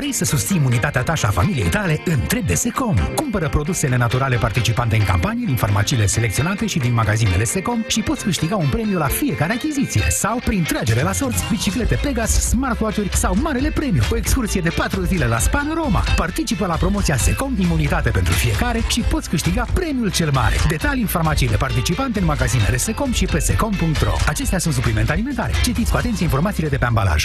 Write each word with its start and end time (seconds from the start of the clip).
Vrei 0.00 0.12
să 0.12 0.24
susții 0.24 0.56
imunitatea 0.56 1.02
ta 1.02 1.14
și 1.14 1.24
a 1.24 1.28
familiei 1.28 1.68
tale? 1.68 2.02
Întreb 2.04 2.46
de 2.46 2.54
Secom. 2.54 2.96
Cumpără 3.14 3.48
produsele 3.48 3.96
naturale 3.96 4.36
participante 4.36 4.96
în 4.96 5.04
campanie 5.04 5.46
din 5.46 5.56
farmaciile 5.56 6.06
selecționate 6.06 6.66
și 6.66 6.78
din 6.78 6.92
magazinele 6.92 7.44
Secom 7.44 7.84
și 7.86 8.00
poți 8.00 8.24
câștiga 8.24 8.56
un 8.56 8.68
premiu 8.68 8.98
la 8.98 9.06
fiecare 9.06 9.52
achiziție 9.52 10.02
sau 10.08 10.40
prin 10.44 10.62
tragere 10.62 11.02
la 11.02 11.12
sorți, 11.12 11.44
biciclete 11.50 11.98
Pegas, 12.02 12.48
smartwatch-uri 12.48 13.16
sau 13.16 13.36
marele 13.42 13.70
premiu, 13.70 14.02
o 14.10 14.16
excursie 14.16 14.60
de 14.60 14.70
4 14.76 15.02
zile 15.02 15.26
la 15.26 15.38
Span 15.38 15.72
Roma. 15.74 16.04
Participă 16.16 16.66
la 16.66 16.74
promoția 16.74 17.16
Secom 17.16 17.54
Imunitate 17.58 18.10
pentru 18.10 18.32
fiecare 18.32 18.80
și 18.88 19.00
poți 19.00 19.28
câștiga 19.28 19.66
premiul 19.74 20.10
cel 20.10 20.30
mare. 20.32 20.56
Detalii 20.68 21.02
în 21.02 21.08
farmaciile 21.08 21.56
participante 21.56 22.18
în 22.18 22.24
magazinele 22.24 22.76
Secom 22.76 23.12
și 23.12 23.24
pe 23.24 23.38
secom.ro. 23.38 24.12
Acestea 24.26 24.58
sunt 24.58 24.74
suplimente 24.74 25.12
alimentare. 25.12 25.52
Citiți 25.62 25.90
cu 25.90 25.96
atenție 25.96 26.24
informațiile 26.24 26.68
de 26.68 26.76
pe 26.76 26.84
ambalaj. 26.84 27.24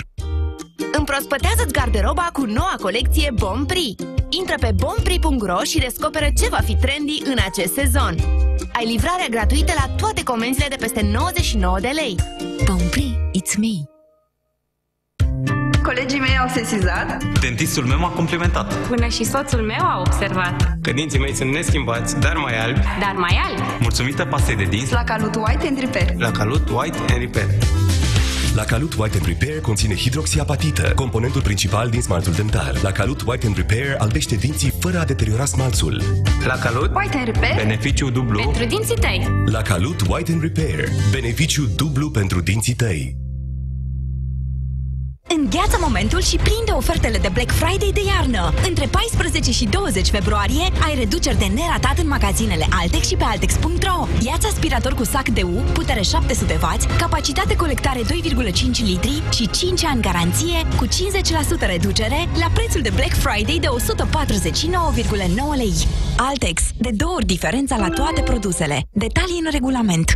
Împrospătează-ți 0.98 1.73
garderoba 1.73 2.30
cu 2.34 2.46
noua 2.46 2.75
colecție 2.82 3.32
Bompri. 3.34 3.96
Intră 4.30 4.55
pe 4.59 4.71
bompri.ro 4.75 5.64
și 5.64 5.79
descoperă 5.79 6.28
ce 6.38 6.47
va 6.50 6.60
fi 6.65 6.75
trendy 6.75 7.21
în 7.25 7.38
acest 7.46 7.74
sezon. 7.74 8.15
Ai 8.74 8.86
livrarea 8.86 9.28
gratuită 9.29 9.74
la 9.75 9.93
toate 9.96 10.24
comenzile 10.24 10.68
de 10.69 10.75
peste 10.79 11.02
99 11.14 11.79
de 11.79 11.92
lei. 11.93 12.16
Bompri, 12.66 13.18
it's 13.38 13.55
me. 13.57 13.75
Colegii 15.83 16.19
mei 16.19 16.38
au 16.42 16.47
sesizat. 16.47 17.24
Dentistul 17.39 17.86
meu 17.86 18.00
m-a 18.00 18.10
complimentat. 18.10 18.74
Până 18.74 19.07
și 19.07 19.24
soțul 19.24 19.61
meu 19.61 19.82
a 19.82 20.00
observat. 20.00 20.77
Că 20.82 20.91
dinții 20.91 21.19
mei 21.19 21.36
sunt 21.36 21.52
neschimbați, 21.52 22.19
dar 22.19 22.36
mai 22.36 22.60
albi. 22.60 22.80
Dar 23.00 23.14
mai 23.18 23.41
albi. 23.46 23.61
Mulțumită 23.80 24.25
pastei 24.25 24.55
de 24.55 24.64
dinți. 24.64 24.93
La 24.93 25.04
Calut 25.04 25.36
White 25.36 25.68
and 25.68 25.80
Repair. 25.80 26.14
La 26.18 26.32
Calut 26.32 26.69
White 26.69 26.97
and 26.97 27.19
Repair. 27.19 27.47
La 28.55 28.64
Calut 28.64 28.93
White 28.93 29.18
and 29.18 29.25
Repair 29.25 29.61
conține 29.61 29.95
hidroxiapatită, 29.95 30.91
componentul 30.96 31.41
principal 31.41 31.89
din 31.89 32.02
smaltul 32.02 32.33
dentar. 32.33 32.80
La 32.81 32.91
Calut 32.91 33.22
White 33.25 33.45
and 33.45 33.55
Repair 33.55 33.95
albește 33.97 34.36
dinții 34.36 34.73
fără 34.80 35.00
a 35.00 35.05
deteriora 35.05 35.45
smalțul. 35.45 36.03
La 36.45 36.53
Calut 36.53 36.91
White 36.95 37.17
and 37.17 37.25
Repair. 37.25 37.55
Beneficiu 37.55 38.09
dublu 38.09 38.39
pentru 38.39 38.65
dinții 38.65 38.95
tăi. 38.95 39.27
La 39.45 39.61
Calut 39.61 40.02
White 40.07 40.31
and 40.31 40.41
Repair. 40.41 40.89
Beneficiu 41.11 41.65
dublu 41.75 42.09
pentru 42.09 42.41
dinții 42.41 42.73
tăi. 42.73 43.24
Îngheață 45.27 45.77
momentul 45.81 46.21
și 46.21 46.35
prinde 46.35 46.71
ofertele 46.71 47.17
de 47.17 47.29
Black 47.33 47.51
Friday 47.51 47.91
de 47.93 48.01
iarnă. 48.07 48.53
Între 48.67 48.85
14 48.85 49.51
și 49.51 49.65
20 49.65 50.07
februarie 50.07 50.63
ai 50.85 50.95
reduceri 50.95 51.37
de 51.37 51.45
neratat 51.45 51.97
în 51.97 52.07
magazinele 52.07 52.65
Altex 52.79 53.07
și 53.07 53.15
pe 53.15 53.23
Altex.ro. 53.23 54.07
Iați 54.19 54.45
aspirator 54.45 54.93
cu 54.93 55.03
sac 55.03 55.29
de 55.29 55.41
U, 55.41 55.63
putere 55.73 55.99
700W, 55.99 56.97
capacitate 56.97 57.55
colectare 57.55 57.99
2,5 57.99 58.05
litri 58.83 59.23
și 59.31 59.49
5 59.49 59.83
ani 59.83 60.01
garanție 60.01 60.57
cu 60.77 60.85
50% 60.85 60.89
reducere 61.59 62.29
la 62.39 62.47
prețul 62.53 62.81
de 62.81 62.91
Black 62.95 63.13
Friday 63.13 63.57
de 63.61 63.67
149,9 63.67 65.55
lei. 65.55 65.73
Altex. 66.17 66.61
De 66.77 66.89
două 66.93 67.13
ori 67.13 67.25
diferența 67.25 67.77
la 67.77 67.89
toate 67.89 68.21
produsele. 68.21 68.87
Detalii 68.91 69.41
în 69.43 69.51
regulament. 69.51 70.15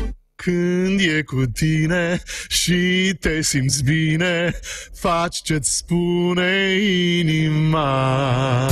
Când 0.43 0.99
e 0.99 1.21
cu 1.21 1.43
tine 1.53 2.21
și 2.47 3.13
te 3.19 3.41
simți 3.41 3.83
bine, 3.83 4.59
faci 4.93 5.41
ce-ți 5.41 5.75
spune 5.75 6.77
inima. 7.19 8.67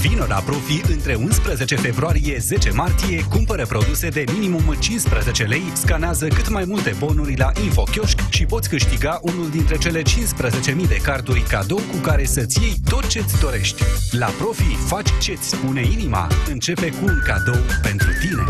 Vino 0.00 0.24
la 0.28 0.42
Profi 0.44 0.80
între 0.92 1.14
11 1.14 1.74
februarie 1.76 2.36
10 2.38 2.70
martie, 2.70 3.24
cumpără 3.30 3.66
produse 3.66 4.08
de 4.08 4.24
minimum 4.32 4.76
15 4.78 5.44
lei, 5.44 5.62
scanează 5.72 6.28
cât 6.28 6.48
mai 6.48 6.64
multe 6.66 6.94
bonuri 6.98 7.36
la 7.36 7.50
InfoKiosk 7.64 8.18
și 8.28 8.44
poți 8.44 8.68
câștiga 8.68 9.18
unul 9.22 9.50
dintre 9.50 9.76
cele 9.78 10.02
15.000 10.02 10.88
de 10.88 11.00
carduri 11.02 11.40
cadou 11.40 11.80
cu 11.90 11.96
care 11.96 12.24
să-ți 12.24 12.62
iei 12.62 12.74
tot 12.88 13.06
ce-ți 13.06 13.40
dorești. 13.40 13.82
La 14.10 14.26
Profi 14.26 14.76
faci 14.86 15.10
ce-ți 15.20 15.48
spune 15.48 15.80
inima. 15.92 16.28
Începe 16.50 16.90
cu 16.90 17.04
un 17.04 17.22
cadou 17.24 17.60
pentru 17.82 18.08
tine. 18.20 18.44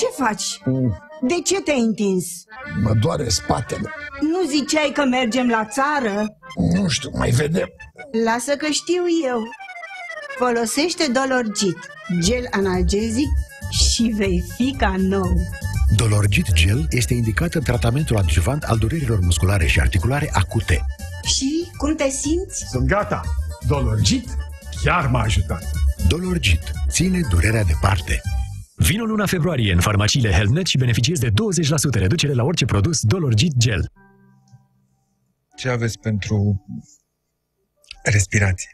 Ce 0.00 0.22
faci? 0.22 0.60
De 1.20 1.34
ce 1.44 1.60
te-ai 1.60 1.80
întins? 1.80 2.26
Mă 2.82 2.92
doare 3.00 3.28
spatele. 3.28 3.90
Nu 4.20 4.48
ziceai 4.48 4.90
că 4.94 5.04
mergem 5.04 5.48
la 5.48 5.64
țară? 5.64 6.36
Nu 6.74 6.88
știu, 6.88 7.10
mai 7.14 7.30
vedem. 7.30 7.68
Lasă 8.24 8.56
că 8.56 8.66
știu 8.70 9.02
eu. 9.26 9.42
Folosește 10.38 11.10
Dolorgit, 11.12 11.78
gel 12.20 12.46
analgezic 12.50 13.28
și 13.70 14.02
vei 14.02 14.44
fi 14.56 14.74
ca 14.78 14.94
nou. 14.98 15.32
Dolorgit 15.96 16.52
Gel 16.52 16.86
este 16.90 17.14
indicat 17.14 17.54
în 17.54 17.62
tratamentul 17.62 18.16
adjuvant 18.16 18.62
al 18.62 18.78
durerilor 18.78 19.20
musculare 19.20 19.66
și 19.66 19.80
articulare 19.80 20.30
acute. 20.32 20.86
Și 21.24 21.70
cum 21.76 21.94
te 21.94 22.08
simți? 22.08 22.64
Sunt 22.70 22.86
gata. 22.86 23.20
Dolorgit 23.66 24.28
chiar 24.84 25.06
m-a 25.06 25.20
ajutat. 25.22 25.70
Dolorgit 26.08 26.70
ține 26.88 27.20
durerea 27.30 27.64
departe. 27.64 28.20
Vino 28.88 29.04
luna 29.04 29.26
februarie 29.26 29.72
în 29.72 29.80
farmaciile 29.80 30.30
Helmnet 30.30 30.66
și 30.66 30.78
beneficiezi 30.78 31.20
de 31.20 31.30
20% 31.30 31.32
reducere 31.92 32.32
la 32.32 32.44
orice 32.44 32.64
produs 32.64 33.00
Dolorgit 33.02 33.56
Gel. 33.56 33.92
Ce 35.56 35.68
aveți 35.68 35.98
pentru 35.98 36.64
respirație? 38.02 38.70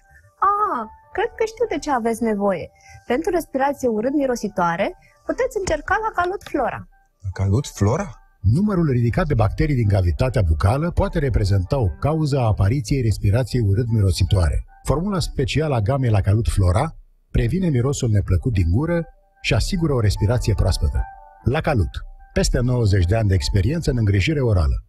Ah, 0.51 0.85
cred 1.13 1.31
că 1.37 1.45
știu 1.47 1.67
de 1.69 1.79
ce 1.79 1.91
aveți 1.91 2.23
nevoie. 2.23 2.71
Pentru 3.07 3.31
respirație 3.31 3.89
urât-mirositoare, 3.89 4.97
puteți 5.27 5.57
încerca 5.59 5.97
la 6.05 6.23
Calut 6.23 6.43
Flora. 6.43 6.89
Calut 7.33 7.67
Flora? 7.67 8.11
Numărul 8.41 8.91
ridicat 8.91 9.27
de 9.27 9.35
bacterii 9.35 9.75
din 9.75 9.89
cavitatea 9.89 10.43
bucală 10.43 10.91
poate 10.91 11.19
reprezenta 11.19 11.79
o 11.79 11.89
cauză 12.01 12.39
a 12.39 12.47
apariției 12.47 13.03
respirației 13.03 13.63
urât-mirositoare. 13.63 14.65
Formula 14.85 15.19
specială 15.19 15.75
a 15.75 15.81
gamei 15.81 16.11
la 16.11 16.21
Calut 16.21 16.49
Flora 16.49 16.95
previne 17.31 17.69
mirosul 17.69 18.11
neplăcut 18.11 18.53
din 18.53 18.71
gură 18.71 19.07
și 19.47 19.55
asigură 19.55 19.93
o 19.93 20.01
respirație 20.01 20.55
proaspătă. 20.55 21.01
La 21.45 21.61
Calut. 21.61 21.91
Peste 22.33 22.59
90 22.61 23.05
de 23.05 23.17
ani 23.17 23.29
de 23.29 23.35
experiență 23.35 23.91
în 23.91 23.97
îngrijire 23.97 24.41
orală. 24.41 24.85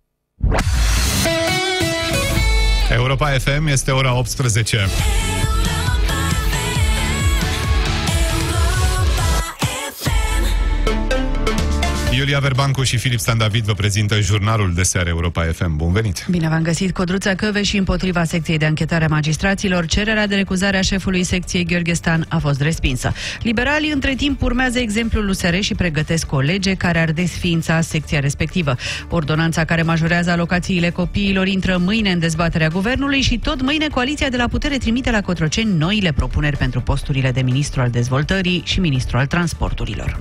Europa 2.89 3.27
FM 3.27 3.67
este 3.67 3.91
ora 3.91 4.17
18. 4.17 4.77
Iulia 12.17 12.39
Verbancu 12.39 12.83
și 12.83 12.97
Filip 12.97 13.19
Stan 13.19 13.37
David 13.37 13.63
vă 13.63 13.73
prezintă 13.73 14.19
jurnalul 14.19 14.73
de 14.73 14.83
seară 14.83 15.09
Europa 15.09 15.43
FM. 15.43 15.75
Bun 15.75 15.91
venit! 15.91 16.25
Bine 16.29 16.49
v-am 16.49 16.61
găsit, 16.61 16.93
Codruța 16.93 17.35
Căve 17.35 17.63
și 17.63 17.77
împotriva 17.77 18.23
secției 18.23 18.57
de 18.57 18.65
anchetare 18.65 19.05
a 19.05 19.07
magistraților, 19.07 19.85
cererea 19.85 20.27
de 20.27 20.35
recuzare 20.35 20.77
a 20.77 20.81
șefului 20.81 21.23
secției 21.23 21.65
Gheorghe 21.65 21.93
Stan 21.93 22.25
a 22.27 22.37
fost 22.37 22.61
respinsă. 22.61 23.13
Liberalii 23.41 23.91
între 23.91 24.15
timp 24.15 24.41
urmează 24.41 24.79
exemplul 24.79 25.27
USR 25.27 25.59
și 25.59 25.75
pregătesc 25.75 26.31
o 26.31 26.39
lege 26.39 26.73
care 26.73 26.99
ar 26.99 27.11
desființa 27.11 27.81
secția 27.81 28.19
respectivă. 28.19 28.75
Ordonanța 29.09 29.65
care 29.65 29.81
majorează 29.81 30.31
alocațiile 30.31 30.89
copiilor 30.89 31.47
intră 31.47 31.77
mâine 31.77 32.11
în 32.11 32.19
dezbaterea 32.19 32.67
guvernului 32.67 33.21
și 33.21 33.37
tot 33.37 33.61
mâine 33.61 33.87
coaliția 33.87 34.29
de 34.29 34.37
la 34.37 34.47
putere 34.47 34.77
trimite 34.77 35.11
la 35.11 35.21
Cotroceni 35.21 35.77
noile 35.77 36.11
propuneri 36.11 36.57
pentru 36.57 36.81
posturile 36.81 37.31
de 37.31 37.41
ministru 37.41 37.81
al 37.81 37.89
dezvoltării 37.89 38.61
și 38.65 38.79
ministru 38.79 39.17
al 39.17 39.25
transporturilor. 39.25 40.17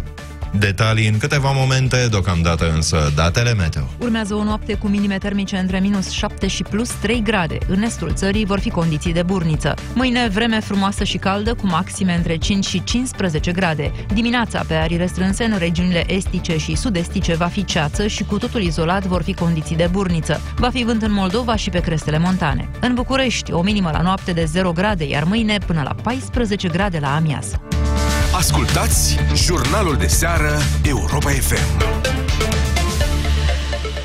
Detalii 0.52 1.08
în 1.08 1.18
câteva 1.18 1.52
momente, 1.52 2.06
deocamdată 2.10 2.72
însă 2.74 3.12
datele 3.14 3.54
meteo. 3.54 3.88
Urmează 3.98 4.34
o 4.34 4.44
noapte 4.44 4.74
cu 4.74 4.88
minime 4.88 5.18
termice 5.18 5.56
între 5.56 5.80
minus 5.80 6.10
7 6.10 6.46
și 6.46 6.62
plus 6.62 6.90
3 6.90 7.22
grade. 7.22 7.58
În 7.68 7.82
estul 7.82 8.12
țării 8.14 8.44
vor 8.44 8.58
fi 8.58 8.70
condiții 8.70 9.12
de 9.12 9.22
burniță. 9.22 9.74
Mâine 9.94 10.28
vreme 10.28 10.60
frumoasă 10.60 11.04
și 11.04 11.16
caldă 11.16 11.54
cu 11.54 11.66
maxime 11.66 12.14
între 12.14 12.36
5 12.36 12.66
și 12.66 12.84
15 12.84 13.52
grade. 13.52 13.92
Dimineața 14.14 14.64
pe 14.68 14.74
arii 14.74 14.96
restrânse 14.96 15.44
în 15.44 15.58
regiunile 15.58 16.12
estice 16.12 16.56
și 16.56 16.76
sud-estice 16.76 17.34
va 17.34 17.46
fi 17.46 17.64
ceață 17.64 18.06
și 18.06 18.24
cu 18.24 18.38
totul 18.38 18.62
izolat 18.62 19.04
vor 19.06 19.22
fi 19.22 19.34
condiții 19.34 19.76
de 19.76 19.88
burniță. 19.90 20.40
Va 20.56 20.70
fi 20.70 20.84
vânt 20.84 21.02
în 21.02 21.12
Moldova 21.12 21.56
și 21.56 21.70
pe 21.70 21.80
crestele 21.80 22.18
montane. 22.18 22.68
În 22.80 22.94
București 22.94 23.52
o 23.52 23.62
minimă 23.62 23.90
la 23.92 24.00
noapte 24.00 24.32
de 24.32 24.44
0 24.44 24.72
grade, 24.72 25.04
iar 25.04 25.24
mâine 25.24 25.58
până 25.66 25.82
la 25.84 25.94
14 26.02 26.68
grade 26.68 26.98
la 26.98 27.14
amiază. 27.14 27.60
Ascultați 28.36 29.16
jurnalul 29.34 29.96
de 29.96 30.06
seară 30.06 30.58
Europa 30.82 31.30
FM. 31.30 32.25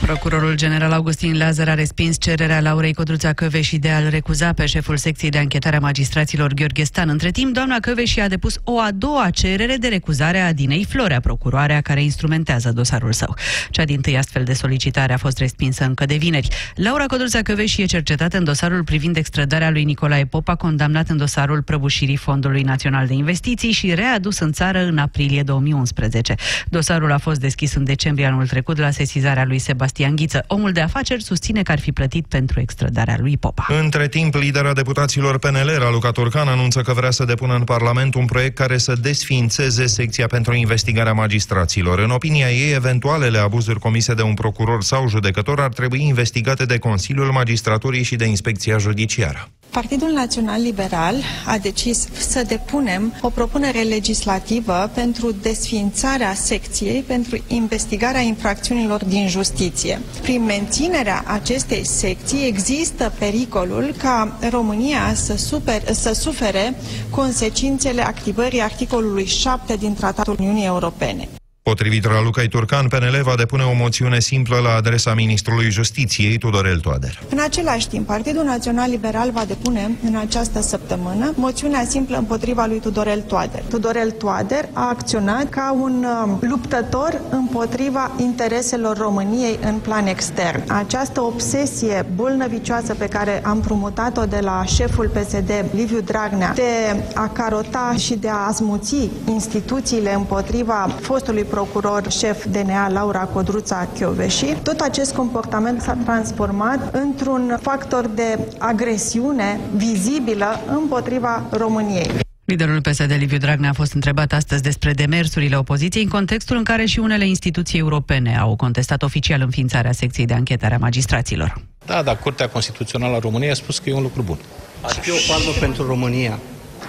Procurorul 0.01 0.55
general 0.55 0.91
Augustin 0.91 1.37
Lazar 1.37 1.69
a 1.69 1.73
respins 1.73 2.17
cererea 2.19 2.59
Laurei 2.59 2.93
Codruța 2.93 3.33
Căveși 3.33 3.77
de 3.77 3.89
a-l 3.89 4.07
recuza 4.09 4.53
pe 4.53 4.65
șeful 4.65 4.97
secției 4.97 5.29
de 5.29 5.37
anchetare 5.37 5.75
a 5.75 5.79
magistraților 5.79 6.53
Gheorghe 6.53 6.83
Stan. 6.83 7.09
Între 7.09 7.31
timp, 7.31 7.53
doamna 7.53 7.79
Căveși 7.79 8.19
a 8.19 8.27
depus 8.27 8.59
o 8.63 8.79
a 8.79 8.89
doua 8.95 9.29
cerere 9.29 9.75
de 9.75 9.87
recuzare 9.87 10.39
a 10.39 10.53
Dinei 10.53 10.85
Florea, 10.89 11.19
procuroarea 11.19 11.81
care 11.81 12.03
instrumentează 12.03 12.71
dosarul 12.71 13.13
său. 13.13 13.35
Cea 13.69 13.83
din 13.83 14.01
tâi 14.01 14.17
astfel 14.17 14.43
de 14.43 14.53
solicitare 14.53 15.13
a 15.13 15.17
fost 15.17 15.37
respinsă 15.37 15.83
încă 15.83 16.05
de 16.05 16.15
vineri. 16.15 16.47
Laura 16.75 17.05
Codruța 17.05 17.41
Căveși 17.41 17.81
e 17.81 17.85
cercetată 17.85 18.37
în 18.37 18.43
dosarul 18.43 18.83
privind 18.83 19.17
extradarea 19.17 19.69
lui 19.69 19.83
Nicolae 19.83 20.25
Popa, 20.25 20.55
condamnat 20.55 21.09
în 21.09 21.17
dosarul 21.17 21.61
prăbușirii 21.61 22.17
Fondului 22.17 22.61
Național 22.61 23.07
de 23.07 23.13
Investiții 23.13 23.71
și 23.71 23.93
readus 23.93 24.39
în 24.39 24.51
țară 24.51 24.83
în 24.83 24.97
aprilie 24.97 25.43
2011. 25.43 26.35
Dosarul 26.69 27.11
a 27.11 27.17
fost 27.17 27.39
deschis 27.39 27.73
în 27.73 27.83
decembrie 27.83 28.25
anul 28.25 28.47
trecut 28.47 28.77
la 28.77 28.89
sesizarea 28.89 29.45
lui 29.45 29.59
Sebastian 29.59 29.89
Ghiță. 30.15 30.43
Omul 30.47 30.71
de 30.71 30.81
afaceri 30.81 31.23
susține 31.23 31.61
că 31.63 31.71
ar 31.71 31.79
fi 31.79 31.91
plătit 31.91 32.25
pentru 32.25 32.59
extradarea 32.59 33.17
lui 33.19 33.37
Popa. 33.37 33.67
Între 33.81 34.07
timp, 34.07 34.35
lidera 34.35 34.73
deputaților 34.73 35.39
PNL, 35.39 35.75
Raluca 35.77 36.11
Turcan, 36.11 36.47
anunță 36.47 36.81
că 36.81 36.93
vrea 36.93 37.11
să 37.11 37.25
depună 37.25 37.55
în 37.55 37.63
Parlament 37.63 38.15
un 38.15 38.25
proiect 38.25 38.55
care 38.55 38.77
să 38.77 38.95
desființeze 39.01 39.85
secția 39.85 40.27
pentru 40.27 40.53
investigarea 40.53 41.13
magistraților. 41.13 41.99
În 41.99 42.09
opinia 42.09 42.51
ei, 42.51 42.73
eventualele 42.73 43.37
abuzuri 43.37 43.79
comise 43.79 44.13
de 44.13 44.21
un 44.21 44.33
procuror 44.33 44.83
sau 44.83 45.07
judecător 45.07 45.59
ar 45.59 45.73
trebui 45.73 46.01
investigate 46.01 46.65
de 46.65 46.77
Consiliul 46.77 47.31
Magistraturii 47.31 48.03
și 48.03 48.15
de 48.15 48.25
Inspecția 48.25 48.77
Judiciară. 48.77 49.49
Partidul 49.71 50.09
Național 50.09 50.61
Liberal 50.61 51.15
a 51.45 51.57
decis 51.57 52.07
să 52.19 52.43
depunem 52.43 53.13
o 53.21 53.29
propunere 53.29 53.81
legislativă 53.81 54.91
pentru 54.93 55.31
desființarea 55.31 56.33
secției 56.33 57.01
pentru 57.01 57.43
investigarea 57.47 58.21
infracțiunilor 58.21 59.05
din 59.05 59.27
justiție. 59.27 60.01
Prin 60.21 60.43
menținerea 60.43 61.23
acestei 61.27 61.85
secții 61.85 62.45
există 62.47 63.13
pericolul 63.19 63.93
ca 63.97 64.37
România 64.49 65.13
să, 65.13 65.37
super, 65.37 65.91
să 65.91 66.13
sufere 66.13 66.75
consecințele 67.09 68.01
activării 68.01 68.61
articolului 68.61 69.25
7 69.25 69.75
din 69.75 69.93
Tratatul 69.93 70.35
Uniunii 70.39 70.65
Europene. 70.65 71.27
Potrivit 71.63 72.05
Ralucai 72.05 72.47
Turcan, 72.47 72.87
PNL 72.87 73.21
va 73.23 73.35
depune 73.35 73.63
o 73.63 73.73
moțiune 73.73 74.19
simplă 74.19 74.57
la 74.57 74.73
adresa 74.75 75.13
ministrului 75.13 75.69
Justiției, 75.69 76.37
Tudorel 76.37 76.79
Toader. 76.79 77.19
În 77.29 77.39
același 77.39 77.87
timp, 77.87 78.07
Partidul 78.07 78.43
Național 78.43 78.89
Liberal 78.89 79.31
va 79.31 79.45
depune 79.45 79.91
în 80.03 80.15
această 80.15 80.61
săptămână 80.61 81.33
moțiunea 81.35 81.85
simplă 81.87 82.17
împotriva 82.17 82.65
lui 82.65 82.79
Tudorel 82.79 83.21
Toader. 83.21 83.63
Tudorel 83.69 84.11
Toader 84.11 84.69
a 84.73 84.89
acționat 84.89 85.49
ca 85.49 85.77
un 85.81 86.05
uh, 86.05 86.37
luptător 86.49 87.21
împotriva 87.29 88.11
intereselor 88.17 88.97
României 88.97 89.59
în 89.63 89.79
plan 89.79 90.07
extern. 90.07 90.63
Această 90.71 91.21
obsesie 91.21 92.05
bolnăvicioasă 92.15 92.93
pe 92.93 93.07
care 93.07 93.41
am 93.45 93.59
promutat-o 93.59 94.25
de 94.25 94.39
la 94.39 94.63
șeful 94.65 95.09
PSD, 95.09 95.51
Liviu 95.73 96.01
Dragnea, 96.01 96.53
de 96.53 97.03
a 97.13 97.27
carota 97.27 97.93
și 97.97 98.15
de 98.15 98.29
a 98.29 98.47
azmuți 98.47 99.09
instituțiile 99.27 100.13
împotriva 100.13 100.95
fostului 101.01 101.49
procuror 101.51 102.11
șef 102.11 102.45
DNA 102.45 102.87
Laura 102.87 103.19
Codruța 103.19 103.87
Chioveși, 103.93 104.45
tot 104.63 104.79
acest 104.79 105.13
comportament 105.13 105.81
s-a 105.81 105.97
transformat 106.03 106.95
într-un 106.95 107.57
factor 107.61 108.07
de 108.07 108.39
agresiune 108.57 109.59
vizibilă 109.75 110.59
împotriva 110.67 111.43
României. 111.51 112.09
Liderul 112.45 112.81
PSD 112.81 113.11
Liviu 113.17 113.37
Dragnea 113.37 113.69
a 113.69 113.73
fost 113.73 113.93
întrebat 113.93 114.31
astăzi 114.33 114.61
despre 114.61 114.93
demersurile 114.93 115.55
opoziției 115.55 116.03
în 116.03 116.09
contextul 116.09 116.57
în 116.57 116.63
care 116.63 116.85
și 116.85 116.99
unele 116.99 117.27
instituții 117.27 117.79
europene 117.79 118.37
au 118.37 118.55
contestat 118.55 119.03
oficial 119.03 119.41
înființarea 119.41 119.91
secției 119.91 120.25
de 120.25 120.33
anchetare 120.33 120.75
a 120.75 120.77
magistraților. 120.77 121.61
Da, 121.85 122.01
dar 122.03 122.19
Curtea 122.19 122.49
Constituțională 122.49 123.15
a 123.15 123.19
României 123.19 123.51
a 123.51 123.53
spus 123.53 123.79
că 123.79 123.89
e 123.89 123.93
un 123.93 124.01
lucru 124.01 124.21
bun. 124.21 124.37
Ar 124.81 124.91
fi 124.91 125.11
o 125.11 125.15
palmă 125.27 125.51
pentru 125.59 125.87
România 125.87 126.39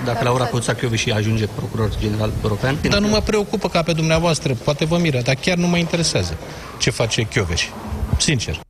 dacă 0.05 0.25
Laura 0.25 0.45
Codruța 0.45 0.75
și 0.95 1.11
ajunge 1.11 1.47
procuror 1.47 1.91
general 2.01 2.33
european? 2.43 2.79
Dar 2.89 3.01
nu 3.01 3.09
mă 3.09 3.21
preocupă 3.21 3.69
ca 3.69 3.83
pe 3.83 3.93
dumneavoastră, 3.93 4.55
poate 4.65 4.85
vă 4.85 4.99
miră, 4.99 5.21
dar 5.21 5.35
chiar 5.35 5.57
nu 5.57 5.67
mă 5.67 5.77
interesează 5.77 6.37
ce 6.79 6.91
face 6.91 7.23
Chioveși. 7.23 7.71
Sincer. 8.19 8.61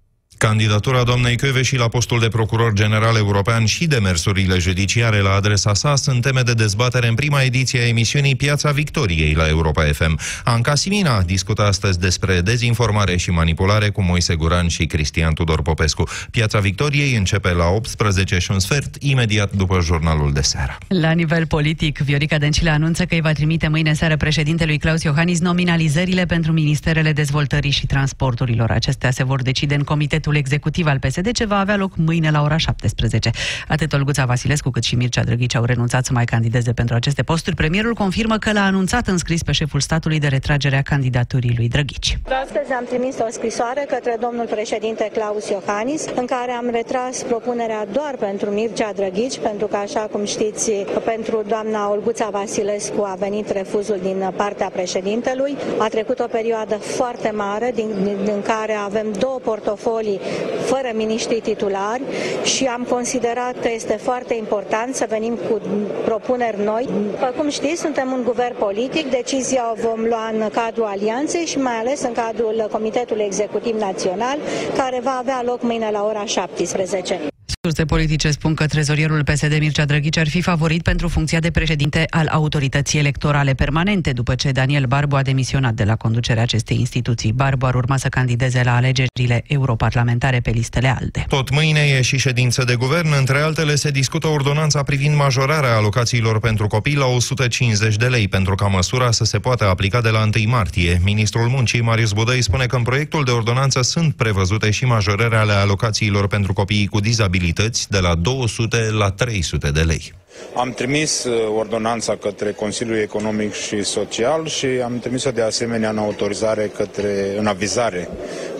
Candidatura 0.49 1.03
doamnei 1.03 1.37
și 1.63 1.77
la 1.77 1.89
postul 1.89 2.21
de 2.21 2.29
procuror 2.29 2.73
general 2.73 3.17
european 3.17 3.65
și 3.65 3.87
demersurile 3.87 4.59
judiciare 4.59 5.21
la 5.21 5.35
adresa 5.35 5.75
sa 5.75 5.97
sunt 5.97 6.23
teme 6.23 6.41
de 6.41 6.53
dezbatere 6.53 7.09
în 7.09 7.15
prima 7.15 7.43
ediție 7.43 7.81
a 7.81 7.87
emisiunii 7.87 8.37
Piața 8.37 8.71
Victoriei 8.71 9.35
la 9.35 9.49
Europa 9.49 9.83
FM. 9.83 10.19
Anca 10.45 10.75
Simina 10.75 11.23
discută 11.23 11.63
astăzi 11.63 11.99
despre 11.99 12.41
dezinformare 12.41 13.17
și 13.17 13.31
manipulare 13.31 13.89
cu 13.89 14.03
Moise 14.03 14.35
Guran 14.35 14.69
și 14.69 14.87
Cristian 14.87 15.35
Tudor 15.35 15.63
Popescu. 15.63 16.09
Piața 16.31 16.59
Victoriei 16.59 17.17
începe 17.17 17.53
la 17.53 17.69
18 17.69 18.39
și 18.39 18.51
un 18.51 18.59
sfert, 18.59 18.97
imediat 19.03 19.53
după 19.53 19.81
jurnalul 19.83 20.33
de 20.33 20.41
seară. 20.41 20.79
La 20.89 21.13
nivel 21.13 21.47
politic, 21.47 21.99
Viorica 21.99 22.39
Dăncilă 22.39 22.71
anunță 22.71 23.05
că 23.05 23.15
îi 23.15 23.21
va 23.21 23.33
trimite 23.33 23.69
mâine 23.69 23.93
seară 23.93 24.17
președintelui 24.17 24.79
Claus 24.79 25.03
Iohannis 25.03 25.41
nominalizările 25.41 26.27
pentru 26.27 26.53
Ministerele 26.53 27.13
Dezvoltării 27.13 27.71
și 27.71 27.87
Transporturilor. 27.87 28.71
Acestea 28.71 29.11
se 29.11 29.25
vor 29.25 29.43
decide 29.43 29.75
în 29.75 29.83
Comitetul 29.83 30.32
Comitetul 30.33 30.37
Executiv 30.37 30.87
al 30.87 30.99
PSD, 30.99 31.33
ce 31.33 31.45
va 31.45 31.59
avea 31.59 31.77
loc 31.77 31.97
mâine 31.97 32.31
la 32.31 32.43
ora 32.43 32.57
17. 32.57 33.31
Atât 33.69 33.93
Olguța 33.93 34.25
Vasilescu 34.25 34.71
cât 34.71 34.83
și 34.83 34.95
Mircea 34.95 35.25
Drăghici 35.25 35.55
au 35.55 35.65
renunțat 35.65 36.05
să 36.05 36.13
mai 36.13 36.25
candideze 36.25 36.73
pentru 36.73 36.95
aceste 36.95 37.23
posturi. 37.23 37.57
Premierul 37.57 37.95
confirmă 37.95 38.39
că 38.39 38.53
l-a 38.53 38.65
anunțat 38.65 39.07
în 39.07 39.19
scris 39.19 39.43
pe 39.43 39.53
șeful 39.53 39.81
statului 39.81 40.19
de 40.19 40.27
retragere 40.27 40.77
a 40.77 40.83
candidaturii 40.83 41.55
lui 41.57 41.69
Drăghici. 41.69 42.19
Astăzi 42.45 42.73
am 42.73 42.85
trimis 42.89 43.17
o 43.19 43.31
scrisoare 43.31 43.85
către 43.89 44.17
domnul 44.21 44.47
președinte 44.47 45.11
Claus 45.13 45.49
Iohannis, 45.49 46.05
în 46.17 46.27
care 46.27 46.53
am 46.53 46.69
retras 46.71 47.23
propunerea 47.23 47.87
doar 47.93 48.15
pentru 48.19 48.51
Mircea 48.51 48.93
Drăghici, 48.97 49.39
pentru 49.39 49.67
că, 49.67 49.77
așa 49.77 50.01
cum 50.01 50.25
știți, 50.25 50.71
pentru 51.05 51.45
doamna 51.49 51.91
Olguța 51.91 52.29
Vasilescu 52.31 53.03
a 53.03 53.17
venit 53.19 53.51
refuzul 53.51 53.99
din 54.03 54.33
partea 54.37 54.69
președintelui. 54.69 55.57
A 55.79 55.89
trecut 55.89 56.19
o 56.19 56.27
perioadă 56.27 56.75
foarte 56.75 57.31
mare, 57.37 57.73
din, 57.75 57.89
din 58.25 58.43
care 58.43 58.73
avem 58.73 59.07
două 59.19 59.39
portofolii 59.45 60.21
fără 60.65 60.91
miniștri 60.95 61.41
titulari 61.41 62.03
și 62.43 62.65
am 62.65 62.87
considerat 62.89 63.55
că 63.61 63.69
este 63.75 63.93
foarte 63.93 64.35
important 64.35 64.95
să 64.95 65.07
venim 65.09 65.35
cu 65.35 65.61
propuneri 66.05 66.65
noi. 66.65 66.89
După 67.11 67.35
cum 67.37 67.49
știți, 67.49 67.81
suntem 67.81 68.13
un 68.13 68.23
guvern 68.25 68.57
politic, 68.59 69.11
decizia 69.11 69.63
o 69.73 69.89
vom 69.89 70.05
lua 70.09 70.31
în 70.33 70.49
cadrul 70.53 70.85
alianței 70.85 71.45
și 71.45 71.59
mai 71.59 71.75
ales 71.75 72.03
în 72.03 72.13
cadrul 72.13 72.69
Comitetului 72.73 73.25
Executiv 73.25 73.81
Național, 73.81 74.39
care 74.77 75.01
va 75.03 75.17
avea 75.19 75.43
loc 75.45 75.63
mâine 75.63 75.89
la 75.93 76.05
ora 76.05 76.25
17. 76.25 77.32
Surse 77.67 77.85
politice 77.85 78.31
spun 78.31 78.55
că 78.55 78.67
trezorierul 78.67 79.25
PSD 79.25 79.59
Mircea 79.59 79.85
Drăghici 79.85 80.17
ar 80.17 80.29
fi 80.29 80.41
favorit 80.41 80.83
pentru 80.83 81.09
funcția 81.09 81.39
de 81.41 81.51
președinte 81.51 82.07
al 82.11 82.29
autorității 82.29 82.99
electorale 82.99 83.55
permanente, 83.55 84.13
după 84.13 84.35
ce 84.35 84.51
Daniel 84.51 84.85
Barbu 84.85 85.17
a 85.17 85.23
demisionat 85.23 85.75
de 85.75 85.85
la 85.85 85.97
conducerea 85.97 86.43
acestei 86.43 86.79
instituții. 86.79 87.33
Barbu 87.33 87.67
ar 87.67 87.75
urma 87.75 87.97
să 87.97 88.09
candideze 88.09 88.63
la 88.65 88.75
alegerile 88.75 89.45
europarlamentare 89.47 90.41
pe 90.41 90.51
listele 90.51 90.97
alte. 91.01 91.25
Tot 91.29 91.51
mâine 91.51 91.81
e 91.81 92.03
și 92.03 92.19
ședință 92.19 92.65
de 92.65 92.75
guvern. 92.75 93.13
Între 93.19 93.39
altele 93.39 93.75
se 93.75 93.91
discută 93.91 94.27
ordonanța 94.27 94.83
privind 94.83 95.17
majorarea 95.17 95.77
alocațiilor 95.77 96.41
pentru 96.41 96.67
copii 96.67 96.97
la 96.97 97.07
150 97.07 97.97
de 97.97 98.07
lei, 98.07 98.29
pentru 98.29 98.55
ca 98.55 98.67
măsura 98.67 99.11
să 99.11 99.25
se 99.25 99.39
poată 99.39 99.69
aplica 99.69 100.01
de 100.01 100.09
la 100.09 100.29
1 100.37 100.49
martie. 100.49 101.01
Ministrul 101.05 101.49
Muncii, 101.49 101.81
Marius 101.81 102.13
Budăi, 102.13 102.43
spune 102.43 102.67
că 102.67 102.77
în 102.77 102.83
proiectul 102.83 103.25
de 103.25 103.31
ordonanță 103.31 103.83
sunt 103.83 104.15
prevăzute 104.15 104.71
și 104.71 104.85
majorarea 104.85 105.41
ale 105.41 105.53
alocațiilor 105.53 106.27
pentru 106.27 106.53
copiii 106.53 106.87
cu 106.87 107.01
dizabilități 107.01 107.51
unități 107.59 107.91
de 107.91 107.99
la 107.99 108.15
200 108.15 108.91
la 108.91 109.11
300 109.11 109.71
de 109.71 109.81
lei. 109.81 110.13
Am 110.57 110.73
trimis 110.73 111.25
uh, 111.25 111.35
ordonanța 111.57 112.17
către 112.17 112.53
Consiliul 112.53 112.97
Economic 112.97 113.53
și 113.53 113.83
Social 113.83 114.47
și 114.47 114.67
am 114.67 114.99
trimis-o 114.99 115.31
de 115.31 115.43
asemenea 115.43 115.91
în 115.91 115.99
autorizare 115.99 116.71
către, 116.77 117.39
în 117.39 117.47
avizare 117.47 118.09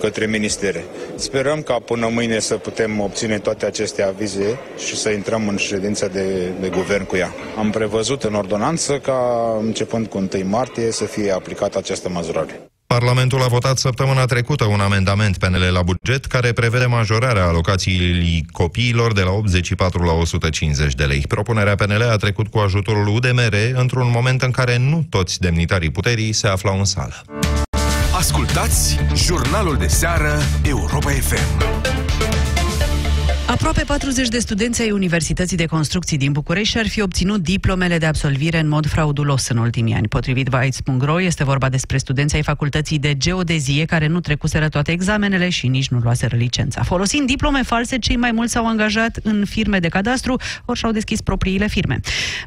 către 0.01 0.27
ministere. 0.27 0.85
Sperăm 1.15 1.63
ca 1.63 1.75
până 1.75 2.09
mâine 2.09 2.39
să 2.39 2.55
putem 2.55 3.01
obține 3.01 3.39
toate 3.39 3.67
aceste 3.67 4.03
avize 4.03 4.59
și 4.87 4.97
să 4.97 5.09
intrăm 5.11 5.49
în 5.49 5.57
ședința 5.57 6.07
de, 6.07 6.53
de 6.61 6.69
guvern 6.69 7.05
cu 7.05 7.17
ea. 7.17 7.35
Am 7.59 7.71
prevăzut 7.71 8.23
în 8.23 8.35
ordonanță 8.35 8.99
ca 8.99 9.19
începând 9.61 10.07
cu 10.07 10.19
1 10.19 10.29
martie 10.45 10.91
să 10.91 11.05
fie 11.05 11.33
aplicată 11.33 11.79
această 11.79 12.09
măsurare. 12.09 12.72
Parlamentul 12.93 13.43
a 13.43 13.47
votat 13.47 13.79
săptămâna 13.79 14.25
trecută 14.25 14.65
un 14.65 14.81
amendament 14.81 15.39
PNL 15.39 15.71
la 15.73 15.83
buget 15.83 16.25
care 16.25 16.53
prevede 16.53 16.87
majorarea 16.87 17.47
alocației 17.47 18.45
copiilor 18.51 19.13
de 19.13 19.21
la 19.21 19.31
84 19.31 20.03
la 20.03 20.13
150 20.13 20.95
de 20.95 21.05
lei. 21.05 21.25
Propunerea 21.29 21.75
PNL 21.75 22.09
a 22.13 22.17
trecut 22.17 22.49
cu 22.49 22.59
ajutorul 22.59 23.07
UDMR 23.07 23.55
într-un 23.75 24.11
moment 24.11 24.43
în 24.43 24.51
care 24.51 24.79
nu 24.79 25.07
toți 25.09 25.41
demnitarii 25.41 25.91
puterii 25.91 26.33
se 26.33 26.49
aflau 26.49 26.79
în 26.79 26.85
sală. 26.85 27.25
Ascultați 28.17 28.99
jurnalul 29.15 29.77
de 29.77 29.87
seară 29.87 30.39
Europa 30.63 31.11
FM. 31.11 32.02
Aproape 33.53 33.83
40 33.87 34.29
de 34.29 34.39
studenți 34.39 34.83
ai 34.83 34.91
Universității 34.91 35.57
de 35.57 35.67
Construcții 35.67 36.17
din 36.17 36.33
București 36.33 36.79
ar 36.79 36.89
fi 36.89 37.03
obținut 37.03 37.43
diplomele 37.43 37.99
de 37.99 38.07
absolvire 38.07 38.59
în 38.59 38.69
mod 38.69 38.87
fraudulos 38.87 39.49
în 39.49 39.57
ultimii 39.57 39.95
ani. 39.95 40.09
Potrivit 40.09 40.49
Vice.ro, 40.49 41.21
este 41.21 41.45
vorba 41.45 41.69
despre 41.69 41.99
studenții 41.99 42.37
ai 42.37 42.43
Facultății 42.43 42.99
de 42.99 43.17
Geodezie 43.17 43.85
care 43.85 44.07
nu 44.07 44.21
trecuseră 44.21 44.69
toate 44.69 44.93
examenele 44.93 45.49
și 45.49 45.69
nici 45.69 45.89
nu 45.89 45.99
luaseră 45.99 46.37
licența. 46.37 46.83
Folosind 46.83 47.27
diplome 47.27 47.63
false, 47.63 47.99
cei 47.99 48.17
mai 48.17 48.33
mulți 48.33 48.53
s-au 48.53 48.67
angajat 48.67 49.19
în 49.23 49.45
firme 49.45 49.79
de 49.79 49.89
cadastru, 49.89 50.37
ori 50.65 50.79
și-au 50.79 50.93
deschis 50.93 51.21
propriile 51.21 51.67
firme. 51.67 52.01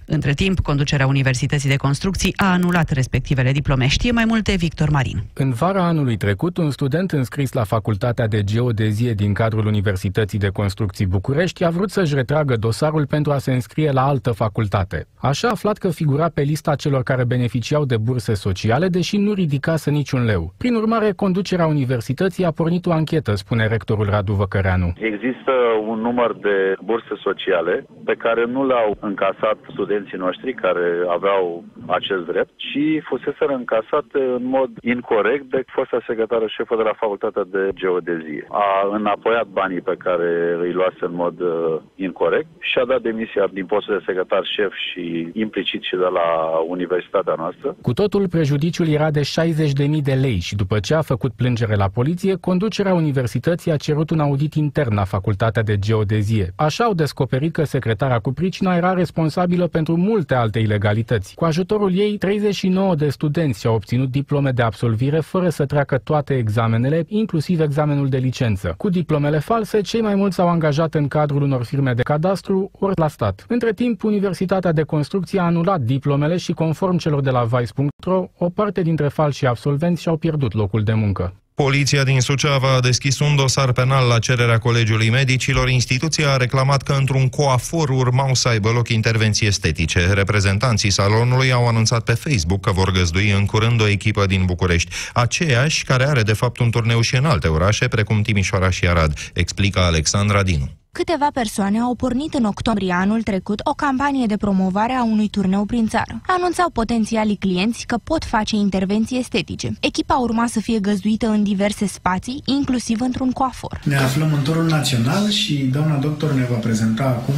Între 0.06 0.34
timp, 0.34 0.60
conducerea 0.60 1.08
Universității 1.08 1.70
de 1.70 1.76
Construcții 1.76 2.34
a 2.36 2.52
anulat 2.52 2.90
respectivele 2.90 3.52
diplome. 3.52 3.88
Știe 3.88 4.12
mai 4.12 4.26
multe 4.26 4.56
Victor 4.56 4.90
Marin. 4.90 5.24
În 5.34 5.52
vara 5.52 5.86
anului 5.86 6.18
trecut, 6.18 6.58
un 6.58 6.72
student 6.72 7.12
înscris 7.12 7.52
la 7.52 7.64
Facultatea 7.64 8.28
de 8.28 8.44
Geodezie 8.44 9.14
din 9.14 9.34
cadrul 9.34 9.66
Universității 9.66 10.40
de 10.40 10.48
Construcții 10.48 10.94
Construcții 10.96 11.30
București 11.30 11.64
a 11.64 11.70
vrut 11.70 11.90
să-și 11.90 12.16
retragă 12.16 12.56
dosarul 12.56 13.06
pentru 13.08 13.32
a 13.32 13.38
se 13.38 13.52
înscrie 13.54 13.92
la 13.92 14.02
altă 14.02 14.32
facultate. 14.32 15.08
Așa 15.30 15.48
a 15.48 15.52
aflat 15.52 15.78
că 15.78 15.90
figura 15.90 16.28
pe 16.34 16.42
lista 16.42 16.76
celor 16.76 17.04
care 17.04 17.34
beneficiau 17.36 17.86
de 17.86 17.98
burse 17.98 18.34
sociale, 18.34 18.88
deși 18.88 19.18
nu 19.18 19.34
ridicase 19.34 19.90
niciun 19.92 20.24
leu. 20.26 20.54
Prin 20.58 20.76
urmare, 20.76 21.12
conducerea 21.24 21.66
universității 21.76 22.46
a 22.46 22.52
pornit 22.52 22.86
o 22.86 22.92
anchetă, 22.92 23.32
spune 23.36 23.68
rectorul 23.68 24.08
Radu 24.10 24.34
Văcăreanu. 24.34 24.94
Există 25.12 25.54
un 25.92 26.00
număr 26.00 26.32
de 26.48 26.58
burse 26.84 27.16
sociale 27.28 27.86
pe 28.06 28.16
care 28.24 28.46
nu 28.46 28.66
le-au 28.66 28.98
încasat 29.00 29.58
studenții 29.72 30.18
noștri 30.18 30.54
care 30.54 30.88
aveau 31.18 31.64
acest 31.86 32.24
drept, 32.32 32.52
ci 32.56 33.04
fusese 33.10 33.46
încasate 33.48 34.20
în 34.38 34.46
mod 34.58 34.70
incorrect 34.82 35.46
de 35.56 35.64
fosta 35.76 36.00
secretară 36.08 36.46
șefă 36.48 36.76
de 36.76 36.88
la 36.90 37.00
Facultatea 37.04 37.46
de 37.56 37.64
Geodezie. 37.74 38.48
A 38.50 38.68
înapoiat 38.98 39.48
banii 39.60 39.82
pe 39.90 39.96
care 40.06 40.32
îi 40.66 40.74
luase 40.76 41.02
în 41.10 41.16
mod 41.24 41.40
uh, 41.40 41.82
incorrect 41.96 42.48
și 42.60 42.80
a 42.80 42.86
dat 42.86 43.02
demisia 43.02 43.48
din 43.54 43.66
postul 43.66 43.98
de 43.98 44.04
secretar 44.06 44.44
șef 44.56 44.74
și 44.88 45.30
implicit 45.34 45.82
și 45.82 45.96
de 45.96 46.10
la 46.20 46.28
universitatea 46.68 47.36
noastră. 47.38 47.76
Cu 47.82 47.94
totul, 47.94 48.28
prejudiciul 48.28 48.88
era 48.88 49.12
de 49.12 49.22
60.000 49.22 50.02
de 50.04 50.14
lei 50.14 50.40
și 50.40 50.56
după 50.56 50.80
ce 50.80 50.94
a 50.94 51.02
făcut 51.02 51.34
plângere 51.34 51.76
la 51.76 51.90
poliție, 51.94 52.36
conducerea 52.42 52.94
universității 52.94 53.72
a 53.72 53.76
cerut 53.76 54.10
un 54.10 54.20
audit 54.20 54.54
intern 54.54 54.94
la 54.96 55.04
Facultatea 55.04 55.64
de 55.64 55.80
Geodezie. 55.80 56.48
Așa 56.56 56.84
au 56.84 56.94
descoperit 56.94 57.54
că 57.54 57.64
secretara 57.64 58.20
cu 58.20 58.32
pricina 58.34 58.76
era 58.76 58.94
responsabilă 58.94 59.68
pentru 59.68 59.96
multe 59.98 60.36
alte 60.36 60.60
ilegalități. 60.60 61.36
Cu 61.36 61.46
ajutorul 61.46 61.92
ei, 61.96 62.18
39 62.18 62.96
de 62.96 63.10
studenți 63.10 63.68
au 63.68 63.74
obținut 63.74 64.10
diplome 64.10 64.52
de 64.52 64.62
absolvire 64.62 65.20
fără 65.20 65.50
să 65.50 65.66
treacă 65.66 65.98
toate 65.98 66.34
examenele, 66.38 67.06
inclusiv 67.08 67.60
examenul 67.60 68.08
de 68.10 68.18
licență. 68.18 68.74
Cu 68.78 68.90
diplomele 68.90 69.40
false, 69.40 69.82
cei 69.82 70.02
mai 70.02 70.16
mulți 70.16 70.42
au 70.42 70.48
angajat 70.48 70.65
în 70.94 71.08
cadrul 71.08 71.42
unor 71.42 71.64
firme 71.64 71.94
de 71.94 72.02
cadastru 72.02 72.72
ori 72.80 73.00
la 73.00 73.08
stat. 73.08 73.46
Între 73.48 73.74
timp, 73.74 74.04
Universitatea 74.04 74.72
de 74.72 74.84
Construcție 74.84 75.40
a 75.40 75.44
anulat 75.44 75.82
diplomele 75.82 76.38
și, 76.38 76.54
conform 76.54 76.98
celor 76.98 77.22
de 77.22 77.30
la 77.30 77.44
Vice.ro, 77.44 78.26
o 78.38 78.50
parte 78.50 78.82
dintre 78.82 79.08
falși 79.08 79.46
absolvenți 79.46 80.02
și-au 80.02 80.18
pierdut 80.18 80.54
locul 80.54 80.84
de 80.84 80.94
muncă. 80.94 81.34
Poliția 81.56 82.04
din 82.04 82.22
Suceava 82.22 82.74
a 82.74 82.80
deschis 82.80 83.20
un 83.20 83.36
dosar 83.36 83.72
penal 83.72 84.08
la 84.08 84.20
cererea 84.20 84.58
Colegiului 84.58 85.10
Medicilor. 85.10 85.70
Instituția 85.70 86.32
a 86.32 86.38
reclamat 86.38 86.82
că 86.82 86.94
într-un 86.94 87.30
coafor 87.30 87.90
urmau 87.90 88.34
să 88.34 88.48
aibă 88.48 88.70
loc 88.70 88.90
intervenții 88.90 89.48
estetice. 89.48 90.14
Reprezentanții 90.14 90.90
salonului 90.90 91.52
au 91.52 91.68
anunțat 91.68 92.04
pe 92.04 92.14
Facebook 92.14 92.62
că 92.62 92.72
vor 92.72 92.92
găzdui 92.92 93.32
în 93.32 93.46
curând 93.46 93.82
o 93.82 93.88
echipă 93.88 94.26
din 94.26 94.46
București, 94.46 94.92
aceeași 95.14 95.84
care 95.84 96.08
are 96.08 96.22
de 96.22 96.34
fapt 96.34 96.60
un 96.60 96.72
turneu 96.72 97.02
și 97.02 97.16
în 97.16 97.26
alte 97.26 97.48
orașe, 97.48 97.88
precum 97.88 98.22
Timișoara 98.22 98.70
și 98.70 98.88
Arad, 98.88 99.32
explică 99.34 99.80
Alexandra 99.80 100.44
Dinu. 100.44 100.85
Câteva 100.98 101.28
persoane 101.34 101.80
au 101.80 101.96
pornit 101.96 102.34
în 102.34 102.44
octombrie 102.44 102.94
anul 102.94 103.22
trecut 103.22 103.60
o 103.64 103.74
campanie 103.74 104.26
de 104.26 104.38
promovare 104.38 104.94
a 104.94 105.04
unui 105.04 105.28
turneu 105.28 105.66
prin 105.66 105.88
țară. 105.88 106.22
Anunțau 106.28 106.70
potențialii 106.70 107.36
clienți 107.36 107.86
că 107.86 107.98
pot 108.04 108.24
face 108.24 108.56
intervenții 108.56 109.20
estetice. 109.20 109.78
Echipa 109.80 110.16
urma 110.16 110.48
să 110.48 110.60
fie 110.60 110.80
găzduită 110.80 111.28
în 111.28 111.44
diverse 111.44 111.86
spații, 111.88 112.42
inclusiv 112.46 113.02
într-un 113.02 113.32
coafor. 113.32 113.82
Ne 113.84 113.96
aflăm 113.96 114.34
în 114.34 114.44
turul 114.44 114.66
național 114.66 115.30
și 115.30 115.54
doamna 115.54 115.96
doctor 115.96 116.32
ne 116.32 116.48
va 116.50 116.56
prezenta 116.56 117.04
acum 117.04 117.34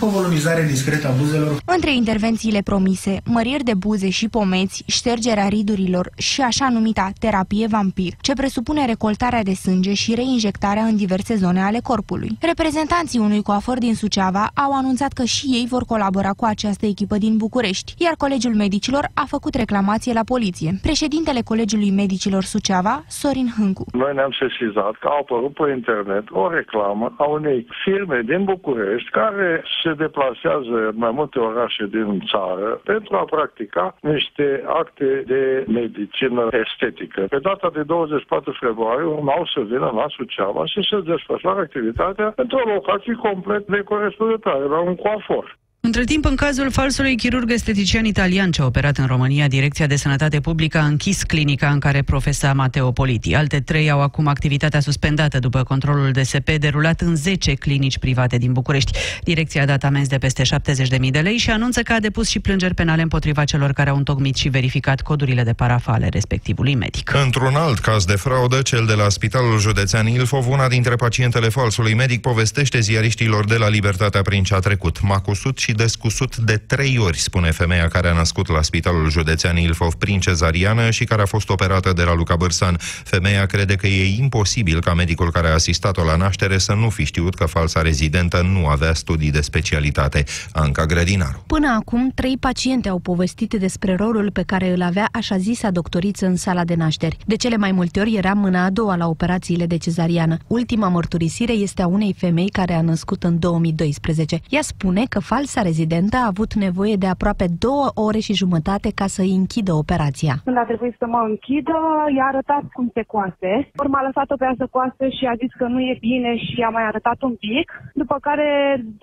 o 0.00 0.06
volumizare 0.06 0.66
discretă 0.66 1.08
a 1.08 1.10
buzelor. 1.10 1.60
Între 1.64 1.94
intervențiile 1.94 2.60
promise, 2.60 3.20
măriri 3.24 3.64
de 3.64 3.74
buze 3.74 4.10
și 4.10 4.28
pomeți, 4.28 4.82
ștergerea 4.86 5.48
ridurilor 5.48 6.12
și 6.16 6.40
așa 6.40 6.68
numita 6.68 7.12
terapie 7.18 7.66
vampir, 7.66 8.12
ce 8.20 8.32
presupune 8.32 8.86
recoltarea 8.86 9.42
de 9.42 9.54
sânge 9.54 9.94
și 9.94 10.14
reinjectarea 10.14 10.82
în 10.82 10.96
diverse 10.96 11.36
zone 11.36 11.60
ale 11.60 11.78
corpului. 11.82 12.36
Reprezentanții 12.40 12.98
Reprezentanții 13.00 13.32
unui 13.32 13.48
coafor 13.50 13.78
din 13.86 13.94
Suceava 14.02 14.44
au 14.64 14.72
anunțat 14.80 15.12
că 15.18 15.24
și 15.34 15.46
ei 15.58 15.66
vor 15.74 15.84
colabora 15.92 16.32
cu 16.40 16.44
această 16.54 16.84
echipă 16.86 17.16
din 17.24 17.34
București, 17.44 17.90
iar 18.04 18.14
Colegiul 18.24 18.60
Medicilor 18.64 19.04
a 19.22 19.24
făcut 19.34 19.54
reclamație 19.62 20.12
la 20.20 20.24
poliție. 20.32 20.70
Președintele 20.88 21.40
Colegiului 21.50 21.92
Medicilor 22.02 22.42
Suceava, 22.52 22.96
Sorin 23.20 23.48
Hâncu. 23.56 23.84
Noi 24.02 24.12
ne-am 24.18 24.34
sesizat 24.42 24.94
că 25.00 25.06
a 25.10 25.20
apărut 25.22 25.54
pe 25.58 25.66
internet 25.80 26.24
o 26.42 26.44
reclamă 26.58 27.06
a 27.22 27.24
unei 27.38 27.60
firme 27.82 28.18
din 28.30 28.42
București 28.52 29.10
care 29.20 29.50
se 29.82 29.90
deplasează 30.02 30.74
în 30.90 30.96
mai 31.04 31.12
multe 31.18 31.38
orașe 31.50 31.84
din 31.96 32.08
țară 32.30 32.68
pentru 32.90 33.12
a 33.16 33.24
practica 33.34 33.84
niște 34.00 34.46
acte 34.80 35.08
de 35.32 35.42
medicină 35.80 36.42
estetică. 36.64 37.20
Pe 37.34 37.38
data 37.50 37.68
de 37.76 37.82
24 37.82 38.56
februarie 38.60 39.06
urmau 39.16 39.42
să 39.54 39.60
vină 39.72 39.88
la 40.00 40.06
Suceava 40.16 40.64
și 40.72 40.80
să 40.90 40.96
desfășoare 41.12 41.60
activitatea 41.60 42.32
într-o 42.36 42.62
locație 42.74 42.89
locații 42.90 43.14
complet 43.14 43.68
necorespunzătoare, 43.68 44.64
la 44.64 44.80
un 44.80 44.94
coafor. 44.94 45.58
Între 45.82 46.04
timp, 46.04 46.24
în 46.24 46.36
cazul 46.36 46.70
falsului 46.70 47.16
chirurg 47.16 47.50
estetician 47.50 48.04
italian 48.04 48.50
ce 48.50 48.62
a 48.62 48.64
operat 48.64 48.98
în 48.98 49.06
România, 49.06 49.48
Direcția 49.48 49.86
de 49.86 49.96
Sănătate 49.96 50.40
Publică 50.40 50.78
a 50.78 50.84
închis 50.84 51.22
clinica 51.22 51.70
în 51.70 51.78
care 51.78 52.02
profesa 52.02 52.52
Mateo 52.52 52.92
Politi. 52.92 53.34
Alte 53.34 53.60
trei 53.60 53.90
au 53.90 54.02
acum 54.02 54.26
activitatea 54.26 54.80
suspendată 54.80 55.38
după 55.38 55.62
controlul 55.62 56.10
DSP 56.10 56.50
derulat 56.50 57.00
în 57.00 57.16
10 57.16 57.54
clinici 57.54 57.98
private 57.98 58.36
din 58.36 58.52
București. 58.52 58.98
Direcția 59.22 59.62
a 59.62 59.66
dat 59.66 59.84
amenzi 59.84 60.08
de 60.08 60.18
peste 60.18 60.42
70.000 60.42 61.10
de 61.10 61.18
lei 61.18 61.36
și 61.36 61.50
anunță 61.50 61.82
că 61.82 61.92
a 61.92 62.00
depus 62.00 62.28
și 62.28 62.38
plângeri 62.38 62.74
penale 62.74 63.02
împotriva 63.02 63.44
celor 63.44 63.72
care 63.72 63.90
au 63.90 63.96
întocmit 63.96 64.36
și 64.36 64.48
verificat 64.48 65.00
codurile 65.00 65.42
de 65.42 65.52
parafale 65.52 66.08
respectivului 66.08 66.74
medic. 66.74 67.12
Într-un 67.24 67.54
alt 67.54 67.78
caz 67.78 68.04
de 68.04 68.16
fraudă, 68.16 68.62
cel 68.62 68.86
de 68.86 68.94
la 68.94 69.08
Spitalul 69.08 69.58
Județean 69.58 70.06
Ilfov, 70.06 70.48
una 70.48 70.68
dintre 70.68 70.94
pacientele 70.94 71.48
falsului 71.48 71.94
medic 71.94 72.20
povestește 72.20 72.80
ziariștilor 72.80 73.44
de 73.44 73.56
la 73.56 73.68
Libertatea 73.68 74.22
prin 74.22 74.42
ce 74.42 74.54
a 74.54 74.58
trecut. 74.58 75.00
M-a 75.00 75.20
cusut 75.20 75.58
și 75.58 75.69
și 75.70 75.76
descusut 75.76 76.36
de 76.36 76.56
trei 76.56 76.98
ori, 76.98 77.18
spune 77.18 77.50
femeia 77.50 77.88
care 77.88 78.08
a 78.08 78.12
născut 78.12 78.48
la 78.48 78.62
Spitalul 78.62 79.10
Județean 79.10 79.56
Ilfov 79.56 79.94
prin 79.94 80.20
cezariană 80.20 80.90
și 80.90 81.04
care 81.04 81.22
a 81.22 81.26
fost 81.26 81.48
operată 81.48 81.92
de 81.92 82.02
la 82.02 82.14
Luca 82.14 82.36
Bărsan. 82.36 82.76
Femeia 83.04 83.46
crede 83.46 83.74
că 83.74 83.86
e 83.86 84.16
imposibil 84.18 84.80
ca 84.80 84.94
medicul 84.94 85.30
care 85.30 85.48
a 85.48 85.52
asistat-o 85.52 86.04
la 86.04 86.16
naștere 86.16 86.58
să 86.58 86.72
nu 86.72 86.88
fi 86.88 87.04
știut 87.04 87.34
că 87.34 87.44
falsa 87.44 87.82
rezidentă 87.82 88.42
nu 88.42 88.66
avea 88.66 88.94
studii 88.94 89.30
de 89.30 89.40
specialitate. 89.40 90.24
Anca 90.52 90.86
Grădinaru. 90.86 91.44
Până 91.46 91.76
acum, 91.78 92.12
trei 92.14 92.36
paciente 92.40 92.88
au 92.88 92.98
povestit 92.98 93.54
despre 93.54 93.94
rolul 93.94 94.30
pe 94.30 94.42
care 94.42 94.72
îl 94.72 94.82
avea 94.82 95.08
așa 95.12 95.38
zisa 95.38 95.70
doctoriță 95.70 96.26
în 96.26 96.36
sala 96.36 96.64
de 96.64 96.74
nașteri. 96.74 97.16
De 97.26 97.36
cele 97.36 97.56
mai 97.56 97.72
multe 97.72 98.00
ori 98.00 98.16
era 98.16 98.32
mâna 98.32 98.64
a 98.64 98.70
doua 98.70 98.96
la 98.96 99.08
operațiile 99.08 99.66
de 99.66 99.76
cezariană. 99.76 100.36
Ultima 100.46 100.88
mărturisire 100.88 101.52
este 101.52 101.82
a 101.82 101.86
unei 101.86 102.14
femei 102.18 102.48
care 102.48 102.74
a 102.74 102.80
născut 102.80 103.22
în 103.22 103.38
2012. 103.38 104.40
Ea 104.48 104.62
spune 104.62 105.04
că 105.08 105.20
falsa 105.20 105.59
Fosta 105.60 105.76
rezidentă 105.76 106.16
a 106.16 106.30
avut 106.34 106.52
nevoie 106.66 106.96
de 107.04 107.08
aproape 107.14 107.46
două 107.66 107.86
ore 108.06 108.20
și 108.26 108.40
jumătate 108.42 108.88
ca 109.00 109.06
să 109.14 109.20
îi 109.26 109.34
închidă 109.40 109.72
operația. 109.82 110.34
Când 110.44 110.58
a 110.62 110.70
trebuit 110.70 110.94
să 111.02 111.06
mă 111.14 111.20
închidă, 111.30 111.78
i-a 112.16 112.26
arătat 112.32 112.64
cum 112.76 112.86
se 112.96 113.02
coase. 113.12 113.52
Urma 113.82 113.98
a 114.00 114.06
lăsat-o 114.08 114.36
pe 114.38 114.44
ea 114.48 114.54
să 114.62 114.66
coase 114.76 115.04
și 115.18 115.24
a 115.32 115.34
zis 115.42 115.52
că 115.60 115.66
nu 115.74 115.80
e 115.90 115.94
bine 116.08 116.30
și 116.46 116.58
a 116.68 116.70
mai 116.76 116.84
arătat 116.90 117.18
un 117.28 117.34
pic. 117.46 117.66
După 118.02 118.16
care 118.26 118.48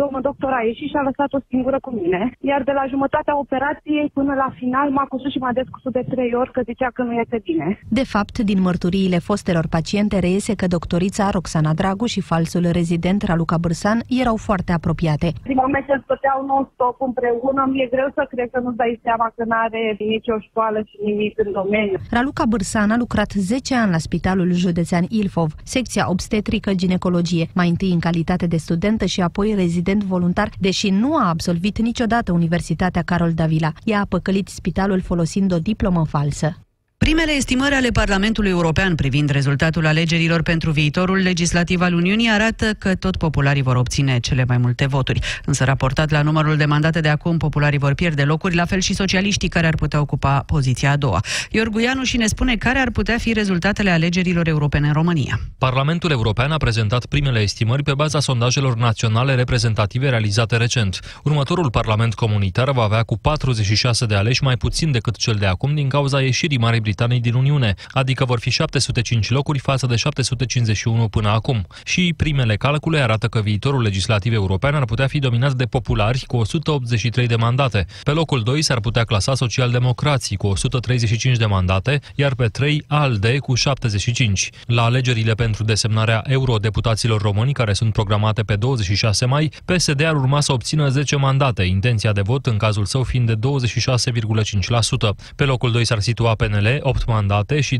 domnul 0.01 0.21
doctor 0.29 0.51
a 0.55 0.61
ieșit 0.69 0.89
și 0.91 0.99
a 0.99 1.07
lăsat-o 1.09 1.39
singură 1.51 1.79
cu 1.85 1.91
mine. 1.99 2.21
Iar 2.51 2.61
de 2.69 2.73
la 2.79 2.85
jumătatea 2.93 3.39
operației 3.45 4.07
până 4.17 4.33
la 4.43 4.49
final 4.59 4.87
m-a 4.95 5.07
cusut 5.11 5.31
și 5.31 5.43
m-a 5.43 5.57
descusut 5.61 5.93
de 5.97 6.03
trei 6.13 6.31
ori 6.41 6.51
că 6.55 6.61
zicea 6.69 6.89
că 6.95 7.01
nu 7.03 7.13
este 7.23 7.37
bine. 7.49 7.67
De 7.99 8.05
fapt, 8.13 8.35
din 8.49 8.59
mărturiile 8.67 9.19
fostelor 9.29 9.65
paciente 9.75 10.19
reiese 10.19 10.53
că 10.55 10.67
doctorița 10.77 11.25
Roxana 11.37 11.73
Dragu 11.79 12.05
și 12.13 12.21
falsul 12.31 12.65
rezident 12.79 13.21
Raluca 13.29 13.57
Bârsan 13.63 13.99
erau 14.21 14.37
foarte 14.47 14.71
apropiate. 14.79 15.27
Din 15.51 15.59
moment 15.63 15.85
ce 15.89 15.95
stăteau 16.03 16.37
non-stop 16.49 16.97
împreună, 17.09 17.61
mi-e 17.71 17.87
greu 17.95 18.09
să 18.17 18.23
cred 18.29 18.47
că 18.51 18.59
nu-ți 18.59 18.81
dai 18.83 18.99
seama 19.03 19.27
că 19.35 19.43
nu 19.49 19.55
are 19.65 19.95
nicio 19.99 20.35
școală 20.47 20.79
și 20.89 20.97
nimic 21.03 21.33
în 21.43 21.51
domeniu. 21.51 21.97
Raluca 22.11 22.45
Bârsan 22.45 22.91
a 22.91 22.97
lucrat 22.97 23.31
10 23.31 23.75
ani 23.75 23.91
la 23.91 23.97
Spitalul 23.97 24.51
Județean 24.51 25.05
Ilfov, 25.09 25.49
secția 25.63 26.09
obstetrică-ginecologie, 26.09 27.45
mai 27.55 27.69
întâi 27.69 27.91
în 27.91 27.99
calitate 27.99 28.45
de 28.47 28.57
studentă 28.57 29.05
și 29.05 29.21
apoi 29.21 29.53
rezident 29.55 30.03
voluntar, 30.03 30.49
deși 30.59 30.89
nu 30.89 31.15
a 31.15 31.27
absolvit 31.27 31.79
niciodată 31.79 32.31
Universitatea 32.31 33.01
Carol 33.01 33.31
Davila. 33.33 33.71
Ea 33.83 33.99
a 33.99 34.05
păcălit 34.09 34.47
spitalul 34.47 35.01
folosind 35.01 35.53
o 35.53 35.59
diplomă 35.59 36.05
falsă. 36.05 36.66
Primele 36.99 37.31
estimări 37.31 37.75
ale 37.75 37.89
Parlamentului 37.89 38.49
European 38.49 38.95
privind 38.95 39.29
rezultatul 39.29 39.85
alegerilor 39.85 40.41
pentru 40.41 40.71
viitorul 40.71 41.17
legislativ 41.17 41.81
al 41.81 41.93
Uniunii 41.93 42.29
arată 42.29 42.73
că 42.73 42.95
tot 42.95 43.15
popularii 43.15 43.61
vor 43.61 43.75
obține 43.75 44.19
cele 44.19 44.45
mai 44.47 44.57
multe 44.57 44.85
voturi. 44.85 45.19
Însă, 45.45 45.63
raportat 45.63 46.09
la 46.09 46.21
numărul 46.21 46.57
de 46.57 46.65
mandate 46.65 46.99
de 46.99 47.09
acum, 47.09 47.37
popularii 47.37 47.77
vor 47.77 47.93
pierde 47.93 48.23
locuri, 48.23 48.55
la 48.55 48.65
fel 48.65 48.79
și 48.79 48.93
socialiștii 48.93 49.49
care 49.49 49.67
ar 49.67 49.75
putea 49.75 49.99
ocupa 49.99 50.43
poziția 50.45 50.91
a 50.91 50.97
doua. 50.97 51.19
Iorguianu 51.51 52.03
și 52.03 52.17
ne 52.17 52.27
spune 52.27 52.55
care 52.55 52.79
ar 52.79 52.91
putea 52.91 53.17
fi 53.17 53.33
rezultatele 53.33 53.89
alegerilor 53.89 54.47
europene 54.47 54.87
în 54.87 54.93
România. 54.93 55.39
Parlamentul 55.57 56.11
European 56.11 56.51
a 56.51 56.57
prezentat 56.57 57.05
primele 57.05 57.39
estimări 57.39 57.83
pe 57.83 57.93
baza 57.93 58.19
sondajelor 58.19 58.75
naționale 58.75 59.35
reprezentative 59.35 60.09
realizate 60.09 60.57
recent. 60.57 60.99
Următorul 61.23 61.69
Parlament 61.69 62.13
comunitar 62.13 62.71
va 62.71 62.83
avea 62.83 63.03
cu 63.03 63.17
46 63.17 64.05
de 64.05 64.15
aleși 64.15 64.43
mai 64.43 64.57
puțin 64.57 64.91
decât 64.91 65.15
cel 65.15 65.35
de 65.35 65.45
acum 65.45 65.75
din 65.75 65.89
cauza 65.89 66.21
ieșirii 66.21 66.57
Marii 66.57 66.85
Britanii 66.88 67.20
din 67.20 67.34
Uniune, 67.34 67.74
adică 67.91 68.25
vor 68.25 68.39
fi 68.39 68.50
705 68.50 69.29
locuri 69.29 69.60
față 69.60 69.86
de 69.86 69.96
751 69.96 71.08
până 71.08 71.29
acum. 71.29 71.67
Și 71.86 72.13
primele 72.17 72.56
calcule 72.56 73.00
arată 73.00 73.27
că 73.27 73.41
viitorul 73.41 73.82
legislativ 73.82 74.34
european 74.34 74.75
ar 74.75 74.86
putea 74.86 75.08
fi 75.08 75.20
dominat 75.20 75.53
de 75.53 75.65
populari 75.65 76.24
cu 76.27 76.38
183 76.38 77.27
de 77.27 77.36
mandate. 77.36 77.86
Pe 78.03 78.12
locul 78.12 78.44
2 78.44 78.62
s-ar 78.62 78.79
putea 78.79 79.03
clasa 79.03 79.36
socialdemocrații 79.36 80.36
cu 80.36 80.48
135 80.48 81.38
de 81.38 81.46
mandate, 81.46 82.00
iar 82.15 82.36
pe 82.36 82.48
3 82.48 82.84
ALDE 82.88 83.38
cu 83.38 83.53
75. 83.56 84.50
La 84.65 84.84
alegerile 84.84 85.34
pentru 85.34 85.63
desemnarea 85.63 86.24
eurodeputaților 86.27 87.22
români, 87.22 87.53
care 87.53 87.74
sunt 87.74 87.94
programate 87.94 88.41
pe 88.41 88.56
26 88.56 89.25
mai, 89.25 89.51
PSD 89.65 90.03
ar 90.03 90.15
urma 90.15 90.41
să 90.41 90.53
obțină 90.53 90.89
10 90.89 91.15
mandate, 91.15 91.63
intenția 91.63 92.12
de 92.12 92.22
vot 92.22 92.46
în 92.46 92.58
cazul 92.58 92.86
său 92.86 93.03
fiind 93.03 93.27
de 93.27 93.36
26,5%. 93.36 95.15
Pe 95.36 95.44
locul 95.44 95.72
2 95.72 95.86
s-ar 95.86 96.00
situa 96.00 96.36
PNL, 96.36 96.76
8 96.81 97.05
mandate 97.07 97.62
și 97.62 97.79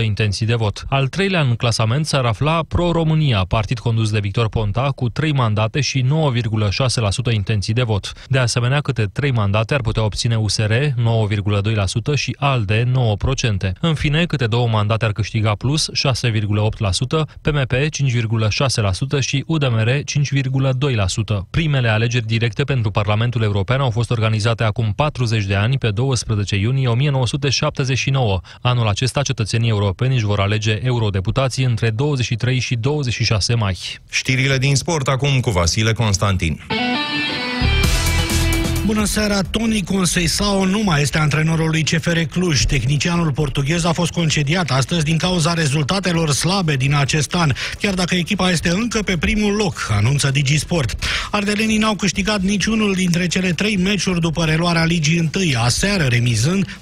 23% 0.00 0.04
intenții 0.04 0.46
de 0.46 0.54
vot. 0.54 0.84
Al 0.88 1.06
treilea 1.06 1.40
în 1.40 1.54
clasament 1.54 2.06
s-ar 2.06 2.24
afla 2.24 2.60
Pro-România, 2.68 3.44
partid 3.48 3.78
condus 3.78 4.10
de 4.10 4.18
Victor 4.18 4.48
Ponta, 4.48 4.90
cu 4.94 5.08
3 5.08 5.32
mandate 5.32 5.80
și 5.80 6.04
9,6% 7.30 7.32
intenții 7.32 7.72
de 7.72 7.82
vot. 7.82 8.12
De 8.28 8.38
asemenea, 8.38 8.80
câte 8.80 9.04
3 9.12 9.30
mandate 9.30 9.74
ar 9.74 9.80
putea 9.80 10.04
obține 10.04 10.36
USR, 10.36 10.72
9,2% 10.72 12.14
și 12.14 12.36
ALDE, 12.38 12.84
9%. 12.84 13.72
În 13.80 13.94
fine, 13.94 14.24
câte 14.24 14.46
două 14.46 14.68
mandate 14.68 15.04
ar 15.04 15.12
câștiga 15.12 15.52
Plus, 15.54 15.88
6,8%, 15.92 17.26
PMP, 17.40 17.72
5,6% 17.72 19.20
și 19.20 19.44
UDMR, 19.46 19.88
5,2%. 19.88 21.46
Primele 21.50 21.88
alegeri 21.88 22.26
directe 22.26 22.64
pentru 22.64 22.90
Parlamentul 22.90 23.42
European 23.42 23.80
au 23.80 23.90
fost 23.90 24.10
organizate 24.10 24.64
acum 24.64 24.92
40 24.96 25.44
de 25.44 25.54
ani, 25.54 25.78
pe 25.78 25.90
12 25.90 26.56
iunie 26.56 26.88
1979. 28.06 28.40
Anul 28.60 28.88
acesta, 28.88 29.22
cetățenii 29.22 29.68
europeni 29.68 30.14
își 30.14 30.24
vor 30.24 30.40
alege 30.40 30.78
eurodeputații 30.82 31.64
între 31.64 31.90
23 31.90 32.58
și 32.58 32.74
26 32.76 33.54
mai. 33.54 33.78
Știrile 34.10 34.58
din 34.58 34.74
sport 34.76 35.08
acum 35.08 35.40
cu 35.40 35.50
Vasile 35.50 35.92
Constantin. 35.92 36.60
Bună 38.88 39.04
seara, 39.04 39.40
Toni 39.42 39.82
Conceição 39.82 40.64
nu 40.64 40.82
mai 40.82 41.00
este 41.02 41.18
antrenorul 41.18 41.70
lui 41.70 41.82
CFR 41.82 42.18
Cluj. 42.18 42.62
Tehnicianul 42.64 43.32
portughez 43.32 43.84
a 43.84 43.92
fost 43.92 44.12
concediat 44.12 44.70
astăzi 44.70 45.04
din 45.04 45.16
cauza 45.16 45.54
rezultatelor 45.54 46.30
slabe 46.30 46.76
din 46.76 46.94
acest 46.94 47.34
an, 47.34 47.52
chiar 47.80 47.94
dacă 47.94 48.14
echipa 48.14 48.50
este 48.50 48.68
încă 48.68 49.02
pe 49.02 49.16
primul 49.16 49.54
loc, 49.54 49.88
anunță 49.90 50.30
Digisport. 50.30 51.04
Ardelenii 51.30 51.78
n-au 51.78 51.94
câștigat 51.94 52.40
niciunul 52.40 52.94
dintre 52.94 53.26
cele 53.26 53.52
trei 53.52 53.76
meciuri 53.76 54.20
după 54.20 54.44
reluarea 54.44 54.84
ligii 54.84 55.18
întâi, 55.18 55.56
aseară 55.56 56.04
remizând 56.04 56.78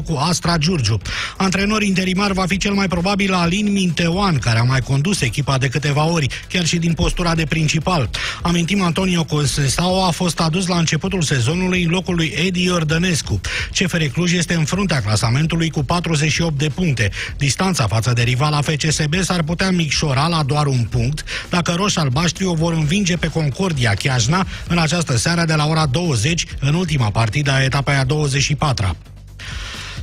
1-1 0.00 0.04
cu 0.04 0.16
Astra 0.16 0.56
Giurgiu. 0.56 1.00
Antrenor 1.36 1.82
interimar 1.82 2.32
va 2.32 2.44
fi 2.46 2.56
cel 2.56 2.72
mai 2.72 2.88
probabil 2.88 3.32
Alin 3.32 3.72
Minteoan, 3.72 4.38
care 4.38 4.58
a 4.58 4.62
mai 4.62 4.80
condus 4.80 5.20
echipa 5.20 5.58
de 5.58 5.68
câteva 5.68 6.10
ori, 6.10 6.26
chiar 6.48 6.66
și 6.66 6.76
din 6.76 6.92
postura 6.92 7.34
de 7.34 7.44
principal. 7.44 8.10
Amintim, 8.42 8.82
Antonio 8.82 9.24
Conceição 9.24 10.04
a 10.06 10.10
fost 10.10 10.40
adus 10.40 10.66
la 10.66 10.78
începutul 10.78 11.22
sezonului 11.34 11.82
în 11.82 11.90
locul 11.90 12.14
lui 12.14 12.34
Edi 12.46 12.64
Iordănescu. 12.64 13.40
CFR 13.72 14.02
Cluj 14.02 14.32
este 14.32 14.54
în 14.54 14.64
fruntea 14.64 15.00
clasamentului 15.00 15.70
cu 15.70 15.84
48 15.84 16.58
de 16.58 16.68
puncte. 16.68 17.10
Distanța 17.36 17.86
față 17.86 18.12
de 18.12 18.22
rivala 18.22 18.60
FCSB 18.60 19.14
s-ar 19.22 19.42
putea 19.42 19.70
micșora 19.70 20.26
la 20.26 20.42
doar 20.42 20.66
un 20.66 20.84
punct 20.90 21.24
dacă 21.50 21.72
roșii 21.72 22.00
albaștri 22.00 22.44
o 22.44 22.54
vor 22.54 22.72
învinge 22.72 23.16
pe 23.16 23.26
Concordia 23.26 23.94
Chiajna 23.94 24.46
în 24.68 24.78
această 24.78 25.16
seară 25.16 25.44
de 25.44 25.54
la 25.54 25.66
ora 25.66 25.86
20 25.86 26.46
în 26.60 26.74
ultima 26.74 27.10
partidă 27.10 27.50
a 27.50 27.62
etapei 27.62 27.94
a 27.94 28.04
24-a. 28.04 28.96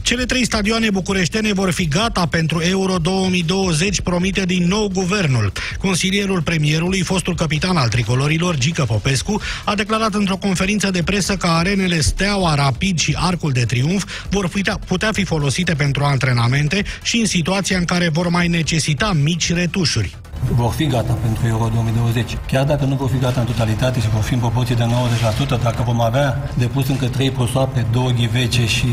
Cele 0.08 0.26
trei 0.26 0.46
stadioane 0.46 0.90
bucureștene 0.90 1.54
vor 1.54 1.72
fi 1.72 1.88
gata 1.88 2.26
pentru 2.26 2.62
Euro 2.62 2.98
2020, 2.98 4.02
promite 4.02 4.46
din 4.46 4.68
nou 4.68 4.90
guvernul. 4.94 5.52
Consilierul 5.80 6.42
premierului, 6.42 7.02
fostul 7.02 7.36
capitan 7.36 7.78
al 7.78 7.88
tricolorilor, 7.88 8.58
Gică 8.58 8.84
Popescu, 8.84 9.42
a 9.66 9.76
declarat 9.76 10.14
într-o 10.14 10.38
conferință 10.38 10.92
de 10.92 11.04
presă 11.04 11.36
că 11.36 11.48
arenele 11.48 12.00
Steaua, 12.00 12.56
Rapid 12.56 13.00
și 13.00 13.16
Arcul 13.20 13.52
de 13.52 13.66
Triunf 13.66 14.06
vor 14.30 14.48
putea, 14.48 14.80
putea 14.88 15.12
fi 15.12 15.24
folosite 15.24 15.74
pentru 15.74 16.04
antrenamente 16.04 16.84
și 17.04 17.18
în 17.18 17.26
situația 17.26 17.78
în 17.78 17.86
care 17.86 18.10
vor 18.10 18.28
mai 18.28 18.48
necesita 18.48 19.14
mici 19.14 19.54
retușuri 19.54 20.16
vor 20.56 20.72
fi 20.72 20.86
gata 20.86 21.18
pentru 21.22 21.48
Euro 21.48 21.70
2020. 21.74 22.38
Chiar 22.48 22.66
dacă 22.66 22.86
nu 22.86 22.96
vor 22.96 23.10
fi 23.10 23.18
gata 23.18 23.40
în 23.40 23.46
totalitate 23.46 24.00
și 24.00 24.10
vor 24.10 24.22
fi 24.22 24.34
în 24.34 24.40
proporție 24.40 24.76
de 24.76 24.84
90%, 24.84 25.62
dacă 25.64 25.84
vom 25.86 26.02
avea 26.02 26.50
depus 26.58 26.88
încă 26.88 27.08
3 27.08 27.32
prosoape, 27.32 27.86
2 27.92 28.14
ghivece 28.16 28.66
și 28.66 28.88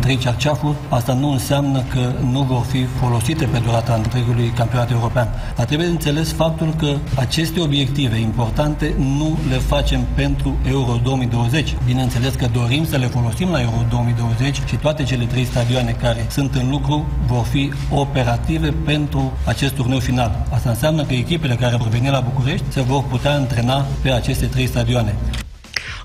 3 0.00 0.16
cerceafuri, 0.16 0.76
asta 0.88 1.12
nu 1.12 1.30
înseamnă 1.30 1.82
că 1.94 2.12
nu 2.30 2.42
vor 2.42 2.64
fi 2.70 2.84
folosite 2.84 3.44
pe 3.44 3.58
durata 3.58 3.94
întregului 3.94 4.48
campionat 4.48 4.90
european. 4.90 5.28
Dar 5.56 5.66
trebuie 5.66 5.88
înțeles 5.88 6.32
faptul 6.32 6.74
că 6.78 6.96
aceste 7.14 7.60
obiective 7.60 8.18
importante 8.18 8.94
nu 8.98 9.38
le 9.48 9.56
facem 9.56 10.00
pentru 10.14 10.56
Euro 10.68 11.00
2020. 11.02 11.74
Bineînțeles 11.84 12.34
că 12.34 12.46
dorim 12.52 12.84
să 12.86 12.96
le 12.96 13.06
folosim 13.06 13.48
la 13.50 13.60
Euro 13.60 13.84
2020 13.90 14.62
și 14.66 14.76
toate 14.76 15.02
cele 15.02 15.24
trei 15.24 15.44
stadioane 15.44 15.90
care 15.90 16.26
sunt 16.30 16.54
în 16.54 16.70
lucru 16.70 17.06
vor 17.26 17.44
fi 17.44 17.72
operative 17.90 18.74
pentru 18.84 19.32
acest 19.44 19.74
turneu 19.74 19.98
final. 19.98 20.46
Asta 20.50 20.68
înseamnă 20.68 20.91
că 21.00 21.12
echipele 21.12 21.54
care 21.54 21.76
vor 21.76 21.88
veni 21.88 22.08
la 22.08 22.20
București 22.20 22.64
se 22.68 22.80
vor 22.80 23.04
putea 23.04 23.32
antrena 23.32 23.86
pe 24.02 24.10
aceste 24.10 24.46
trei 24.46 24.66
stadioane. 24.66 25.14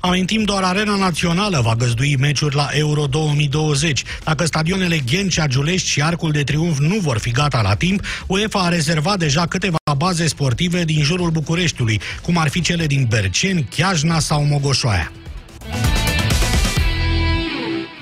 Amintim, 0.02 0.43
doar 0.43 0.63
Arena 0.63 0.95
Națională 0.95 1.62
va 1.63 1.76
găzdui 1.76 2.15
meciuri 2.19 2.56
la 2.56 2.67
Euro 2.71 3.06
2020. 3.06 4.04
Dacă 4.23 4.45
stadionele 4.45 4.97
Ghencea, 4.97 5.47
Giulești 5.47 5.89
și 5.89 6.02
Arcul 6.02 6.32
de 6.32 6.43
Triunf 6.43 6.78
nu 6.78 6.95
vor 7.02 7.17
fi 7.17 7.32
gata 7.32 7.62
la 7.62 7.76
timp, 7.76 8.06
UEFA 8.28 8.60
a 8.60 8.69
rezervat 8.69 9.17
deja 9.17 9.45
câteva 9.47 9.78
baze 9.97 10.28
sportive 10.28 10.84
din 10.84 11.04
jurul 11.04 11.30
Bucureștiului, 11.30 12.02
cum 12.21 12.38
ar 12.38 12.47
fi 12.47 12.62
cele 12.62 12.86
din 12.86 13.06
Berceni, 13.10 13.67
Chiajna 13.69 14.19
sau 14.19 14.43
Mogoșoaia. 14.43 15.12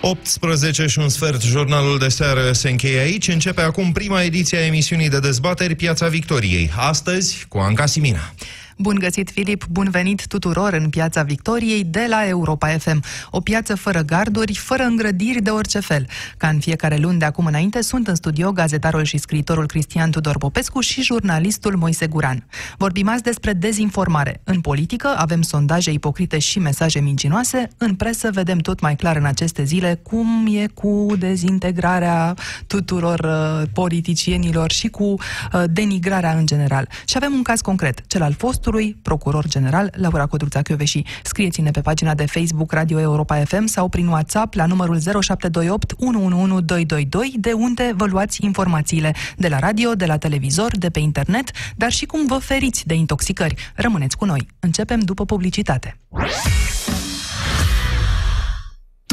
18 0.08 0.86
și 0.88 1.00
un 1.00 1.10
sfert, 1.10 1.42
jurnalul 1.42 1.98
de 1.98 2.08
seară 2.08 2.52
se 2.52 2.70
încheie 2.70 3.00
aici. 3.00 3.28
Începe 3.28 3.62
acum 3.62 3.92
prima 3.92 4.22
ediție 4.22 4.58
a 4.58 4.66
emisiunii 4.66 5.10
de 5.10 5.20
dezbateri 5.20 5.76
Piața 5.76 6.08
Victoriei. 6.08 6.72
Astăzi 6.76 7.46
cu 7.50 7.58
Anca 7.58 7.86
Simina. 7.86 8.34
Bun 8.78 8.96
găsit, 9.00 9.30
Filip! 9.30 9.66
Bun 9.70 9.90
venit 9.90 10.28
tuturor 10.28 10.74
în 10.74 10.90
Piața 10.90 11.24
Victoriei 11.24 11.84
de 11.84 12.06
la 12.10 12.28
Europa 12.28 12.68
FM. 12.68 13.04
O 13.30 13.40
piață 13.40 13.76
fără 13.76 14.02
garduri, 14.02 14.56
fără 14.56 14.84
îngrădiri 14.84 15.42
de 15.42 15.50
orice 15.50 15.80
fel. 15.80 16.08
Ca 16.38 16.48
în 16.48 16.60
fiecare 16.60 16.98
luni 16.98 17.20
de 17.20 17.26
acum 17.26 17.46
înainte, 17.46 17.82
sunt 17.82 18.08
în 18.08 18.16
studio 18.16 18.52
gazetarul 18.52 19.04
și 19.04 19.18
scriitorul 19.18 19.66
Cristian 19.66 20.12
Tudor 20.12 20.38
Popescu 20.38 20.80
și 20.80 21.02
jurnalistul 21.02 21.76
Moise 21.76 22.08
Guran. 22.08 22.46
Vorbim 22.78 23.10
azi 23.10 23.22
despre 23.24 23.54
dezinformare. 23.54 24.42
În 24.44 24.62
politică 24.62 25.14
avem 25.18 25.42
sondaje 25.42 25.92
ipocrite 25.92 26.40
și 26.40 26.60
mesaje 26.60 27.00
mincinoase. 27.00 27.68
În 27.78 27.96
presă 27.96 28.30
vedem 28.34 28.58
tot 28.58 28.80
mai 28.80 28.96
clar 28.96 29.16
în 29.16 29.26
aceste 29.26 29.64
zile 29.64 30.00
cum 30.04 30.48
e 30.52 30.68
cu 30.68 31.08
dezintegrarea 31.20 32.34
tuturor 32.68 33.20
uh, 33.20 33.68
politicienilor 33.74 34.72
și 34.72 34.88
cu 34.88 35.04
uh, 35.04 35.64
denigrarea 35.70 36.34
în 36.38 36.46
general. 36.46 36.88
Și 37.06 37.18
avem 37.18 37.34
un 37.34 37.44
caz 37.44 37.62
concret, 37.62 38.08
cel 38.08 38.22
al 38.22 38.34
fost 38.34 38.64
fostului 38.66 38.98
procuror 39.02 39.48
general 39.48 39.94
Laura 39.96 40.26
Codruța 40.26 40.62
Chioveși. 40.62 41.02
Scrieți-ne 41.24 41.72
pe 41.72 41.82
pagina 41.82 42.14
de 42.14 42.26
Facebook 42.26 42.72
Radio 42.72 43.00
Europa 43.00 43.36
FM 43.36 43.66
sau 43.66 43.88
prin 43.88 44.08
WhatsApp 44.08 44.54
la 44.54 44.66
numărul 44.66 45.00
0728 45.22 45.94
111222 45.98 47.34
de 47.38 47.52
unde 47.52 47.94
vă 47.96 48.06
luați 48.06 48.46
informațiile 48.46 49.16
de 49.38 49.48
la 49.48 49.60
radio, 49.60 49.94
de 49.94 50.06
la 50.06 50.18
televizor, 50.18 50.78
de 50.78 50.90
pe 50.90 51.00
internet, 51.00 51.52
dar 51.76 51.92
și 51.92 52.06
cum 52.06 52.26
vă 52.26 52.38
feriți 52.38 52.88
de 52.88 52.94
intoxicări. 52.94 53.72
Rămâneți 53.76 54.18
cu 54.18 54.26
noi. 54.26 54.48
Începem 54.60 55.00
după 55.00 55.26
publicitate. 55.26 55.98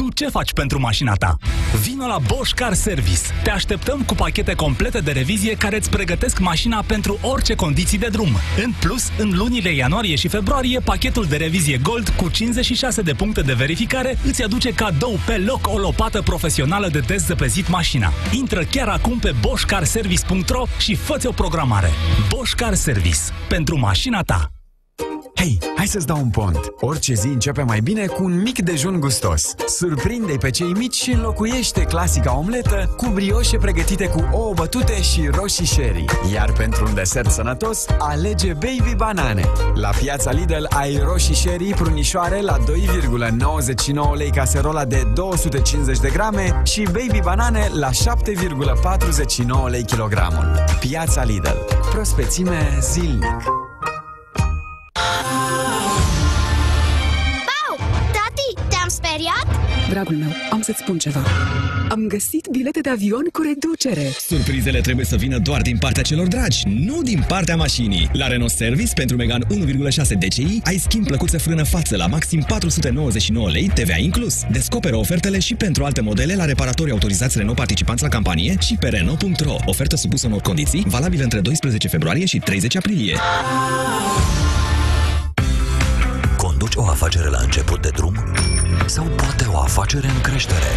Tu 0.03 0.09
ce 0.09 0.29
faci 0.29 0.53
pentru 0.53 0.79
mașina 0.79 1.13
ta? 1.13 1.37
Vino 1.81 2.05
la 2.05 2.17
Bosch 2.27 2.53
Car 2.53 2.73
Service. 2.73 3.19
Te 3.43 3.49
așteptăm 3.49 4.01
cu 4.01 4.15
pachete 4.15 4.53
complete 4.53 4.99
de 4.99 5.11
revizie 5.11 5.55
care 5.55 5.75
îți 5.75 5.89
pregătesc 5.89 6.39
mașina 6.39 6.83
pentru 6.87 7.17
orice 7.21 7.55
condiții 7.55 7.97
de 7.97 8.07
drum. 8.07 8.27
În 8.63 8.73
plus, 8.79 9.11
în 9.17 9.31
lunile 9.35 9.73
ianuarie 9.73 10.15
și 10.15 10.27
februarie, 10.27 10.79
pachetul 10.79 11.25
de 11.25 11.37
revizie 11.37 11.77
Gold 11.77 12.09
cu 12.09 12.29
56 12.29 13.01
de 13.01 13.13
puncte 13.13 13.41
de 13.41 13.53
verificare 13.53 14.17
îți 14.25 14.43
aduce 14.43 14.69
cadou 14.69 15.19
pe 15.25 15.37
loc 15.37 15.67
o 15.67 15.77
lopată 15.77 16.21
profesională 16.21 16.87
de 16.87 16.99
dezăpezit 16.99 17.69
mașina. 17.69 18.13
Intră 18.31 18.63
chiar 18.63 18.87
acum 18.87 19.19
pe 19.19 19.33
boschcarservice.ro 19.41 20.63
și 20.77 20.95
fă 20.95 21.17
o 21.25 21.31
programare. 21.31 21.89
Bosch 22.29 22.55
Car 22.55 22.73
Service. 22.73 23.19
Pentru 23.47 23.79
mașina 23.79 24.21
ta. 24.21 24.47
Hei, 25.35 25.59
hai 25.75 25.87
să-ți 25.87 26.07
dau 26.07 26.17
un 26.17 26.29
pont. 26.29 26.59
Orice 26.79 27.13
zi 27.13 27.27
începe 27.27 27.61
mai 27.61 27.79
bine 27.79 28.05
cu 28.05 28.23
un 28.23 28.41
mic 28.41 28.61
dejun 28.61 28.99
gustos. 28.99 29.53
Surprinde 29.67 30.33
pe 30.39 30.49
cei 30.49 30.73
mici 30.77 30.95
și 30.95 31.11
înlocuiește 31.11 31.81
clasica 31.81 32.37
omletă 32.37 32.93
cu 32.97 33.09
brioșe 33.13 33.57
pregătite 33.57 34.07
cu 34.07 34.23
ouă 34.31 34.53
bătute 34.53 35.01
și 35.01 35.29
roșii 35.31 35.65
sherry. 35.65 36.05
Iar 36.33 36.51
pentru 36.51 36.85
un 36.87 36.93
desert 36.93 37.31
sănătos, 37.31 37.85
alege 37.99 38.53
Baby 38.53 38.95
Banane. 38.95 39.43
La 39.73 39.89
piața 39.89 40.31
Lidl 40.31 40.65
ai 40.69 41.01
roșii 41.03 41.35
sherry 41.35 41.73
prunișoare 41.73 42.41
la 42.41 42.57
2,99 42.57 42.65
lei 44.17 44.31
caserola 44.31 44.85
de 44.85 45.03
250 45.13 45.99
de 45.99 46.09
grame 46.09 46.61
și 46.63 46.83
Baby 46.83 47.19
Banane 47.23 47.69
la 47.73 47.89
7,49 47.89 49.69
lei 49.69 49.83
kilogramul. 49.83 50.63
Piața 50.79 51.23
Lidl. 51.23 51.57
Prospețime 51.91 52.77
zilnic. 52.81 53.62
Speriat? 59.13 59.47
Dragul 59.89 60.15
meu, 60.15 60.33
am 60.49 60.61
să-ți 60.61 60.77
spun 60.77 60.97
ceva. 60.97 61.23
Am 61.89 62.07
găsit 62.07 62.47
bilete 62.51 62.79
de 62.79 62.89
avion 62.89 63.23
cu 63.31 63.41
reducere. 63.41 64.11
Surprizele 64.27 64.79
trebuie 64.81 65.05
să 65.05 65.15
vină 65.15 65.37
doar 65.37 65.61
din 65.61 65.77
partea 65.77 66.03
celor 66.03 66.27
dragi, 66.27 66.63
nu 66.67 67.01
din 67.01 67.23
partea 67.27 67.55
mașinii. 67.55 68.09
La 68.13 68.27
Renault 68.27 68.51
Service, 68.51 68.93
pentru 68.93 69.15
Megan 69.15 69.43
1,6 69.49 70.17
DCI, 70.19 70.59
ai 70.63 70.77
schimb 70.77 71.05
plăcuță 71.05 71.37
frână 71.37 71.63
față 71.63 71.95
la 71.95 72.07
maxim 72.07 72.43
499 72.47 73.49
lei, 73.49 73.71
TVA 73.73 73.97
inclus. 73.97 74.41
Descoperă 74.51 74.95
ofertele 74.95 75.39
și 75.39 75.55
pentru 75.55 75.83
alte 75.83 76.01
modele 76.01 76.35
la 76.35 76.45
reparatori 76.45 76.91
autorizați 76.91 77.37
Renault 77.37 77.57
participanți 77.57 78.03
la 78.03 78.09
campanie 78.09 78.55
și 78.59 78.75
pe 78.79 78.87
Renault.ro. 78.87 79.55
Ofertă 79.65 79.95
supusă 79.95 80.27
unor 80.27 80.41
condiții, 80.41 80.83
valabilă 80.87 81.23
între 81.23 81.39
12 81.39 81.87
februarie 81.87 82.25
și 82.25 82.39
30 82.39 82.75
aprilie. 82.75 83.17
Conduci 86.63 86.87
o 86.87 86.89
afacere 86.89 87.27
la 87.29 87.37
început 87.41 87.81
de 87.81 87.89
drum? 87.89 88.23
Sau 88.85 89.05
poate 89.05 89.45
o 89.51 89.57
afacere 89.57 90.07
în 90.07 90.21
creștere? 90.21 90.71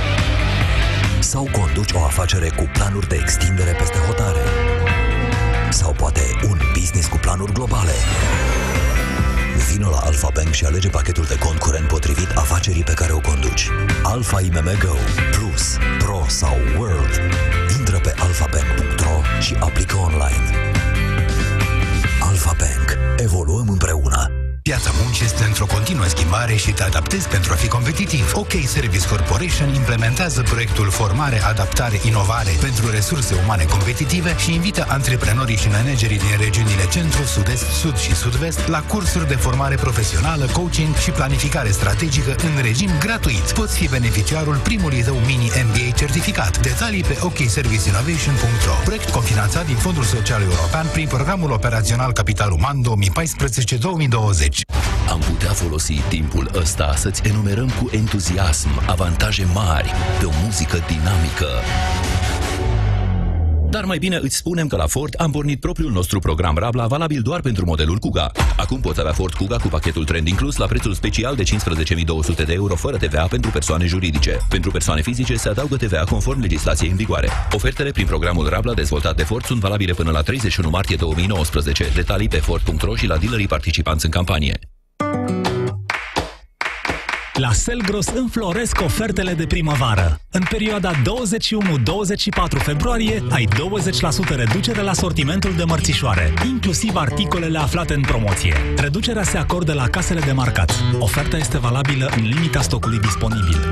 Sau 1.18 1.49
conduci 1.53 1.92
o 1.92 2.05
afacere 2.05 2.49
cu 2.49 2.70
planuri 2.72 3.09
de 3.09 3.18
extindere 3.20 3.70
peste 3.70 3.99
hotare? 3.99 4.40
Sau 5.70 5.92
poate 5.92 6.20
un 6.49 6.59
business 6.79 7.07
cu 7.07 7.16
planuri 7.16 7.53
globale? 7.53 7.92
Vino 9.70 9.90
la 9.90 9.96
Alpha 9.96 10.29
Bank 10.35 10.53
și 10.53 10.64
alege 10.64 10.88
pachetul 10.88 11.25
de 11.25 11.38
cont 11.38 11.59
curent 11.59 11.88
potrivit 11.88 12.31
afacerii 12.35 12.85
pe 12.85 12.92
care 12.92 13.12
o 13.12 13.20
conduci. 13.20 13.68
Alpha 14.03 14.40
IMM 14.40 14.70
Go, 14.85 14.94
Plus, 15.31 15.77
Pro 15.99 16.25
sau 16.29 16.57
World. 16.79 17.20
Intră 17.79 17.99
pe 17.99 18.14
alphabank.ro 18.18 19.40
și 19.40 19.57
aplică 19.61 19.96
online. 19.96 20.46
Alpha 22.20 22.55
Bank. 22.59 22.99
Evoluăm 23.16 23.68
împreună. 23.68 24.26
Piața 24.72 24.90
muncii 25.02 25.24
este 25.24 25.44
într-o 25.44 25.66
continuă 25.66 26.07
schimbare 26.07 26.55
și 26.55 26.70
te 26.70 26.83
adaptezi 26.83 27.29
pentru 27.29 27.52
a 27.52 27.57
fi 27.57 27.68
competitiv. 27.68 28.33
OK 28.35 28.52
Service 28.66 29.07
Corporation 29.09 29.74
implementează 29.74 30.42
proiectul 30.42 30.90
Formare, 30.90 31.42
Adaptare, 31.42 32.00
Inovare 32.05 32.50
pentru 32.61 32.90
resurse 32.90 33.35
umane 33.44 33.64
competitive 33.64 34.37
și 34.38 34.55
invită 34.55 34.85
antreprenorii 34.88 35.57
și 35.57 35.68
managerii 35.68 36.18
din 36.18 36.37
regiunile 36.38 36.88
Centru, 36.90 37.22
Sud-Est, 37.24 37.66
Sud 37.81 37.96
și 37.96 38.14
Sud-Vest 38.14 38.66
la 38.66 38.83
cursuri 38.83 39.29
de 39.29 39.35
formare 39.35 39.74
profesională, 39.74 40.44
coaching 40.52 40.96
și 40.96 41.11
planificare 41.11 41.70
strategică 41.70 42.31
în 42.31 42.62
regim 42.62 42.90
gratuit. 43.00 43.52
Poți 43.52 43.76
fi 43.79 43.88
beneficiarul 43.88 44.57
primului 44.57 45.02
tău 45.02 45.16
mini 45.26 45.50
MBA 45.66 45.96
certificat. 45.96 46.61
Detalii 46.61 47.02
pe 47.02 47.18
okserviceinnovation.ro 47.20 48.74
Proiect 48.85 49.11
cofinanțat 49.11 49.66
din 49.66 49.76
Fondul 49.76 50.05
Social 50.05 50.42
European 50.42 50.87
prin 50.92 51.07
Programul 51.07 51.50
Operațional 51.50 52.12
Capital 52.12 52.50
Uman 52.50 52.83
2014-2020. 52.83 54.56
Am 55.09 55.19
putea 55.19 55.51
folosi 55.51 56.01
timpul 56.09 56.51
ăsta 56.55 56.95
să-ți 56.97 57.23
enumerăm 57.29 57.69
cu 57.69 57.88
entuziasm 57.90 58.69
avantaje 58.87 59.45
mari 59.55 59.92
de 60.19 60.25
o 60.25 60.31
muzică 60.45 60.85
dinamică. 60.87 61.49
Dar 63.71 63.85
mai 63.85 63.99
bine 63.99 64.19
îți 64.23 64.37
spunem 64.37 64.66
că 64.66 64.77
la 64.77 64.87
Ford 64.87 65.14
am 65.19 65.31
pornit 65.31 65.61
propriul 65.61 65.92
nostru 65.92 66.19
program 66.19 66.57
Rabla 66.57 66.87
valabil 66.87 67.23
doar 67.23 67.40
pentru 67.40 67.64
modelul 67.64 67.99
Kuga. 67.99 68.31
Acum 68.57 68.81
poți 68.81 69.01
avea 69.01 69.12
Ford 69.12 69.35
Kuga 69.35 69.57
cu 69.57 69.69
pachetul 69.69 70.05
trend 70.05 70.29
inclus 70.29 70.57
la 70.57 70.66
prețul 70.66 70.95
special 70.95 71.35
de 71.35 71.42
15.200 71.42 72.47
de 72.47 72.53
euro 72.53 72.75
fără 72.75 72.97
TVA 72.97 73.27
pentru 73.27 73.51
persoane 73.51 73.87
juridice. 73.87 74.38
Pentru 74.49 74.71
persoane 74.71 75.03
fizice 75.03 75.35
se 75.35 75.49
adaugă 75.49 75.77
TVA 75.77 76.05
conform 76.05 76.40
legislației 76.40 76.90
în 76.90 76.97
vigoare. 76.97 77.29
Ofertele 77.53 77.90
prin 77.90 78.07
programul 78.07 78.49
Rabla 78.49 78.75
dezvoltat 78.75 79.16
de 79.16 79.23
Ford 79.23 79.45
sunt 79.45 79.61
valabile 79.61 79.92
până 79.92 80.11
la 80.11 80.21
31 80.21 80.71
martie 80.71 80.97
2019. 80.97 81.90
Detalii 81.95 82.29
pe 82.29 82.37
Ford.ro 82.37 82.95
și 82.95 83.07
la 83.07 83.16
dealerii 83.16 83.47
participanți 83.47 84.05
în 84.05 84.11
campanie. 84.11 84.59
La 87.39 87.53
Selgros 87.53 88.07
înfloresc 88.07 88.81
ofertele 88.81 89.33
de 89.33 89.47
primăvară. 89.47 90.21
În 90.31 90.43
perioada 90.51 90.93
21-24 90.93 90.97
februarie 92.49 93.23
ai 93.31 93.49
20% 94.33 94.37
reducere 94.37 94.83
la 94.83 94.93
sortimentul 94.93 95.55
de 95.57 95.65
mărțișoare, 95.65 96.35
inclusiv 96.47 96.95
articolele 96.95 97.59
aflate 97.59 97.95
în 97.95 98.01
promoție. 98.01 98.55
Reducerea 98.77 99.23
se 99.23 99.39
acordă 99.39 99.73
la 99.73 99.89
casele 99.89 100.21
de 100.21 100.33
marcat. 100.33 100.73
Oferta 100.99 101.37
este 101.37 101.59
valabilă 101.59 102.11
în 102.17 102.23
limita 102.23 102.61
stocului 102.61 102.99
disponibil. 102.99 103.71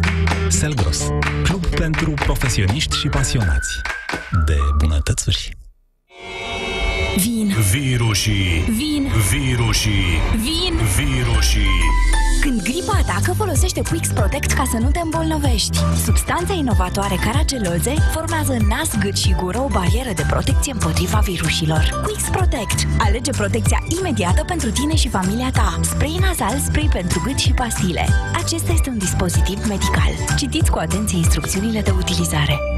Selgros, 0.49 1.03
club 1.43 1.67
pentru 1.67 2.11
profesioniști 2.11 2.97
și 2.97 3.09
pasionați 3.09 3.81
de 4.47 4.57
bunătățuri. 4.79 5.64
Vin. 7.17 7.55
Virusii. 7.73 8.65
Vin. 8.77 9.09
Virusii. 9.31 10.21
Vin. 10.37 10.75
Virusii. 10.97 11.81
Când 12.41 12.63
gripa 12.63 12.99
atacă, 13.03 13.33
folosește 13.33 13.83
Quix 13.83 14.09
Protect 14.09 14.53
ca 14.53 14.65
să 14.71 14.79
nu 14.79 14.91
te 14.91 15.01
îmbolnăvești. 15.03 15.79
Substanța 16.05 16.53
inovatoare 16.53 17.15
Carageloze 17.25 17.95
formează 18.13 18.57
nas, 18.69 18.99
gât 18.99 19.17
și 19.17 19.35
gură 19.41 19.59
o 19.61 19.69
barieră 19.69 20.13
de 20.15 20.25
protecție 20.31 20.73
împotriva 20.73 21.19
virusilor. 21.19 22.01
Quix 22.05 22.23
Protect. 22.23 22.87
Alege 22.99 23.31
protecția 23.31 23.85
imediată 23.99 24.45
pentru 24.47 24.71
tine 24.71 24.95
și 24.97 25.09
familia 25.09 25.51
ta. 25.53 25.79
Spray 25.83 26.17
nazal, 26.21 26.59
spray 26.59 26.89
pentru 26.93 27.23
gât 27.27 27.39
și 27.39 27.53
pastile. 27.53 28.07
Acesta 28.45 28.73
este 28.73 28.91
un 28.91 28.99
dispozitiv 28.99 29.59
medical. 29.69 30.13
Citiți 30.37 30.71
cu 30.71 30.79
atenție 30.79 31.19
instrucțiunile 31.19 31.81
de 31.81 31.91
utilizare. 31.91 32.74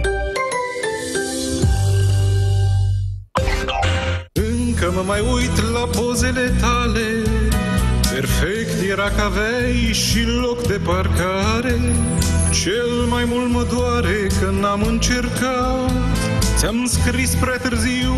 Mă 4.97 5.03
mai 5.07 5.21
uit 5.21 5.61
la 5.73 6.01
pozele 6.01 6.55
tale 6.61 7.23
Perfect 8.13 8.91
era 8.91 9.11
că 9.11 9.21
aveai 9.21 9.93
și 9.93 10.23
loc 10.41 10.67
de 10.67 10.81
parcare 10.85 11.81
Cel 12.63 13.07
mai 13.09 13.25
mult 13.25 13.51
mă 13.51 13.67
doare 13.73 14.27
că 14.41 14.51
n-am 14.61 14.83
încercat 14.83 15.91
Ți-am 16.57 16.87
scris 16.87 17.35
prea 17.35 17.57
târziu 17.57 18.15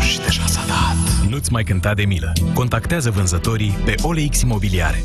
și 0.00 0.20
deja 0.20 0.46
s-a 0.46 0.64
dat 0.66 1.28
Nu-ți 1.30 1.52
mai 1.52 1.64
cânta 1.64 1.94
de 1.94 2.04
milă. 2.04 2.32
Contactează 2.54 3.10
vânzătorii 3.10 3.78
pe 3.84 3.94
OLX 4.02 4.40
Imobiliare. 4.40 5.04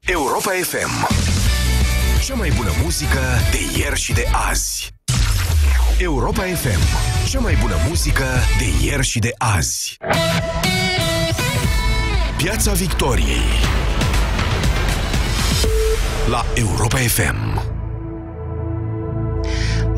Europa 0.00 0.50
FM. 0.62 1.14
Cea 2.24 2.34
mai 2.34 2.52
bună 2.56 2.70
muzică 2.82 3.20
de 3.50 3.78
ieri 3.78 4.00
și 4.00 4.12
de 4.12 4.24
azi. 4.50 4.92
Europa 5.98 6.42
FM. 6.42 7.13
Cea 7.34 7.40
mai 7.40 7.56
bună 7.60 7.74
muzică 7.88 8.24
de 8.58 8.86
ieri 8.86 9.02
și 9.02 9.18
de 9.18 9.30
azi. 9.38 9.96
Piața 12.36 12.72
Victoriei 12.72 13.46
La 16.30 16.44
Europa 16.54 16.96
FM 16.96 17.62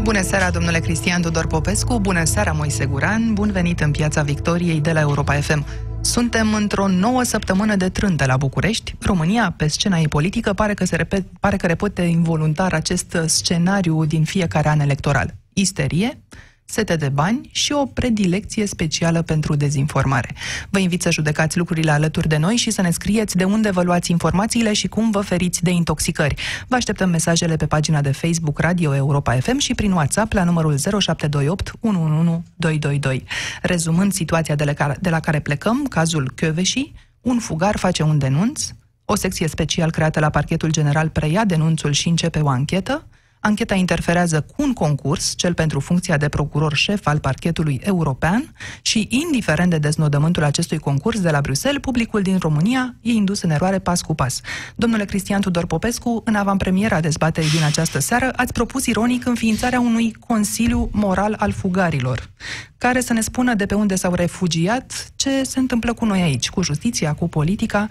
Bună 0.02 0.22
seara, 0.22 0.50
domnule 0.50 0.78
Cristian 0.78 1.22
Tudor 1.22 1.46
Popescu, 1.46 1.98
bună 2.00 2.24
seara, 2.24 2.52
Moise 2.52 2.86
Guran, 2.86 3.34
bun 3.34 3.52
venit 3.52 3.80
în 3.80 3.90
Piața 3.90 4.22
Victoriei 4.22 4.80
de 4.80 4.92
la 4.92 5.00
Europa 5.00 5.34
FM. 5.34 5.66
Suntem 6.00 6.54
într-o 6.54 6.88
nouă 6.88 7.22
săptămână 7.22 7.76
de 7.76 7.88
trântă 7.88 8.26
la 8.26 8.36
București. 8.36 8.94
România, 9.00 9.54
pe 9.56 9.66
scena 9.66 9.98
ei 9.98 10.08
politică, 10.08 10.52
pare 10.52 10.74
că, 10.74 10.84
se 10.84 10.96
repet, 10.96 11.24
pare 11.40 11.56
că 11.56 11.66
repete 11.66 12.02
involuntar 12.02 12.72
acest 12.72 13.18
scenariu 13.26 14.04
din 14.04 14.24
fiecare 14.24 14.68
an 14.68 14.80
electoral. 14.80 15.34
Isterie, 15.52 16.18
sete 16.66 16.96
de 16.96 17.08
bani 17.08 17.48
și 17.52 17.72
o 17.72 17.86
predilecție 17.86 18.66
specială 18.66 19.22
pentru 19.22 19.54
dezinformare. 19.54 20.34
Vă 20.70 20.78
invit 20.78 21.02
să 21.02 21.10
judecați 21.10 21.58
lucrurile 21.58 21.90
alături 21.90 22.28
de 22.28 22.36
noi 22.36 22.56
și 22.56 22.70
să 22.70 22.82
ne 22.82 22.90
scrieți 22.90 23.36
de 23.36 23.44
unde 23.44 23.70
vă 23.70 23.82
luați 23.82 24.10
informațiile 24.10 24.72
și 24.72 24.88
cum 24.88 25.10
vă 25.10 25.20
feriți 25.20 25.62
de 25.62 25.70
intoxicări. 25.70 26.34
Vă 26.68 26.74
așteptăm 26.74 27.10
mesajele 27.10 27.56
pe 27.56 27.66
pagina 27.66 28.00
de 28.00 28.12
Facebook 28.12 28.58
Radio 28.58 28.94
Europa 28.94 29.32
FM 29.32 29.58
și 29.58 29.74
prin 29.74 29.92
WhatsApp 29.92 30.32
la 30.32 30.44
numărul 30.44 30.78
0728 30.78 31.72
111 31.80 32.42
222. 32.56 33.24
Rezumând 33.62 34.12
situația 34.12 34.54
de 34.54 34.64
la 34.64 34.72
care, 34.72 34.96
de 35.00 35.10
la 35.10 35.20
care 35.20 35.40
plecăm, 35.40 35.84
cazul 35.84 36.32
Căveși, 36.34 36.92
un 37.20 37.38
fugar 37.38 37.76
face 37.76 38.02
un 38.02 38.18
denunț, 38.18 38.68
o 39.04 39.16
secție 39.16 39.48
special 39.48 39.90
creată 39.90 40.20
la 40.20 40.30
parchetul 40.30 40.70
general 40.70 41.08
preia 41.08 41.44
denunțul 41.44 41.92
și 41.92 42.08
începe 42.08 42.38
o 42.38 42.48
anchetă, 42.48 43.06
Ancheta 43.40 43.74
interferează 43.74 44.40
cu 44.40 44.62
un 44.62 44.72
concurs, 44.72 45.32
cel 45.36 45.54
pentru 45.54 45.80
funcția 45.80 46.16
de 46.16 46.28
procuror 46.28 46.74
șef 46.74 47.06
al 47.06 47.18
parchetului 47.18 47.80
european 47.84 48.52
și, 48.82 49.08
indiferent 49.10 49.70
de 49.70 49.78
deznodământul 49.78 50.44
acestui 50.44 50.78
concurs 50.78 51.20
de 51.20 51.30
la 51.30 51.40
Bruxelles, 51.40 51.80
publicul 51.80 52.22
din 52.22 52.38
România 52.38 52.94
e 53.00 53.10
indus 53.10 53.42
în 53.42 53.50
eroare 53.50 53.78
pas 53.78 54.02
cu 54.02 54.14
pas. 54.14 54.40
Domnule 54.74 55.04
Cristian 55.04 55.40
Tudor 55.40 55.66
Popescu, 55.66 56.22
în 56.24 56.34
avantpremiera 56.34 57.00
dezbaterii 57.00 57.50
din 57.50 57.62
această 57.62 57.98
seară, 57.98 58.32
ați 58.36 58.52
propus 58.52 58.86
ironic 58.86 59.26
înființarea 59.26 59.80
unui 59.80 60.12
Consiliu 60.12 60.88
Moral 60.92 61.34
al 61.38 61.52
Fugarilor, 61.52 62.30
care 62.78 63.00
să 63.00 63.12
ne 63.12 63.20
spună 63.20 63.54
de 63.54 63.66
pe 63.66 63.74
unde 63.74 63.94
s-au 63.94 64.14
refugiat, 64.14 65.12
ce 65.16 65.42
se 65.42 65.58
întâmplă 65.58 65.92
cu 65.92 66.04
noi 66.04 66.22
aici, 66.22 66.50
cu 66.50 66.62
justiția, 66.62 67.12
cu 67.12 67.28
politica. 67.28 67.88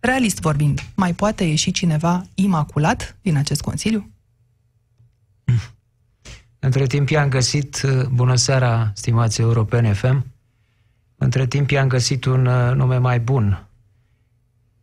Realist 0.00 0.40
vorbind, 0.40 0.80
mai 0.94 1.12
poate 1.12 1.44
ieși 1.44 1.70
cineva 1.70 2.26
imaculat 2.34 3.16
din 3.22 3.36
acest 3.36 3.60
Consiliu? 3.60 4.11
Între 6.58 6.86
timp 6.86 7.08
i-am 7.08 7.28
găsit, 7.28 7.82
uh, 7.82 8.06
bună 8.06 8.34
seara, 8.34 8.90
stimați 8.94 9.40
europene 9.40 9.92
FM, 9.92 10.26
între 11.16 11.46
timp 11.46 11.70
i-am 11.70 11.88
găsit 11.88 12.24
un 12.24 12.46
uh, 12.46 12.74
nume 12.74 12.96
mai 12.96 13.20
bun. 13.20 13.66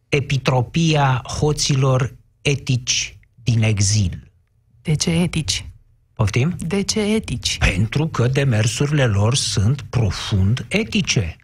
Epitropia 0.09 1.21
hoților 1.39 2.15
etici 2.41 3.17
din 3.43 3.63
exil. 3.63 4.31
De 4.81 4.95
ce 4.95 5.09
etici? 5.09 5.69
Poftim? 6.13 6.55
De 6.59 6.81
ce 6.81 6.99
etici? 6.99 7.57
Pentru 7.57 8.07
că 8.07 8.27
demersurile 8.27 9.05
lor 9.05 9.35
sunt 9.35 9.81
profund 9.81 10.65
etice. 10.67 11.35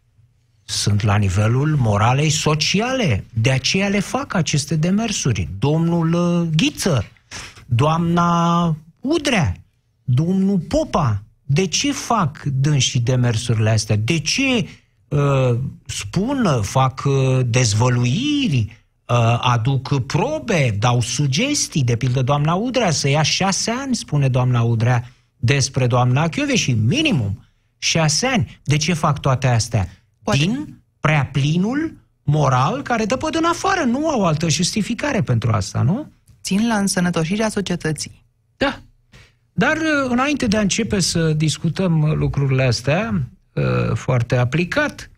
Sunt 0.63 1.01
la 1.01 1.15
nivelul 1.15 1.75
moralei 1.75 2.29
sociale. 2.29 3.25
De 3.33 3.51
aceea 3.51 3.87
le 3.87 3.99
fac 3.99 4.33
aceste 4.33 4.75
demersuri. 4.75 5.49
Domnul 5.59 6.13
uh, 6.13 6.47
Ghiță, 6.55 7.05
doamna 7.65 8.77
Udrea, 9.07 9.55
domnul 10.03 10.59
Popa, 10.59 11.23
de 11.43 11.65
ce 11.65 11.91
fac 11.91 12.43
dânsii 12.43 12.99
demersurile 12.99 13.69
astea? 13.69 13.95
De 13.95 14.19
ce 14.19 14.67
uh, 15.07 15.59
spun, 15.85 16.59
fac 16.61 17.03
uh, 17.05 17.39
dezvăluiri, 17.45 18.85
uh, 19.07 19.37
aduc 19.41 20.05
probe, 20.05 20.75
dau 20.79 21.01
sugestii, 21.01 21.83
de 21.83 21.95
pildă 21.95 22.21
doamna 22.21 22.53
Udrea, 22.53 22.91
să 22.91 23.09
ia 23.09 23.21
șase 23.21 23.71
ani, 23.71 23.95
spune 23.95 24.27
doamna 24.27 24.61
Udrea, 24.61 25.09
despre 25.37 25.87
doamna 25.87 26.29
și 26.53 26.71
minimum 26.71 27.45
șase 27.77 28.25
ani. 28.25 28.59
De 28.63 28.77
ce 28.77 28.93
fac 28.93 29.19
toate 29.19 29.47
astea? 29.47 29.89
Poate. 30.23 30.39
Din 30.39 30.81
prea 30.99 31.25
plinul 31.25 31.97
moral 32.23 32.81
care 32.81 33.05
dă 33.05 33.15
pe 33.15 33.27
din 33.31 33.45
afară. 33.45 33.83
Nu 33.83 34.09
au 34.09 34.25
altă 34.25 34.49
justificare 34.49 35.21
pentru 35.21 35.51
asta, 35.51 35.81
nu? 35.81 36.11
Țin 36.43 36.67
la 36.67 36.77
însănătoșirea 36.77 37.49
societății. 37.49 38.25
Da, 38.57 38.79
dar 39.57 39.77
uh, 39.77 40.09
înainte 40.09 40.47
de 40.47 40.57
a 40.57 40.61
începe 40.61 40.99
să 40.99 41.33
discutăm 41.33 42.01
uh, 42.01 42.13
lucrurile 42.13 42.63
astea, 42.63 43.29
uh, 43.53 43.63
foarte 43.93 44.35
aplicat, 44.35 45.09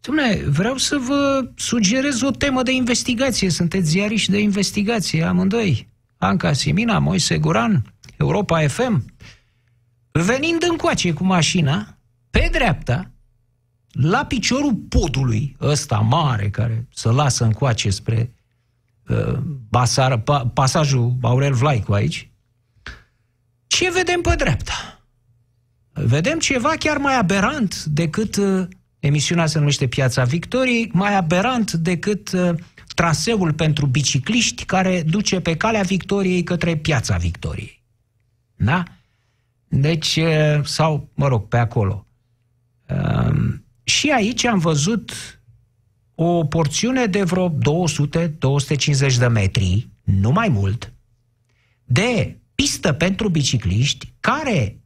Dom'le, 0.00 0.44
vreau 0.44 0.76
să 0.76 0.96
vă 0.96 1.50
sugerez 1.56 2.20
o 2.20 2.30
temă 2.30 2.62
de 2.62 2.72
investigație. 2.72 3.50
Sunteți 3.50 3.88
ziariști 3.88 4.30
de 4.30 4.40
investigație, 4.40 5.22
amândoi. 5.22 5.88
Anca 6.16 6.52
Simina, 6.52 6.98
Moise 6.98 7.38
Guran, 7.38 7.94
Europa 8.16 8.68
FM. 8.68 9.04
Venind 10.10 10.66
încoace 10.70 11.12
cu 11.12 11.24
mașina, 11.24 11.98
pe 12.30 12.48
dreapta, 12.52 13.10
la 13.90 14.24
piciorul 14.24 14.74
podului 14.74 15.56
ăsta 15.60 15.96
mare 15.96 16.50
care 16.50 16.88
se 16.94 17.08
lasă 17.08 17.44
încoace 17.44 17.90
spre 17.90 18.34
uh, 19.08 19.38
basar, 19.68 20.18
pa, 20.18 20.46
pasajul 20.46 21.16
Aurel 21.22 21.52
Vlaicu 21.52 21.92
aici, 21.92 22.29
ce 23.70 23.90
vedem 23.90 24.20
pe 24.20 24.34
dreapta? 24.34 25.00
Vedem 25.92 26.38
ceva 26.38 26.68
chiar 26.68 26.96
mai 26.96 27.16
aberant 27.16 27.84
decât 27.84 28.36
uh, 28.36 28.66
emisiunea 28.98 29.46
se 29.46 29.58
numește 29.58 29.86
Piața 29.86 30.24
Victoriei, 30.24 30.90
mai 30.92 31.16
aberant 31.16 31.72
decât 31.72 32.32
uh, 32.32 32.54
traseul 32.94 33.52
pentru 33.52 33.86
bicicliști 33.86 34.64
care 34.64 35.02
duce 35.02 35.40
pe 35.40 35.56
calea 35.56 35.82
Victoriei 35.82 36.42
către 36.42 36.76
Piața 36.76 37.16
Victoriei. 37.16 37.82
Da? 38.56 38.82
Deci, 39.68 40.16
uh, 40.16 40.64
sau, 40.64 41.08
mă 41.14 41.28
rog, 41.28 41.48
pe 41.48 41.56
acolo. 41.56 42.06
Uh, 42.88 43.54
și 43.82 44.10
aici 44.10 44.44
am 44.44 44.58
văzut 44.58 45.12
o 46.14 46.44
porțiune 46.44 47.06
de 47.06 47.22
vreo 47.22 47.50
200-250 47.50 49.16
de 49.18 49.26
metri, 49.26 49.88
nu 50.02 50.30
mai 50.30 50.48
mult, 50.48 50.92
de 51.84 52.39
pistă 52.60 52.92
pentru 52.92 53.28
bicicliști 53.28 54.12
care 54.20 54.80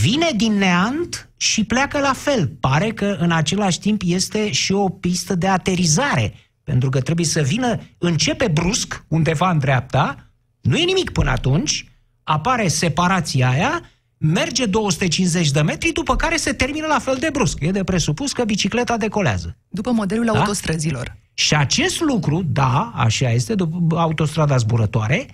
vine 0.00 0.30
din 0.36 0.52
neant 0.52 1.30
și 1.36 1.64
pleacă 1.64 1.98
la 1.98 2.12
fel. 2.12 2.46
Pare 2.60 2.90
că 2.90 3.16
în 3.20 3.30
același 3.30 3.78
timp 3.78 4.02
este 4.04 4.52
și 4.52 4.72
o 4.72 4.88
pistă 4.88 5.34
de 5.34 5.48
aterizare, 5.48 6.34
pentru 6.64 6.88
că 6.88 7.00
trebuie 7.00 7.26
să 7.26 7.40
vină, 7.40 7.80
începe 7.98 8.48
brusc 8.48 9.04
undeva 9.08 9.50
în 9.50 9.58
dreapta, 9.58 10.30
nu 10.60 10.76
e 10.76 10.84
nimic 10.84 11.10
până 11.10 11.30
atunci, 11.30 11.88
apare 12.22 12.68
separația 12.68 13.48
aia, 13.48 13.82
merge 14.16 14.66
250 14.66 15.50
de 15.50 15.60
metri, 15.60 15.92
după 15.92 16.16
care 16.16 16.36
se 16.36 16.52
termină 16.52 16.86
la 16.86 16.98
fel 16.98 17.16
de 17.20 17.28
brusc. 17.32 17.58
E 17.60 17.70
de 17.70 17.84
presupus 17.84 18.32
că 18.32 18.44
bicicleta 18.44 18.96
decolează. 18.96 19.56
După 19.68 19.90
modelul 19.90 20.24
da? 20.24 20.38
autostrăzilor. 20.38 21.16
Și 21.34 21.54
acest 21.54 22.00
lucru, 22.00 22.42
da, 22.46 22.92
așa 22.94 23.30
este, 23.30 23.54
după 23.54 23.98
autostrada 23.98 24.56
zburătoare, 24.56 25.26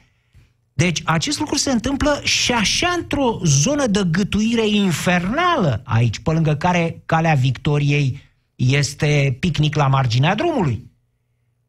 deci 0.80 1.02
acest 1.04 1.38
lucru 1.38 1.56
se 1.56 1.70
întâmplă 1.70 2.20
și 2.24 2.52
așa 2.52 2.94
într-o 2.98 3.40
zonă 3.44 3.86
de 3.86 4.02
gătuire 4.10 4.68
infernală 4.68 5.82
aici, 5.84 6.18
pe 6.18 6.30
lângă 6.30 6.54
care 6.54 7.02
calea 7.06 7.34
Victoriei 7.34 8.20
este 8.54 9.36
picnic 9.40 9.74
la 9.74 9.86
marginea 9.86 10.34
drumului. 10.34 10.90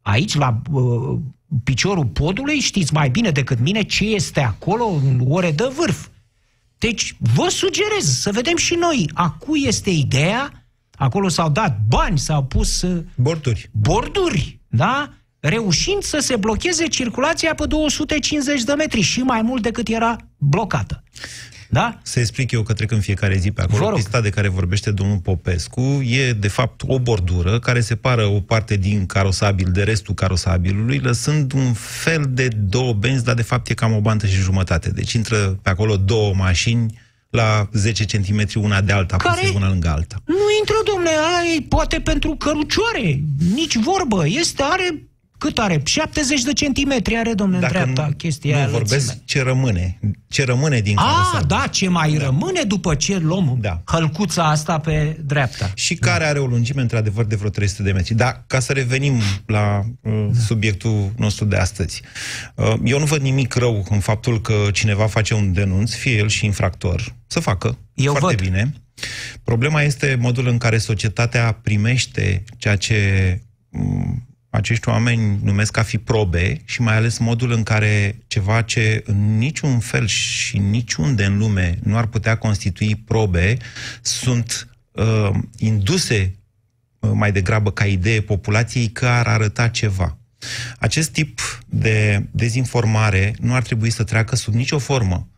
Aici, 0.01 0.35
la 0.35 0.61
uh, 0.71 1.19
piciorul 1.63 2.05
podului, 2.05 2.59
știți 2.59 2.93
mai 2.93 3.09
bine 3.09 3.31
decât 3.31 3.59
mine 3.59 3.81
ce 3.81 4.03
este 4.05 4.39
acolo 4.39 4.85
în 4.85 5.25
ore 5.27 5.51
de 5.51 5.71
vârf. 5.75 6.07
Deci, 6.77 7.15
vă 7.19 7.47
sugerez 7.49 8.19
să 8.19 8.31
vedem 8.31 8.57
și 8.57 8.75
noi 8.75 9.09
a 9.13 9.29
cui 9.29 9.63
este 9.65 9.89
ideea. 9.89 10.65
Acolo 10.91 11.27
s-au 11.27 11.49
dat 11.49 11.79
bani, 11.87 12.19
s-au 12.19 12.43
pus... 12.43 12.81
Uh, 12.81 13.03
borduri. 13.15 13.69
Borduri, 13.71 14.59
da? 14.67 15.13
Reușind 15.41 16.03
să 16.03 16.17
se 16.19 16.35
blocheze 16.35 16.85
circulația 16.87 17.53
pe 17.53 17.65
250 17.65 18.63
de 18.63 18.73
metri 18.73 19.01
și 19.01 19.19
mai 19.19 19.41
mult 19.41 19.61
decât 19.61 19.87
era 19.87 20.15
blocată. 20.37 21.03
Da? 21.69 21.99
Să 22.03 22.19
explic 22.19 22.51
eu 22.51 22.63
că 22.63 22.73
trec 22.73 22.91
în 22.91 22.99
fiecare 22.99 23.37
zi 23.37 23.51
pe 23.51 23.61
acolo. 23.61 23.95
Pista 23.95 24.21
de 24.21 24.29
care 24.29 24.47
vorbește 24.47 24.91
domnul 24.91 25.17
Popescu 25.17 25.81
e, 26.05 26.33
de 26.33 26.47
fapt, 26.47 26.81
o 26.87 26.99
bordură 26.99 27.59
care 27.59 27.81
separă 27.81 28.25
o 28.25 28.39
parte 28.39 28.75
din 28.75 29.05
carosabil 29.05 29.67
de 29.71 29.83
restul 29.83 30.13
carosabilului, 30.13 30.97
lăsând 30.97 31.53
un 31.53 31.73
fel 31.73 32.25
de 32.29 32.47
două 32.47 32.93
benzi, 32.93 33.23
dar 33.23 33.35
de 33.35 33.41
fapt 33.41 33.69
e 33.69 33.73
cam 33.73 33.93
o 33.93 33.99
bandă 33.99 34.27
și 34.27 34.39
jumătate. 34.39 34.89
Deci 34.89 35.13
intră 35.13 35.59
pe 35.61 35.69
acolo 35.69 35.97
două 35.97 36.33
mașini 36.33 36.99
la 37.29 37.69
10 37.73 38.05
cm 38.05 38.45
una 38.55 38.81
de 38.81 38.91
alta, 38.91 39.17
care 39.17 39.51
una 39.55 39.69
lângă 39.69 39.89
alta. 39.89 40.15
Nu 40.25 40.35
intră, 40.59 40.75
domnule, 40.85 41.11
ai 41.39 41.65
poate 41.69 41.99
pentru 41.99 42.35
cărucioare, 42.35 43.23
nici 43.53 43.75
vorbă. 43.75 44.23
Este, 44.27 44.63
are 44.65 45.10
cât 45.41 45.57
are? 45.57 45.81
70 45.83 46.41
de 46.43 46.53
centimetri 46.53 47.15
are, 47.17 47.33
domnule, 47.33 47.59
Dacă 47.61 47.73
dreapta 47.73 48.05
nu, 48.05 48.13
chestia 48.13 48.65
Nu 48.65 48.71
vorbesc 48.71 49.05
lățime. 49.05 49.23
ce 49.25 49.41
rămâne. 49.41 49.99
Ce 50.27 50.43
rămâne 50.43 50.79
din 50.79 50.97
A, 50.97 51.41
da, 51.47 51.67
ce 51.71 51.87
mai 51.87 52.11
da. 52.13 52.23
rămâne 52.23 52.61
după 52.63 52.95
ce 52.95 53.17
luăm 53.17 53.57
da. 53.61 53.81
hălcuța 53.85 54.49
asta 54.49 54.79
pe 54.79 55.17
dreapta. 55.25 55.71
Și 55.75 55.95
da. 55.95 56.07
care 56.11 56.25
are 56.25 56.39
o 56.39 56.45
lungime, 56.45 56.81
într-adevăr, 56.81 57.25
de 57.25 57.35
vreo 57.35 57.49
300 57.49 57.83
de 57.83 57.91
metri. 57.91 58.13
Dar, 58.13 58.43
ca 58.47 58.59
să 58.59 58.73
revenim 58.73 59.21
la 59.45 59.81
uh, 60.01 60.27
da. 60.31 60.39
subiectul 60.39 61.11
nostru 61.17 61.45
de 61.45 61.55
astăzi. 61.57 62.01
Uh, 62.55 62.73
eu 62.83 62.99
nu 62.99 63.05
văd 63.05 63.21
nimic 63.21 63.53
rău 63.53 63.85
în 63.89 63.99
faptul 63.99 64.41
că 64.41 64.53
cineva 64.73 65.07
face 65.07 65.33
un 65.33 65.53
denunț, 65.53 65.93
fie 65.93 66.13
el 66.17 66.27
și 66.27 66.45
infractor, 66.45 67.15
să 67.27 67.39
facă. 67.39 67.77
Eu 67.93 68.13
foarte 68.15 68.35
văd. 68.35 68.45
bine. 68.51 68.73
Problema 69.43 69.81
este 69.81 70.17
modul 70.19 70.47
în 70.47 70.57
care 70.57 70.77
societatea 70.77 71.51
primește 71.51 72.43
ceea 72.57 72.75
ce 72.75 72.97
um, 73.69 74.25
acești 74.51 74.89
oameni 74.89 75.39
numesc 75.43 75.77
a 75.77 75.83
fi 75.83 75.97
probe 75.97 76.61
și 76.65 76.81
mai 76.81 76.95
ales 76.95 77.17
modul 77.17 77.51
în 77.51 77.63
care 77.63 78.17
ceva 78.27 78.61
ce 78.61 79.03
în 79.05 79.37
niciun 79.37 79.79
fel 79.79 80.07
și 80.07 80.57
niciunde 80.57 81.25
în 81.25 81.37
lume 81.37 81.79
nu 81.83 81.97
ar 81.97 82.05
putea 82.05 82.37
constitui 82.37 82.95
probe 82.95 83.57
sunt 84.01 84.67
uh, 84.91 85.29
induse 85.57 86.35
uh, 86.99 87.09
mai 87.13 87.31
degrabă 87.31 87.71
ca 87.71 87.85
idee 87.85 88.21
populației 88.21 88.89
că 88.89 89.07
ar 89.07 89.27
arăta 89.27 89.67
ceva. 89.67 90.17
Acest 90.79 91.09
tip 91.09 91.39
de 91.65 92.25
dezinformare 92.31 93.35
nu 93.39 93.53
ar 93.53 93.61
trebui 93.61 93.89
să 93.89 94.03
treacă 94.03 94.35
sub 94.35 94.53
nicio 94.53 94.79
formă 94.79 95.29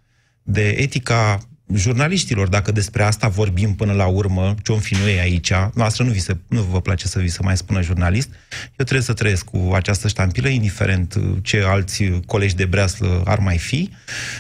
de 0.44 0.70
etica 0.70 1.48
jurnaliștilor, 1.76 2.48
dacă 2.48 2.72
despre 2.72 3.04
asta 3.04 3.28
vorbim 3.28 3.76
până 3.76 3.94
la 3.94 4.06
urmă, 4.06 4.56
ce-om 4.64 4.80
fi 4.80 4.94
noi 4.94 5.20
aici, 5.20 5.52
noastră 5.74 6.04
nu, 6.04 6.12
vi 6.12 6.20
se, 6.20 6.38
nu 6.48 6.62
vă 6.62 6.82
place 6.82 7.08
să 7.08 7.20
vi 7.20 7.30
se 7.30 7.40
mai 7.42 7.58
spună 7.58 7.82
jurnalist, 7.82 8.30
eu 8.60 8.70
trebuie 8.76 9.02
să 9.02 9.14
trăiesc 9.14 9.46
cu 9.46 9.72
această 9.74 10.08
ștampilă, 10.08 10.48
indiferent 10.48 11.20
ce 11.42 11.64
alți 11.66 12.04
colegi 12.26 12.56
de 12.56 12.66
breaslă 12.66 13.22
ar 13.26 13.40
mai 13.40 13.58
fi. 13.58 13.90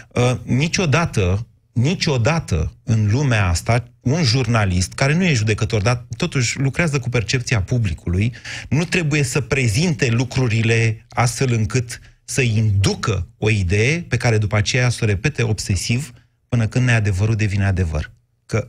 Uh, 0.08 0.36
niciodată, 0.43 1.48
niciodată 1.72 2.74
în 2.84 3.10
lumea 3.12 3.48
asta, 3.48 3.84
un 4.02 4.24
jurnalist 4.24 4.93
care 4.93 5.15
nu 5.15 5.24
e 5.24 5.34
judecător, 5.34 5.82
dar 5.82 6.06
totuși 6.17 6.60
lucrează 6.60 7.00
cu 7.00 7.10
percepția 7.10 7.62
publicului, 7.62 8.34
nu 8.69 8.84
trebuie 8.84 9.24
să 9.24 9.41
prezinte 9.41 10.10
lucrurile 10.10 11.06
astfel 11.10 11.54
încât 11.54 12.00
să 12.26 12.41
inducă 12.41 13.28
o 13.38 13.50
idee 13.50 14.06
pe 14.08 14.17
care 14.17 14.38
după 14.38 14.56
aceea 14.56 14.89
să 14.89 15.00
o 15.02 15.06
repete 15.06 15.43
obsesiv, 15.43 16.12
până 16.54 16.68
când 16.68 16.86
neadevărul 16.86 17.36
devine 17.36 17.66
adevăr. 17.66 18.12
Că, 18.46 18.68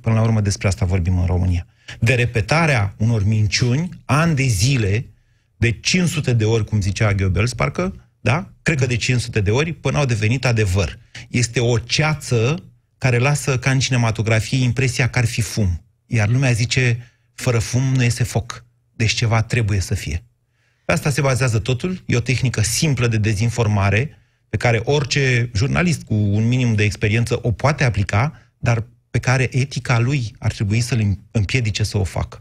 până 0.00 0.14
la 0.14 0.22
urmă, 0.22 0.40
despre 0.40 0.68
asta 0.68 0.84
vorbim 0.84 1.18
în 1.18 1.26
România. 1.26 1.66
De 2.00 2.14
repetarea 2.14 2.94
unor 2.96 3.24
minciuni, 3.24 3.88
ani 4.04 4.34
de 4.34 4.42
zile, 4.42 5.06
de 5.56 5.70
500 5.70 6.32
de 6.32 6.44
ori, 6.44 6.64
cum 6.64 6.80
zicea 6.80 7.14
Goebbels, 7.14 7.54
parcă, 7.54 8.10
da? 8.20 8.52
Cred 8.62 8.78
că 8.78 8.86
de 8.86 8.96
500 8.96 9.40
de 9.40 9.50
ori, 9.50 9.72
până 9.72 9.98
au 9.98 10.04
devenit 10.04 10.44
adevăr. 10.44 10.98
Este 11.28 11.60
o 11.60 11.78
ceață 11.78 12.64
care 12.98 13.18
lasă, 13.18 13.58
ca 13.58 13.70
în 13.70 13.78
cinematografie, 13.78 14.62
impresia 14.62 15.08
că 15.08 15.18
ar 15.18 15.26
fi 15.26 15.40
fum. 15.40 15.84
Iar 16.06 16.28
lumea 16.28 16.52
zice, 16.52 17.12
fără 17.34 17.58
fum 17.58 17.82
nu 17.82 18.02
iese 18.02 18.24
foc. 18.24 18.64
Deci 18.92 19.12
ceva 19.12 19.42
trebuie 19.42 19.80
să 19.80 19.94
fie. 19.94 20.24
Pe 20.84 20.92
asta 20.92 21.10
se 21.10 21.20
bazează 21.20 21.58
totul, 21.58 22.02
e 22.06 22.16
o 22.16 22.20
tehnică 22.20 22.62
simplă 22.62 23.06
de 23.06 23.18
dezinformare, 23.18 24.10
pe 24.48 24.56
care 24.56 24.80
orice 24.84 25.50
jurnalist 25.54 26.02
cu 26.02 26.14
un 26.14 26.48
minim 26.48 26.74
de 26.74 26.82
experiență 26.82 27.38
o 27.42 27.52
poate 27.52 27.84
aplica, 27.84 28.32
dar 28.58 28.84
pe 29.10 29.18
care 29.18 29.48
etica 29.50 29.98
lui 29.98 30.34
ar 30.38 30.52
trebui 30.52 30.80
să-l 30.80 31.18
împiedice 31.30 31.82
să 31.82 31.98
o 31.98 32.04
facă. 32.04 32.38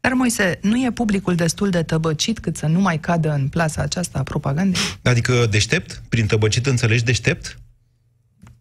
Dar, 0.00 0.12
Moise, 0.12 0.58
nu 0.62 0.84
e 0.84 0.90
publicul 0.90 1.34
destul 1.34 1.70
de 1.70 1.82
tăbăcit 1.82 2.38
cât 2.38 2.56
să 2.56 2.66
nu 2.66 2.80
mai 2.80 3.00
cadă 3.00 3.32
în 3.32 3.48
plasa 3.48 3.82
aceasta 3.82 4.18
a 4.18 4.22
propagandei? 4.22 4.80
Adică 5.02 5.46
deștept? 5.50 6.02
Prin 6.08 6.26
tăbăcit 6.26 6.66
înțelegi 6.66 7.04
deștept? 7.04 7.58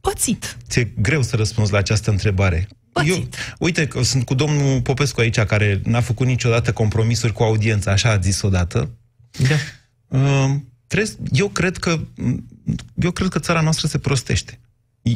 Pățit. 0.02 0.58
Ți-e 0.68 0.94
greu 0.98 1.22
să 1.22 1.36
răspunzi 1.36 1.72
la 1.72 1.78
această 1.78 2.10
întrebare. 2.10 2.68
Pățit. 2.92 3.12
Eu, 3.12 3.28
uite, 3.60 3.88
că 3.88 4.04
sunt 4.04 4.26
cu 4.26 4.34
domnul 4.34 4.82
Popescu 4.82 5.20
aici, 5.20 5.40
care 5.40 5.82
n-a 5.84 6.02
făcut 6.02 6.28
niciodată 6.28 6.74
compromisuri 6.74 7.34
cu 7.34 7.44
audiența, 7.44 7.92
așa 7.92 8.10
a 8.10 8.20
zis 8.20 8.42
odată. 8.42 8.90
Da. 9.50 9.56
Uh, 10.18 10.56
trebuie, 10.96 11.30
eu 11.32 11.48
cred 11.48 11.78
că 11.78 12.00
eu 12.96 13.12
cred 13.12 13.30
că 13.30 13.40
țara 13.40 13.62
noastră 13.62 13.88
se 13.88 13.98
prostește. 13.98 14.60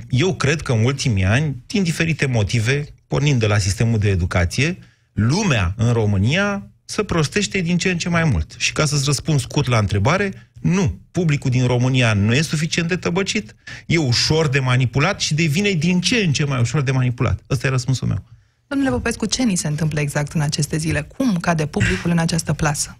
Eu 0.09 0.35
cred 0.35 0.61
că 0.61 0.71
în 0.71 0.83
ultimii 0.83 1.25
ani, 1.25 1.63
din 1.67 1.83
diferite 1.83 2.25
motive, 2.25 2.87
pornind 3.07 3.39
de 3.39 3.47
la 3.47 3.57
sistemul 3.57 3.99
de 3.99 4.09
educație, 4.09 4.77
lumea 5.13 5.73
în 5.77 5.91
România 5.91 6.71
se 6.85 7.03
prostește 7.03 7.59
din 7.59 7.77
ce 7.77 7.89
în 7.89 7.97
ce 7.97 8.09
mai 8.09 8.23
mult. 8.23 8.55
Și 8.57 8.73
ca 8.73 8.85
să-ți 8.85 9.05
răspund 9.05 9.39
scurt 9.39 9.67
la 9.67 9.77
întrebare, 9.77 10.51
nu. 10.61 10.99
Publicul 11.11 11.49
din 11.49 11.65
România 11.65 12.13
nu 12.13 12.33
e 12.33 12.41
suficient 12.41 12.87
de 12.87 12.95
tăbăcit, 12.95 13.55
e 13.85 13.97
ușor 13.97 14.47
de 14.47 14.59
manipulat 14.59 15.19
și 15.19 15.33
devine 15.33 15.71
din 15.71 16.01
ce 16.01 16.15
în 16.15 16.31
ce 16.31 16.45
mai 16.45 16.59
ușor 16.59 16.81
de 16.81 16.91
manipulat. 16.91 17.39
Ăsta 17.49 17.67
e 17.67 17.69
răspunsul 17.69 18.07
meu. 18.07 18.23
Domnule 18.67 18.89
Popescu, 18.89 19.25
ce 19.25 19.43
ni 19.43 19.55
se 19.55 19.67
întâmplă 19.67 19.99
exact 19.99 20.31
în 20.31 20.41
aceste 20.41 20.77
zile? 20.77 21.01
Cum 21.01 21.37
cade 21.37 21.65
publicul 21.65 22.11
în 22.11 22.17
această 22.17 22.53
plasă? 22.53 22.97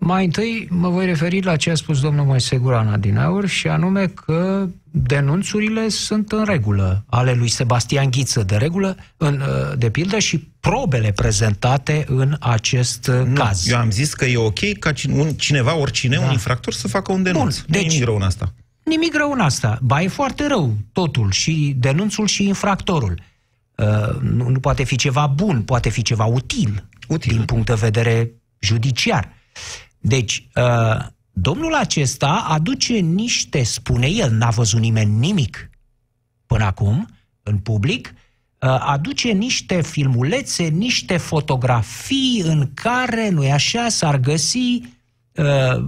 Mai 0.00 0.24
întâi 0.24 0.66
mă 0.70 0.88
voi 0.88 1.06
referi 1.06 1.42
la 1.42 1.56
ce 1.56 1.70
a 1.70 1.74
spus 1.74 2.00
domnul 2.00 2.24
Moise 2.24 2.56
Guran 2.56 3.00
din 3.00 3.18
aur 3.18 3.46
și 3.46 3.68
anume 3.68 4.06
că 4.06 4.68
denunțurile 4.90 5.88
sunt 5.88 6.32
în 6.32 6.44
regulă 6.44 7.04
ale 7.06 7.32
lui 7.32 7.48
Sebastian 7.48 8.10
Ghiță, 8.10 8.42
de 8.42 8.56
regulă, 8.56 8.96
în, 9.16 9.42
de 9.78 9.90
pildă, 9.90 10.18
și 10.18 10.38
probele 10.60 11.12
prezentate 11.12 12.04
în 12.08 12.36
acest 12.40 13.06
nu, 13.06 13.34
caz. 13.34 13.68
Eu 13.68 13.78
am 13.78 13.90
zis 13.90 14.14
că 14.14 14.24
e 14.24 14.36
ok 14.36 14.78
ca 14.78 14.92
cineva, 15.36 15.76
oricine, 15.76 16.16
da. 16.16 16.24
un 16.24 16.32
infractor, 16.32 16.72
să 16.72 16.88
facă 16.88 17.12
un 17.12 17.22
denunț. 17.22 17.56
Bun, 17.56 17.66
deci, 17.68 17.86
nimic 17.86 18.04
rău 18.04 18.16
în 18.16 18.22
asta. 18.22 18.52
Nimic 18.82 19.16
rău 19.16 19.32
în 19.32 19.40
asta. 19.40 19.78
Ba, 19.82 20.02
e 20.02 20.08
foarte 20.08 20.46
rău 20.46 20.76
totul, 20.92 21.30
și 21.30 21.74
denunțul 21.78 22.26
și 22.26 22.46
infractorul. 22.46 23.20
Uh, 23.74 24.20
nu, 24.20 24.48
nu 24.48 24.60
poate 24.60 24.84
fi 24.84 24.96
ceva 24.96 25.26
bun, 25.26 25.62
poate 25.62 25.88
fi 25.88 26.02
ceva 26.02 26.24
util, 26.24 26.88
util. 27.08 27.32
din 27.32 27.44
punct 27.44 27.66
de 27.66 27.74
vedere 27.74 28.30
judiciar. 28.58 29.32
Deci, 30.00 30.48
uh, 30.54 31.06
domnul 31.32 31.74
acesta 31.74 32.46
aduce 32.48 32.92
niște, 32.98 33.62
spune 33.62 34.06
el, 34.06 34.30
n-a 34.30 34.50
văzut 34.50 34.80
nimeni 34.80 35.18
nimic 35.18 35.70
până 36.46 36.64
acum, 36.64 37.08
în 37.42 37.58
public, 37.58 38.14
uh, 38.60 38.76
aduce 38.80 39.30
niște 39.30 39.82
filmulețe, 39.82 40.64
niște 40.64 41.16
fotografii 41.16 42.42
în 42.44 42.70
care, 42.74 43.28
nu-i 43.28 43.50
așa, 43.50 43.88
s-ar 43.88 44.16
găsi 44.16 44.80
uh, 45.34 45.84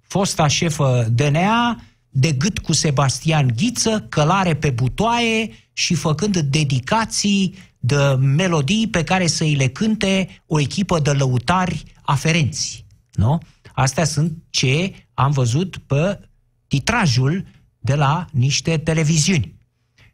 fosta 0.00 0.46
șefă 0.46 1.06
DNA 1.10 1.80
de 2.08 2.32
gât 2.32 2.58
cu 2.58 2.72
Sebastian 2.72 3.52
Ghiță, 3.56 4.06
călare 4.08 4.54
pe 4.54 4.70
butoaie 4.70 5.50
și 5.72 5.94
făcând 5.94 6.38
dedicații 6.38 7.54
de 7.78 7.96
melodii 8.20 8.88
pe 8.88 9.04
care 9.04 9.26
să 9.26 9.44
îi 9.44 9.54
le 9.54 9.68
cânte 9.68 10.42
o 10.46 10.60
echipă 10.60 10.98
de 10.98 11.10
lăutari 11.10 11.84
aferenți. 12.12 12.84
Nu? 13.12 13.40
Astea 13.74 14.04
sunt 14.04 14.32
ce 14.50 14.94
am 15.14 15.30
văzut 15.30 15.76
pe 15.76 16.20
titrajul 16.68 17.44
de 17.78 17.94
la 17.94 18.26
niște 18.32 18.78
televiziuni. 18.78 19.54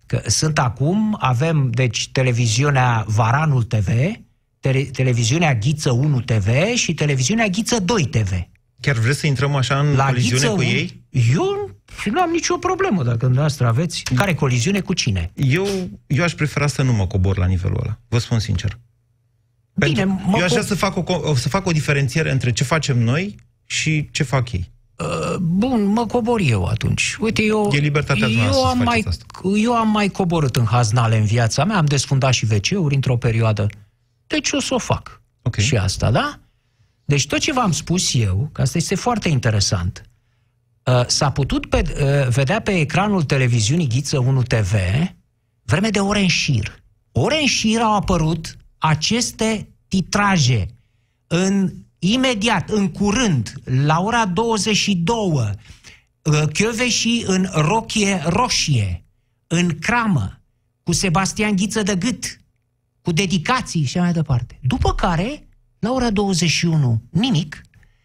Că 0.07 0.23
sunt 0.27 0.59
acum, 0.59 1.17
avem, 1.21 1.71
deci, 1.71 2.09
televiziunea 2.13 3.05
Varanul 3.07 3.63
TV, 3.63 3.89
tele, 4.61 4.83
televiziunea 4.83 5.55
Ghiță 5.55 5.91
1 5.91 6.21
TV 6.21 6.75
și 6.75 6.95
televiziunea 6.95 7.47
Ghiță 7.47 7.79
2 7.79 8.05
TV. 8.07 8.31
Chiar 8.81 8.97
vreți 8.97 9.19
să 9.19 9.27
intrăm 9.27 9.55
așa 9.55 9.79
în 9.79 9.95
la 9.95 10.07
coliziune 10.07 10.41
Ghiță 10.41 10.55
cu 10.55 10.63
ei? 10.63 11.07
Eu 11.35 11.71
nu 12.13 12.21
am 12.21 12.31
nicio 12.31 12.57
problemă 12.57 13.03
dacă 13.03 13.17
dumneavoastră 13.17 13.67
aveți. 13.67 14.03
Care 14.03 14.35
coliziune 14.35 14.81
cu 14.81 14.93
cine? 14.93 15.31
Eu, 15.35 15.67
eu 16.07 16.23
aș 16.23 16.35
prefera 16.35 16.67
să 16.67 16.83
nu 16.83 16.93
mă 16.93 17.07
cobor 17.07 17.39
la 17.39 17.47
nivelul 17.47 17.81
ăla. 17.83 17.99
Vă 18.09 18.19
spun 18.19 18.39
sincer. 18.39 18.79
Bine, 19.79 19.95
Pentru, 19.95 20.37
eu 20.37 20.45
aș 20.45 20.51
vrea 20.51 20.63
să 20.63 20.75
fac, 20.75 21.09
o, 21.09 21.35
să 21.35 21.49
fac 21.49 21.67
o 21.67 21.71
diferențiere 21.71 22.31
între 22.33 22.53
ce 22.53 22.65
facem 22.65 22.99
noi 22.99 23.37
și 23.67 24.09
ce 24.13 24.23
fac 24.23 24.53
ei. 24.53 24.71
Uh, 24.97 25.37
bun, 25.41 25.85
mă 25.85 26.07
cobor 26.07 26.41
eu 26.41 26.65
atunci. 26.65 27.17
Uite, 27.21 27.43
eu, 27.43 27.71
e 27.73 27.79
libertatea 27.79 28.29
eu, 28.29 28.65
am 28.65 28.79
mai, 28.79 29.05
asta. 29.07 29.25
eu 29.57 29.75
am 29.75 29.89
mai 29.89 30.09
coborât 30.09 30.57
în 30.57 30.65
haznale 30.65 31.19
în 31.19 31.25
viața 31.25 31.65
mea, 31.65 31.77
am 31.77 31.85
desfundat 31.85 32.33
și 32.33 32.47
wc 32.51 32.93
într-o 32.93 33.17
perioadă. 33.17 33.67
Deci 34.27 34.53
o 34.53 34.61
să 34.61 34.75
o 34.75 34.79
fac. 34.79 35.23
Okay. 35.43 35.65
Și 35.65 35.77
asta, 35.77 36.11
da? 36.11 36.39
Deci 37.05 37.27
tot 37.27 37.39
ce 37.39 37.53
v-am 37.53 37.73
spus 37.73 38.15
eu, 38.15 38.49
că 38.53 38.61
asta 38.61 38.79
este 38.79 38.95
foarte 38.95 39.29
interesant, 39.29 40.03
uh, 40.85 41.07
s-a 41.07 41.31
putut 41.31 41.67
pe, 41.67 41.83
uh, 42.03 42.29
vedea 42.29 42.61
pe 42.61 42.79
ecranul 42.79 43.23
televiziunii 43.23 43.89
Ghiță 43.89 44.19
1 44.19 44.43
TV 44.43 44.73
vreme 45.63 45.91
de 45.91 46.01
ore 46.01 46.21
în 46.21 46.29
șir. 46.29 46.83
Ore 47.13 47.41
în 47.41 47.47
șir 47.47 47.81
au 47.81 47.95
apărut 47.95 48.57
aceste 48.79 49.69
titraje 49.89 50.67
în 51.27 51.73
imediat, 51.99 52.71
în 52.71 52.91
curând, 52.91 53.53
la 53.65 54.01
ora 54.01 54.27
22, 54.27 55.51
și 56.89 57.25
în 57.27 57.49
rochie 57.53 58.23
roșie, 58.25 59.05
în 59.47 59.79
cramă, 59.79 60.41
cu 60.83 60.93
Sebastian 60.93 61.57
Ghiță 61.57 61.83
de 61.83 61.97
gât, 61.97 62.41
cu 63.03 63.13
dedicații 63.13 63.85
și 63.85 63.99
mai 63.99 64.13
departe. 64.13 64.59
După 64.63 64.95
care, 64.95 65.49
la 65.79 65.93
ora 65.93 66.11
21, 66.11 67.03
nimic, 67.11 67.61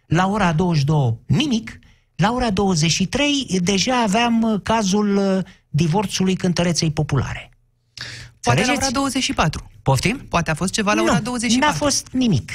la 0.07 0.27
ora 0.27 0.53
22, 0.53 1.19
nimic, 1.25 1.79
la 2.15 2.31
ora 2.31 2.49
23 2.49 3.59
deja 3.63 4.01
aveam 4.01 4.59
cazul 4.63 5.43
divorțului 5.69 6.35
cântăreței 6.35 6.91
populare. 6.91 7.51
Poate 8.41 8.65
la 8.65 8.71
ora 8.71 8.91
24. 8.91 9.71
Poftim? 9.83 10.17
Poate 10.29 10.51
a 10.51 10.53
fost 10.53 10.73
ceva 10.73 10.93
la 10.93 11.01
nu, 11.01 11.07
ora 11.07 11.19
24. 11.19 11.67
n-a 11.67 11.77
fost 11.77 12.07
nimic. 12.11 12.51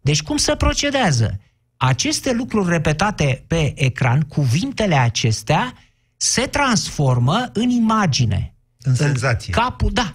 Deci 0.00 0.22
cum 0.22 0.36
se 0.36 0.54
procedează? 0.56 1.40
Aceste 1.76 2.32
lucruri 2.32 2.68
repetate 2.68 3.44
pe 3.46 3.72
ecran, 3.76 4.20
cuvintele 4.20 4.94
acestea, 4.94 5.74
se 6.16 6.42
transformă 6.42 7.50
în 7.52 7.68
imagine. 7.68 8.54
În 8.78 8.94
senzație. 8.94 9.52
În 9.56 9.62
capul, 9.62 9.90
da. 9.92 10.14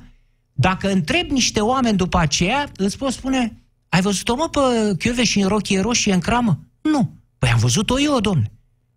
Dacă 0.53 0.91
întreb 0.91 1.29
niște 1.29 1.59
oameni 1.59 1.97
după 1.97 2.17
aceea, 2.17 2.71
îți 2.75 2.97
pot 2.97 3.13
spune, 3.13 3.67
Ai 3.89 4.01
văzut-o, 4.01 4.35
mă, 4.35 4.49
pe 5.13 5.23
și 5.23 5.39
în 5.39 5.47
rochie 5.47 5.79
roșie 5.79 6.13
în 6.13 6.19
cramă? 6.19 6.59
Nu. 6.81 7.15
Păi 7.37 7.49
am 7.49 7.59
văzut-o 7.59 7.99
eu, 7.99 8.19
domne. 8.19 8.51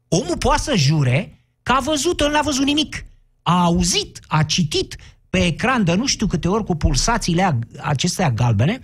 Omul 0.09 0.37
poate 0.37 0.62
să 0.62 0.74
jure 0.76 1.44
că 1.62 1.72
a 1.72 1.80
văzut-o, 1.80 2.28
nu 2.28 2.37
a 2.37 2.42
văzut 2.42 2.64
nimic. 2.64 3.04
A 3.42 3.62
auzit, 3.62 4.20
a 4.26 4.42
citit 4.42 4.96
pe 5.30 5.46
ecran 5.46 5.84
de 5.84 5.94
nu 5.94 6.06
știu 6.06 6.26
câte 6.26 6.48
ori 6.48 6.64
cu 6.64 6.76
pulsațiile 6.76 7.58
acestea 7.80 8.30
galbene. 8.30 8.80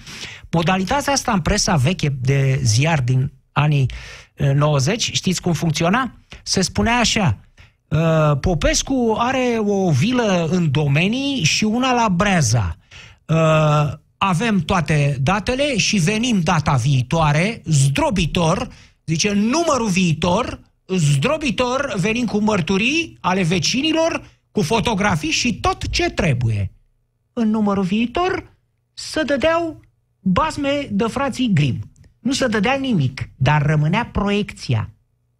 Modalitatea 0.50 1.12
asta 1.12 1.32
în 1.32 1.40
presa 1.40 1.76
veche 1.76 2.16
de 2.20 2.60
ziar 2.62 3.00
din 3.00 3.32
anii 3.52 3.86
90, 4.54 5.10
știți 5.12 5.40
cum 5.40 5.52
funcționa? 5.52 6.12
Se 6.42 6.60
spunea 6.60 6.98
așa, 6.98 7.38
uh, 7.88 8.38
Popescu 8.40 9.14
are 9.18 9.58
o 9.64 9.90
vilă 9.90 10.48
în 10.50 10.70
domenii 10.70 11.44
și 11.44 11.64
una 11.64 11.92
la 11.92 12.08
Breza. 12.08 12.76
Uh, 13.26 13.92
avem 14.18 14.60
toate 14.60 15.16
datele 15.20 15.76
și 15.76 15.96
venim 15.96 16.40
data 16.40 16.72
viitoare, 16.72 17.62
zdrobitor, 17.64 18.68
zice 19.06 19.32
numărul 19.32 19.88
viitor, 19.88 20.60
zdrobitor, 20.86 21.94
venim 21.96 22.26
cu 22.26 22.38
mărturii 22.38 23.18
ale 23.20 23.42
vecinilor, 23.42 24.22
cu 24.56 24.62
fotografii 24.62 25.30
și 25.30 25.60
tot 25.60 25.88
ce 25.88 26.10
trebuie. 26.10 26.72
În 27.32 27.50
numărul 27.50 27.82
viitor 27.82 28.56
să 28.94 29.22
dădeau 29.26 29.80
basme 30.20 30.88
de 30.90 31.04
frații 31.04 31.50
Grim. 31.52 31.78
Nu 32.18 32.32
se 32.32 32.46
dădea 32.46 32.74
nimic, 32.74 33.28
dar 33.36 33.62
rămânea 33.62 34.06
proiecția. 34.12 34.90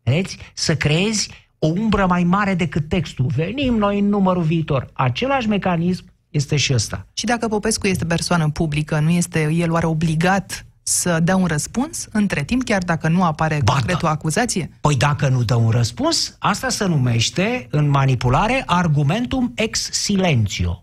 Vedeți? 0.03 0.39
Să 0.55 0.77
creezi 0.77 1.31
o 1.59 1.67
umbră 1.67 2.07
mai 2.07 2.25
mare 2.25 2.55
decât 2.55 2.89
textul. 2.89 3.27
Venim 3.37 3.75
noi 3.75 3.99
în 3.99 4.09
numărul 4.09 4.43
viitor. 4.43 4.91
Același 4.93 5.49
mecanism 5.49 6.05
este 6.31 6.57
și 6.57 6.73
ăsta. 6.73 7.07
Și 7.13 7.25
dacă 7.25 7.49
Popescu 7.49 7.87
este 7.87 8.05
persoană 8.05 8.51
publică, 8.51 8.99
nu 8.99 9.11
este 9.11 9.53
el 9.53 9.71
oare 9.71 9.87
obligat 9.87 10.67
să 10.89 11.21
dea 11.21 11.37
un 11.37 11.47
răspuns 11.47 12.07
între 12.13 12.45
timp, 12.45 12.65
chiar 12.65 12.83
dacă 12.83 13.09
nu 13.09 13.25
apare 13.25 13.61
ba, 13.65 13.73
concret 13.73 13.99
da. 14.01 14.07
o 14.07 14.11
acuzație? 14.11 14.71
Păi 14.81 14.97
dacă 14.97 15.29
nu 15.29 15.43
dă 15.43 15.55
un 15.55 15.71
răspuns, 15.71 16.37
asta 16.39 16.69
se 16.69 16.85
numește 16.85 17.67
în 17.71 17.89
manipulare 17.89 18.63
argumentum 18.67 19.53
ex 19.55 19.91
silentio. 19.93 20.81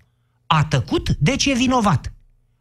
A 0.48 0.66
tăcut, 0.66 1.10
deci 1.20 1.46
e 1.46 1.54
vinovat. 1.54 2.14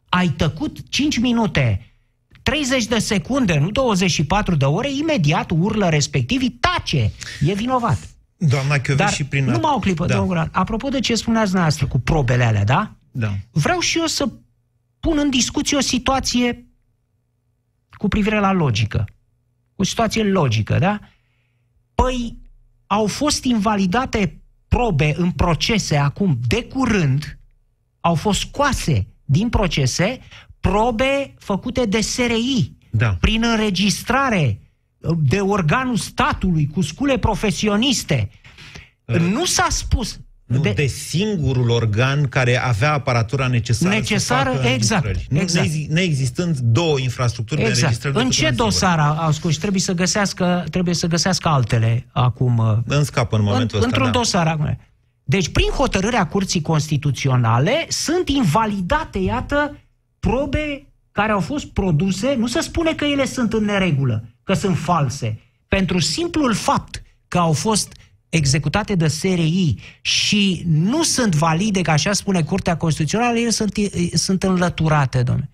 Ai 0.08 0.28
tăcut 0.28 0.78
5 0.88 1.18
minute 1.18 1.96
30 2.42 2.86
de 2.86 2.98
secunde, 2.98 3.58
nu 3.58 3.70
24 3.70 4.54
de 4.54 4.64
ore, 4.64 4.92
imediat 4.92 5.50
urlă 5.50 5.88
respectivii, 5.88 6.58
tace, 6.60 7.12
e 7.40 7.52
vinovat. 7.54 7.98
Doamna 8.36 8.78
Chioveș 8.78 9.12
și 9.12 9.24
prin... 9.24 9.44
Nu 9.44 9.74
o 9.74 9.78
clipă, 9.78 10.06
da. 10.06 10.16
domnul 10.16 10.48
Apropo 10.52 10.88
de 10.88 11.00
ce 11.00 11.14
spuneați 11.14 11.54
noastră 11.54 11.86
cu 11.86 11.98
probele 11.98 12.44
alea, 12.44 12.64
da? 12.64 12.94
Da. 13.10 13.34
Vreau 13.50 13.78
și 13.80 13.98
eu 13.98 14.06
să 14.06 14.28
pun 15.00 15.18
în 15.18 15.30
discuție 15.30 15.76
o 15.76 15.80
situație 15.80 16.66
cu 18.02 18.08
privire 18.08 18.38
la 18.38 18.52
logică. 18.52 19.04
O 19.76 19.84
situație 19.84 20.22
logică, 20.22 20.78
da? 20.78 21.00
Păi 21.94 22.36
au 22.86 23.06
fost 23.06 23.44
invalidate 23.44 24.42
probe 24.68 25.14
în 25.16 25.30
procese 25.30 25.96
acum 25.96 26.38
de 26.46 26.64
curând, 26.64 27.38
au 28.00 28.14
fost 28.14 28.40
scoase 28.40 29.06
din 29.24 29.48
procese 29.48 30.20
probe 30.60 31.34
făcute 31.38 31.86
de 31.86 32.00
SRI, 32.00 32.76
da. 32.90 33.16
prin 33.20 33.42
înregistrare 33.42 34.60
uh, 34.98 35.16
de 35.20 35.40
organul 35.40 35.96
statului, 35.96 36.66
cu 36.66 36.80
scule 36.80 37.18
profesioniste. 37.18 38.30
Uh. 39.04 39.16
Nu 39.20 39.44
s-a 39.44 39.66
spus... 39.70 40.20
Nu, 40.56 40.62
de, 40.62 40.72
de 40.72 40.86
singurul 40.86 41.70
organ 41.70 42.28
care 42.28 42.56
avea 42.62 42.92
aparatura 42.92 43.46
necesară 43.46 43.94
necesară, 43.94 44.58
să 44.62 44.68
exact, 44.68 45.16
nu, 45.28 45.40
exact. 45.40 45.68
Neexistând 45.88 46.58
două 46.58 46.98
infrastructuri 46.98 47.60
exact. 47.60 47.78
de 47.78 47.84
înregistrări. 47.84 48.24
În 48.24 48.30
ce 48.30 48.50
dosar 48.50 48.98
au 48.98 49.32
scos? 49.32 49.56
Trebuie 49.56 49.80
să 49.80 49.92
găsească, 49.92 50.64
trebuie 50.70 50.94
să 50.94 51.06
găsească 51.06 51.48
altele 51.48 52.06
acum. 52.12 52.58
Uh, 52.58 52.76
în 52.86 53.04
scapă 53.04 53.36
în 53.36 53.42
momentul 53.42 53.78
în, 53.78 53.84
ăsta, 53.84 53.86
Într-un 53.86 54.12
da. 54.12 54.18
dosar 54.18 54.46
acum. 54.46 54.78
Deci, 55.24 55.48
prin 55.48 55.68
hotărârea 55.68 56.26
Curții 56.26 56.60
Constituționale, 56.60 57.86
sunt 57.88 58.28
invalidate, 58.28 59.18
iată, 59.18 59.76
probe 60.20 60.86
care 61.12 61.32
au 61.32 61.40
fost 61.40 61.66
produse, 61.66 62.34
nu 62.34 62.46
se 62.46 62.60
spune 62.60 62.94
că 62.94 63.04
ele 63.04 63.24
sunt 63.24 63.52
în 63.52 63.64
neregulă, 63.64 64.24
că 64.42 64.54
sunt 64.54 64.78
false. 64.78 65.40
Pentru 65.68 65.98
simplul 65.98 66.54
fapt 66.54 67.02
că 67.28 67.38
au 67.38 67.52
fost 67.52 67.92
executate 68.32 68.94
de 68.94 69.08
SRI 69.08 69.74
și 70.00 70.62
nu 70.66 71.02
sunt 71.02 71.34
valide, 71.34 71.82
ca 71.82 71.92
așa 71.92 72.12
spune 72.12 72.42
Curtea 72.42 72.76
Constituțională, 72.76 73.38
ele 73.38 73.50
sunt, 73.50 73.72
sunt 74.12 74.42
înlăturate, 74.42 75.22
domnule. 75.22 75.50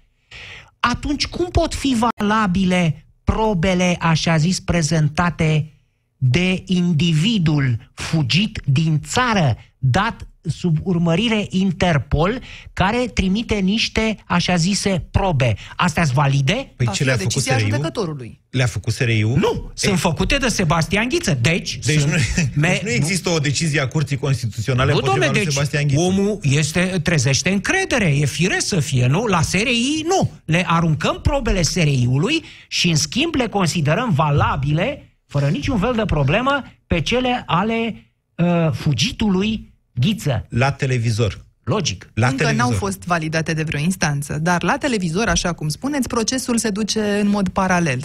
Atunci 0.80 1.26
cum 1.26 1.48
pot 1.50 1.74
fi 1.74 1.96
valabile 2.16 3.06
probele, 3.24 3.96
așa 4.00 4.36
zis, 4.36 4.60
prezentate 4.60 5.72
de 6.16 6.62
individul 6.66 7.90
fugit 7.94 8.62
din 8.64 9.00
țară, 9.00 9.56
dat 9.78 10.28
sub 10.42 10.76
urmărire 10.82 11.46
Interpol, 11.50 12.40
care 12.72 12.98
trimite 12.98 13.54
niște, 13.54 14.16
așa 14.26 14.56
zise, 14.56 15.06
probe. 15.10 15.54
Astea 15.76 16.04
sunt 16.04 16.16
valide? 16.16 16.72
Păi 16.76 16.88
ce 16.92 17.04
le-a 17.04 17.16
făcut 17.16 17.42
SRI-ul? 17.42 18.36
Le-a 18.50 18.66
făcut 18.66 18.92
SRI-ul? 18.92 19.38
Nu, 19.38 19.52
Ei. 19.54 19.70
sunt 19.74 19.98
făcute 19.98 20.36
de 20.36 20.48
Sebastian 20.48 21.08
Ghiță. 21.08 21.38
Deci, 21.40 21.78
deci, 21.84 21.98
sunt, 21.98 22.12
nu, 22.12 22.18
me, 22.54 22.68
deci 22.68 22.82
nu 22.82 22.90
există 22.90 23.28
o 23.28 23.38
decizie 23.38 23.80
a 23.80 23.88
Curții 23.88 24.16
Constituționale 24.16 24.92
nu, 24.92 25.00
domne, 25.00 25.28
deci 25.32 25.52
Sebastian 25.52 25.86
Ghiță. 25.86 26.00
omul 26.00 26.38
este, 26.42 27.00
trezește 27.02 27.50
încredere, 27.50 28.16
e 28.16 28.24
firesc 28.24 28.66
să 28.66 28.80
fie, 28.80 29.06
nu? 29.06 29.26
La 29.26 29.42
SRI, 29.42 30.04
nu. 30.08 30.30
Le 30.44 30.64
aruncăm 30.66 31.20
probele 31.20 31.62
SRI-ului 31.62 32.44
și, 32.68 32.88
în 32.88 32.96
schimb, 32.96 33.34
le 33.34 33.48
considerăm 33.48 34.12
valabile, 34.12 35.18
fără 35.26 35.46
niciun 35.46 35.78
fel 35.78 35.92
de 35.96 36.04
problemă, 36.04 36.62
pe 36.86 37.00
cele 37.00 37.42
ale 37.46 38.07
uh, 38.42 38.68
fugitului 38.72 39.72
Ghiță. 39.94 40.46
La 40.48 40.72
televizor. 40.72 41.46
Logic. 41.64 42.10
La 42.14 42.26
Încă 42.26 42.38
televizor. 42.38 42.66
n-au 42.68 42.76
fost 42.78 43.04
validate 43.04 43.52
de 43.52 43.62
vreo 43.62 43.80
instanță, 43.80 44.38
dar 44.38 44.62
la 44.62 44.76
televizor, 44.78 45.28
așa 45.28 45.52
cum 45.52 45.68
spuneți, 45.68 46.08
procesul 46.08 46.58
se 46.58 46.70
duce 46.70 47.00
în 47.22 47.28
mod 47.28 47.48
paralel. 47.48 48.00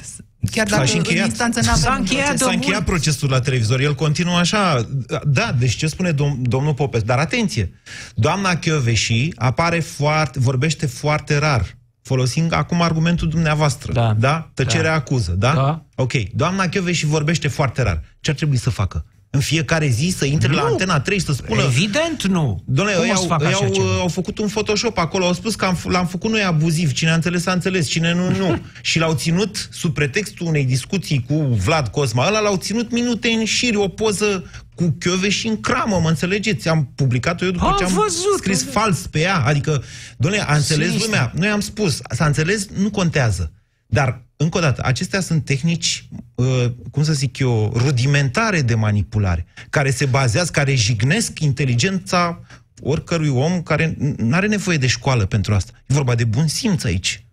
Chiar 0.52 0.68
dacă 0.68 0.86
și 0.86 0.96
încheiat. 0.98 1.20
în 1.24 1.26
instanță 1.30 1.60
n-avem 1.60 1.82
S-a 1.82 1.94
încheiat, 1.94 2.26
proces. 2.26 2.46
S-a 2.46 2.52
încheiat 2.52 2.84
procesul 2.84 3.30
la 3.30 3.40
televizor, 3.40 3.80
el 3.80 3.96
continuă 3.96 4.38
așa. 4.38 4.88
Da, 5.26 5.56
deci 5.60 5.76
ce 5.76 5.88
spune 5.88 6.12
dom- 6.14 6.38
domnul 6.42 6.74
Popescu? 6.74 7.08
Dar 7.08 7.18
atenție, 7.20 7.72
doamna 8.16 8.56
Chioveși 8.56 9.32
apare 9.36 9.80
foarte, 9.80 10.40
vorbește 10.40 10.86
foarte 10.86 11.38
rar. 11.38 11.78
Folosind 12.02 12.54
acum 12.54 12.82
argumentul 12.82 13.30
dumneavoastră. 13.30 13.92
Da. 13.94 14.14
da? 14.20 14.50
Tăcerea 14.54 14.90
Da. 14.90 14.96
acuză, 14.96 15.32
da? 15.32 15.54
Da. 15.54 15.86
Ok. 15.96 16.12
Doamna 16.34 16.68
Chioveși 16.68 17.06
vorbește 17.06 17.48
foarte 17.48 17.82
rar. 17.82 18.02
Ce 18.20 18.30
ar 18.30 18.36
trebui 18.36 18.58
să 18.58 18.70
facă? 18.70 19.06
În 19.36 19.40
fiecare 19.40 19.88
zi 19.88 20.14
să 20.18 20.26
intre 20.26 20.48
Nu. 20.48 20.56
la 20.56 20.62
Antena 20.62 21.00
3 21.00 21.20
și 21.20 21.26
să 21.26 21.34
spună... 21.34 21.62
Evident 21.64 22.24
nu. 22.26 22.64
Doamne, 22.66 22.94
Cum 22.94 23.04
ei 23.04 23.10
o 23.12 23.16
să 23.16 23.22
au, 23.22 23.28
facă 23.28 23.44
ei 23.44 23.50
așa 23.54 23.66
au, 23.66 23.72
ceva? 23.74 23.88
au 24.00 24.08
făcut 24.08 24.38
un 24.38 24.48
Photoshop 24.48 24.98
acolo, 24.98 25.26
au 25.26 25.34
spus 25.34 25.56
că 25.56 25.66
am, 25.66 25.78
f- 25.78 25.84
l-am 25.92 26.08
făcut 26.08 26.32
noi 26.32 26.44
abuziv, 26.44 26.92
cine 26.92 27.10
a 27.10 27.14
înțeles, 27.14 27.46
a 27.46 27.52
înțeles, 27.52 27.88
cine 27.88 28.14
nu, 28.14 28.38
nu. 28.38 28.60
și 28.82 29.00
l-au 29.00 29.14
ținut, 29.14 29.70
sub 29.72 29.94
pretextul 29.94 30.48
unei 30.48 30.66
discuții 30.66 31.26
cu 31.28 31.34
Vlad 31.44 31.88
Cosma, 31.88 32.28
ăla 32.28 32.40
l-au 32.40 32.56
ținut 32.56 32.92
minute 32.92 33.28
în 33.30 33.46
șir, 33.46 33.76
o 33.76 33.88
poză 33.88 34.44
cu 34.76 34.96
chiove 35.00 35.30
și 35.30 35.48
în 35.48 35.60
cramă, 35.62 36.00
mă 36.02 36.10
înțelegeți? 36.10 36.68
Am 36.70 36.92
publicat-o 36.96 37.46
eu 37.46 37.52
după 37.52 37.66
Am 37.66 37.76
ce 37.78 37.84
am 37.84 37.94
văzut, 37.94 38.38
scris 38.38 38.64
da. 38.66 38.72
fals 38.80 38.98
pe 39.08 39.20
ea. 39.20 39.36
Adică, 39.46 39.84
doamne, 40.18 40.40
a 40.40 40.56
înțeles 40.56 40.86
Sinistru. 40.88 41.10
lumea. 41.12 41.32
Noi 41.36 41.48
am 41.48 41.60
spus, 41.60 42.00
s-a 42.10 42.26
înțeles, 42.26 42.68
nu 42.78 42.90
contează. 42.90 43.52
Dar, 43.88 44.26
încă 44.44 44.58
o 44.58 44.62
dată, 44.62 44.82
acestea 44.86 45.20
sunt 45.20 45.46
tehnici, 45.46 46.08
uh, 46.36 46.66
cum 46.92 47.04
să 47.04 47.14
zic 47.14 47.38
eu, 47.40 47.74
rudimentare 47.76 48.62
de 48.62 48.76
manipulare, 48.76 49.46
care 49.70 49.92
se 49.92 50.06
bazează, 50.06 50.52
care 50.52 50.76
jignesc 50.76 51.40
inteligența 51.40 52.40
oricărui 52.82 53.30
om 53.30 53.62
care 53.62 53.96
nu 54.18 54.36
are 54.36 54.48
nevoie 54.48 54.78
de 54.78 54.88
școală 54.88 55.26
pentru 55.26 55.54
asta. 55.54 55.72
E 55.86 55.94
vorba 55.94 56.16
de 56.16 56.24
bun 56.24 56.48
simț 56.48 56.84
aici. 56.84 57.26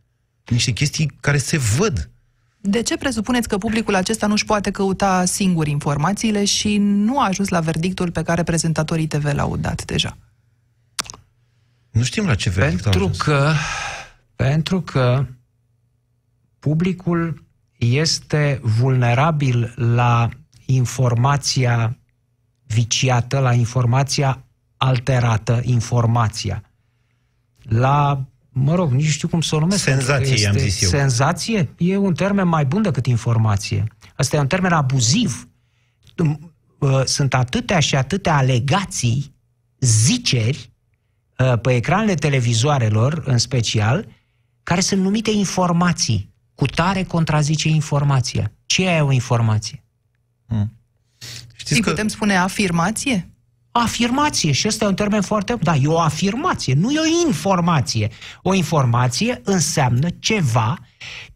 Niște 0.46 0.70
chestii 0.70 1.12
care 1.20 1.38
se 1.38 1.58
văd. 1.58 2.10
De 2.60 2.82
ce 2.82 2.96
presupuneți 2.96 3.48
că 3.48 3.58
publicul 3.58 3.94
acesta 3.94 4.26
nu-și 4.26 4.44
poate 4.44 4.70
căuta 4.70 5.24
singur 5.24 5.66
informațiile 5.66 6.44
și 6.44 6.76
nu 6.78 7.20
a 7.20 7.26
ajuns 7.26 7.48
la 7.48 7.60
verdictul 7.60 8.10
pe 8.10 8.22
care 8.22 8.42
prezentatorii 8.42 9.06
TV 9.06 9.24
l-au 9.32 9.56
dat 9.56 9.84
deja? 9.84 10.16
Nu 11.90 12.02
știm 12.02 12.26
la 12.26 12.34
ce 12.34 12.50
verdict 12.50 12.86
au 12.86 12.90
Pentru 12.92 13.00
ajuns. 13.08 13.20
că, 13.22 13.52
pentru 14.36 14.80
că 14.80 15.26
publicul 16.60 17.44
este 17.78 18.60
vulnerabil 18.62 19.74
la 19.76 20.28
informația 20.66 21.98
viciată, 22.66 23.38
la 23.38 23.52
informația 23.52 24.44
alterată, 24.76 25.60
informația. 25.64 26.62
La, 27.62 28.24
mă 28.48 28.74
rog, 28.74 28.92
nici 28.92 29.04
nu 29.04 29.10
știu 29.10 29.28
cum 29.28 29.40
să 29.40 29.56
o 29.56 29.58
numesc. 29.58 29.82
Senzație, 29.82 30.14
pentru 30.14 30.34
că 30.34 30.40
i-am 30.40 30.54
este- 30.54 30.68
zis 30.68 30.82
eu. 30.82 30.88
Senzație 30.88 31.74
e 31.78 31.96
un 31.96 32.14
termen 32.14 32.48
mai 32.48 32.64
bun 32.64 32.82
decât 32.82 33.06
informație. 33.06 33.84
Asta 34.16 34.36
e 34.36 34.40
un 34.40 34.46
termen 34.46 34.72
abuziv. 34.72 35.48
Uh, 36.78 37.02
Sunt 37.04 37.34
atâtea 37.34 37.80
și 37.80 37.96
atâtea 37.96 38.36
alegații, 38.36 39.34
ziceri, 39.78 40.72
uh, 41.38 41.58
pe 41.60 41.74
ecranele 41.74 42.14
televizoarelor 42.14 43.22
în 43.26 43.38
special, 43.38 44.06
care 44.62 44.80
sunt 44.80 45.00
numite 45.02 45.30
informații. 45.30 46.34
Cu 46.60 46.66
tare 46.66 47.02
contrazice 47.02 47.68
informația. 47.68 48.52
Ce 48.66 48.88
e 48.88 49.00
o 49.00 49.12
informație? 49.12 49.84
Știți 51.54 51.74
Îi 51.74 51.80
că... 51.80 51.90
putem 51.90 52.08
spune 52.08 52.36
afirmație? 52.36 53.30
Afirmație, 53.70 54.52
și 54.52 54.66
ăsta 54.68 54.84
e 54.84 54.88
un 54.88 54.94
termen 54.94 55.22
foarte... 55.22 55.56
Da, 55.62 55.74
e 55.74 55.86
o 55.86 56.00
afirmație, 56.00 56.74
nu 56.74 56.90
e 56.90 56.98
o 56.98 57.26
informație. 57.26 58.10
O 58.42 58.54
informație 58.54 59.40
înseamnă 59.44 60.08
ceva 60.18 60.78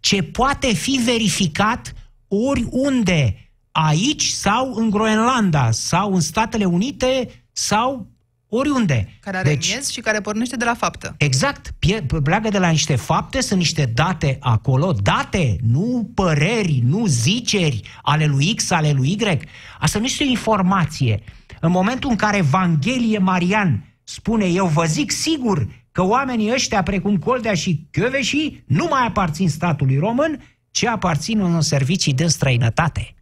ce 0.01 0.23
poate 0.23 0.75
fi 0.75 1.01
verificat 1.05 1.93
oriunde, 2.29 3.51
aici 3.71 4.29
sau 4.29 4.75
în 4.75 4.91
Groenlanda, 4.91 5.71
sau 5.71 6.15
în 6.15 6.21
Statele 6.21 6.65
Unite, 6.65 7.45
sau 7.53 8.14
oriunde. 8.55 9.19
Care 9.21 9.37
are 9.37 9.49
deci, 9.49 9.71
miez 9.71 9.89
și 9.89 10.01
care 10.01 10.21
pornește 10.21 10.57
de 10.57 10.65
la 10.65 10.75
faptă. 10.75 11.15
Exact. 11.19 11.75
Pleacă 12.23 12.49
de 12.49 12.59
la 12.59 12.69
niște 12.69 12.97
fapte, 12.97 13.41
sunt 13.41 13.59
niște 13.59 13.85
date 13.95 14.37
acolo, 14.41 14.93
date, 14.93 15.57
nu 15.63 16.11
păreri, 16.15 16.83
nu 16.85 17.07
ziceri 17.07 17.81
ale 18.03 18.27
lui 18.27 18.55
X, 18.55 18.71
ale 18.71 18.93
lui 18.93 19.11
Y. 19.11 19.39
Asta 19.79 19.99
nu 19.99 20.05
este 20.05 20.25
o 20.25 20.27
informație. 20.27 21.23
În 21.61 21.71
momentul 21.71 22.11
în 22.11 22.17
care 22.17 22.37
Evanghelie 22.37 23.19
Marian 23.19 23.85
spune, 24.05 24.45
eu 24.45 24.67
vă 24.67 24.85
zic 24.85 25.11
sigur 25.11 25.69
că 25.93 26.03
oamenii 26.03 26.53
ăștia, 26.53 26.83
precum 26.83 27.17
Coldea 27.17 27.55
și 27.55 27.87
Chioveși, 27.91 28.63
nu 28.67 28.87
mai 28.91 29.07
aparțin 29.07 29.49
statului 29.49 29.99
român, 29.99 30.43
ci 30.71 30.85
aparțin 30.85 31.41
unor 31.41 31.63
servicii 31.63 32.15
de 32.15 32.27
străinătate. 32.27 33.15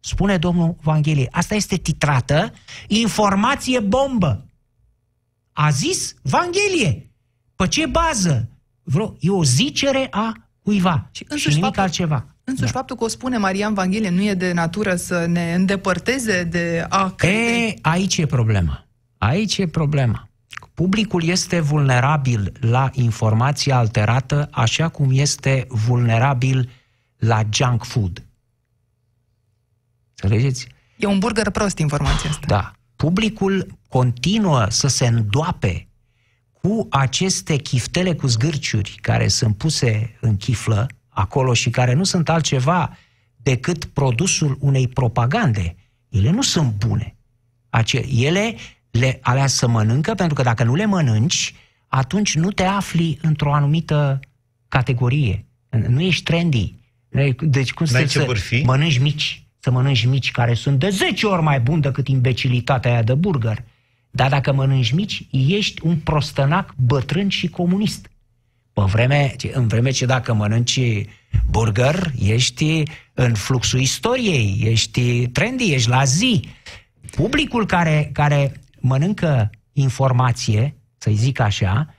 Spune 0.00 0.36
domnul 0.36 0.76
Evanghelie. 0.80 1.28
Asta 1.30 1.54
este 1.54 1.76
titrată 1.76 2.52
informație 2.86 3.80
bombă. 3.80 4.45
A 5.58 5.70
zis 5.70 6.14
Evanghelie. 6.22 7.10
Pe 7.56 7.66
ce 7.66 7.86
bază? 7.86 8.48
Vreo, 8.82 9.16
e 9.20 9.30
o 9.30 9.44
zicere 9.44 10.06
a 10.10 10.32
cuiva 10.62 11.08
și, 11.10 11.26
și 11.34 11.48
nimic 11.48 11.62
faptul, 11.64 11.82
altceva. 11.82 12.26
Însuși 12.44 12.72
da. 12.72 12.78
faptul 12.78 12.96
că 12.96 13.04
o 13.04 13.08
spune 13.08 13.36
Marian 13.36 13.70
Evanghelie 13.70 14.10
nu 14.10 14.22
e 14.22 14.34
de 14.34 14.52
natură 14.52 14.96
să 14.96 15.26
ne 15.26 15.54
îndepărteze 15.54 16.44
de 16.44 16.86
a 16.88 17.10
crede? 17.10 17.34
E, 17.34 17.74
aici 17.82 18.16
e 18.16 18.26
problema. 18.26 18.86
Aici 19.18 19.58
e 19.58 19.66
problema. 19.66 20.28
Publicul 20.74 21.22
este 21.22 21.60
vulnerabil 21.60 22.52
la 22.60 22.90
informație 22.92 23.72
alterată, 23.72 24.48
așa 24.52 24.88
cum 24.88 25.08
este 25.12 25.66
vulnerabil 25.68 26.70
la 27.16 27.42
junk 27.52 27.84
food. 27.84 28.24
Înțelegeți? 30.14 30.68
E 30.96 31.06
un 31.06 31.18
burger 31.18 31.50
prost 31.50 31.78
informația 31.78 32.30
asta. 32.30 32.46
Da. 32.46 32.72
Publicul 32.96 33.78
continuă 33.88 34.66
să 34.68 34.88
se 34.88 35.06
îndoape 35.06 35.88
cu 36.52 36.86
aceste 36.90 37.56
chiftele 37.56 38.14
cu 38.14 38.26
zgârciuri 38.26 38.98
care 39.00 39.28
sunt 39.28 39.56
puse 39.56 40.16
în 40.20 40.36
chiflă 40.36 40.86
acolo 41.08 41.54
și 41.54 41.70
care 41.70 41.92
nu 41.92 42.04
sunt 42.04 42.28
altceva 42.28 42.96
decât 43.36 43.84
produsul 43.84 44.56
unei 44.60 44.88
propagande. 44.88 45.76
Ele 46.08 46.30
nu 46.30 46.42
sunt 46.42 46.72
bune. 46.86 47.16
Ace- 47.68 48.06
ele 48.14 48.54
le 48.90 49.18
alea 49.22 49.46
să 49.46 49.68
mănâncă 49.68 50.14
pentru 50.14 50.34
că 50.34 50.42
dacă 50.42 50.64
nu 50.64 50.74
le 50.74 50.84
mănânci, 50.84 51.54
atunci 51.88 52.34
nu 52.34 52.50
te 52.50 52.62
afli 52.62 53.18
într-o 53.22 53.54
anumită 53.54 54.20
categorie. 54.68 55.46
Nu 55.88 56.00
ești 56.00 56.22
trendy. 56.22 56.74
Deci 57.40 57.72
cum 57.72 57.86
să 57.86 58.26
mănânci 58.64 58.98
mici 58.98 59.45
să 59.66 59.72
mănânci 59.72 60.04
mici 60.04 60.30
care 60.30 60.54
sunt 60.54 60.78
de 60.78 60.88
10 60.88 61.26
ori 61.26 61.42
mai 61.42 61.60
buni 61.60 61.82
decât 61.82 62.08
imbecilitatea 62.08 62.90
aia 62.90 63.02
de 63.02 63.14
burger. 63.14 63.64
Dar 64.10 64.28
dacă 64.28 64.52
mănânci 64.52 64.90
mici, 64.92 65.26
ești 65.30 65.86
un 65.86 65.96
prostănac 65.96 66.74
bătrân 66.76 67.28
și 67.28 67.48
comunist. 67.48 68.10
Pe 68.72 68.82
vreme, 68.82 69.36
în 69.52 69.66
vreme 69.66 69.90
ce 69.90 70.06
dacă 70.06 70.32
mănânci 70.34 70.80
burger, 71.50 72.12
ești 72.18 72.82
în 73.14 73.34
fluxul 73.34 73.80
istoriei, 73.80 74.58
ești 74.62 75.26
trendy, 75.26 75.72
ești 75.72 75.88
la 75.88 76.04
zi. 76.04 76.48
Publicul 77.10 77.66
care, 77.66 78.10
care 78.12 78.60
mănâncă 78.80 79.50
informație, 79.72 80.76
să-i 80.98 81.14
zic 81.14 81.40
așa, 81.40 81.94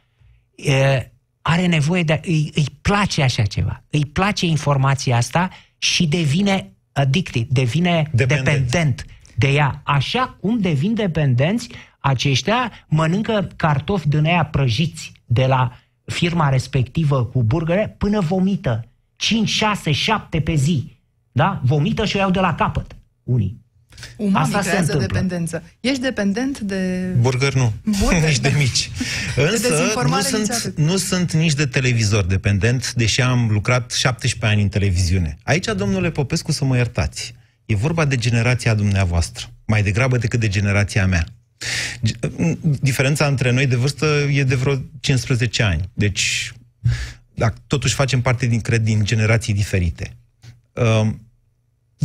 e, 0.55 1.11
are 1.41 1.65
nevoie 1.65 2.03
de... 2.03 2.21
Îi, 2.23 2.51
îi 2.55 2.67
place 2.81 3.23
așa 3.23 3.43
ceva. 3.43 3.83
Îi 3.89 4.05
place 4.05 4.45
informația 4.45 5.17
asta 5.17 5.49
și 5.77 6.07
devine 6.07 6.71
addicted, 6.97 7.47
devine 7.49 8.09
dependent. 8.11 8.45
dependent 8.45 9.05
de 9.35 9.47
ea. 9.47 9.81
Așa 9.83 10.37
cum 10.39 10.59
devin 10.59 10.93
dependenți 10.93 11.69
aceștia, 11.99 12.71
mănâncă 12.87 13.47
cartofi 13.55 14.07
din 14.07 14.25
aia 14.25 14.45
prăjiți 14.45 15.11
de 15.25 15.45
la 15.45 15.71
firma 16.05 16.49
respectivă 16.49 17.25
cu 17.25 17.43
burgere 17.43 17.95
până 17.97 18.19
vomită. 18.19 18.85
5, 19.15 19.49
6, 19.49 19.91
7 19.91 20.39
pe 20.41 20.53
zi. 20.53 20.97
Da? 21.31 21.61
Vomită 21.63 22.05
și 22.05 22.15
o 22.15 22.19
iau 22.19 22.31
de 22.31 22.39
la 22.39 22.55
capăt. 22.55 22.95
Unii. 23.23 23.65
Umami 24.15 24.45
Asta 24.45 24.59
creează 24.59 24.91
se 24.91 24.97
dependență. 24.97 25.63
Ești 25.79 26.01
dependent 26.01 26.59
de... 26.59 27.11
Burger 27.19 27.53
nu, 27.53 27.73
Burger, 27.99 28.23
nici 28.29 28.39
de 28.39 28.53
mici. 28.57 28.91
Însă 29.35 29.69
de 29.69 29.93
nu 30.07 30.21
sunt, 30.21 30.73
nu 30.75 30.97
sunt 30.97 31.31
nici 31.31 31.53
de 31.53 31.65
televizor 31.65 32.23
dependent, 32.23 32.93
deși 32.93 33.21
am 33.21 33.49
lucrat 33.51 33.91
17 33.91 34.45
ani 34.45 34.61
în 34.61 34.69
televiziune. 34.69 35.37
Aici, 35.43 35.65
domnule 35.65 36.11
Popescu, 36.11 36.51
să 36.51 36.65
mă 36.65 36.75
iertați. 36.75 37.35
E 37.65 37.75
vorba 37.75 38.05
de 38.05 38.15
generația 38.15 38.73
dumneavoastră, 38.73 39.45
mai 39.65 39.83
degrabă 39.83 40.17
decât 40.17 40.39
de 40.39 40.47
generația 40.47 41.07
mea. 41.07 41.25
Diferența 42.61 43.25
între 43.25 43.51
noi 43.51 43.67
de 43.67 43.75
vârstă 43.75 44.05
e 44.31 44.43
de 44.43 44.55
vreo 44.55 44.75
15 44.99 45.63
ani. 45.63 45.89
Deci, 45.93 46.53
dacă 47.33 47.55
totuși 47.67 47.93
facem 47.93 48.21
parte, 48.21 48.45
din, 48.45 48.59
cred, 48.59 48.81
din 48.81 49.03
generații 49.03 49.53
diferite. 49.53 50.17
Uh, 50.73 51.07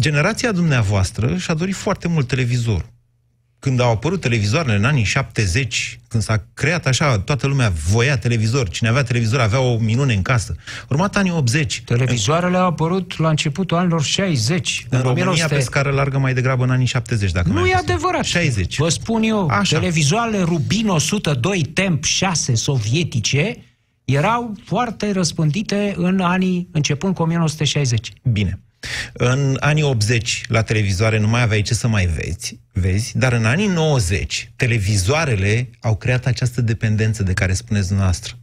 generația 0.01 0.53
dumneavoastră 0.53 1.37
și-a 1.37 1.55
dorit 1.55 1.75
foarte 1.75 2.09
mult 2.09 2.29
televizor. 2.29 2.91
Când 3.59 3.81
au 3.81 3.91
apărut 3.91 4.21
televizoarele 4.21 4.77
în 4.77 4.85
anii 4.85 5.05
70, 5.05 6.01
când 6.09 6.23
s-a 6.23 6.45
creat 6.55 6.87
așa, 6.87 7.19
toată 7.19 7.47
lumea 7.47 7.73
voia 7.91 8.19
televizor, 8.19 8.69
cine 8.69 8.89
avea 8.89 9.03
televizor 9.03 9.41
avea 9.41 9.61
o 9.61 9.79
minune 9.79 10.15
în 10.15 10.23
casă. 10.23 10.57
Urmat 10.89 11.17
anii 11.17 11.33
80. 11.33 11.83
Televizoarele 11.85 12.57
au 12.57 12.67
apărut 12.67 13.19
la 13.19 13.29
începutul 13.29 13.77
anilor 13.77 14.03
60. 14.03 14.87
În, 14.89 14.97
în 14.97 15.03
România 15.03 15.25
1900... 15.25 15.55
pe 15.55 15.61
scară 15.61 15.91
largă 15.91 16.19
mai 16.19 16.35
degrabă 16.35 16.65
în 16.65 16.71
anii 16.71 16.87
70, 16.87 17.33
dacă 17.33 17.49
Nu 17.49 17.67
e 17.67 17.75
adevărat. 17.75 18.25
60. 18.25 18.77
Vă 18.79 18.89
spun 18.89 19.23
eu, 19.23 19.47
așa. 19.47 19.79
televizoarele 19.79 20.43
Rubin 20.43 20.89
102 20.89 21.61
Temp 21.61 22.05
6 22.05 22.55
sovietice 22.55 23.57
erau 24.05 24.55
foarte 24.65 25.13
răspândite 25.13 25.95
în 25.97 26.21
anii 26.21 26.69
începând 26.73 27.15
cu 27.15 27.23
1960. 27.23 28.13
Bine. 28.23 28.62
În 29.13 29.57
anii 29.61 29.83
80, 29.83 30.45
la 30.49 30.63
televizoare, 30.63 31.19
nu 31.19 31.29
mai 31.29 31.43
aveai 31.43 31.63
ce 31.63 31.75
să 31.75 31.89
mai 31.89 32.07
vezi, 32.07 32.61
vezi, 32.73 33.19
dar 33.19 33.33
în 33.33 33.45
anii 33.45 33.67
90, 33.67 34.53
televizoarele 34.57 35.71
au 35.81 35.97
creat 35.97 36.27
această 36.27 36.61
dependență 36.61 37.23
de 37.23 37.33
care 37.33 37.53
spuneți 37.53 37.87
dumneavoastră. 37.87 38.37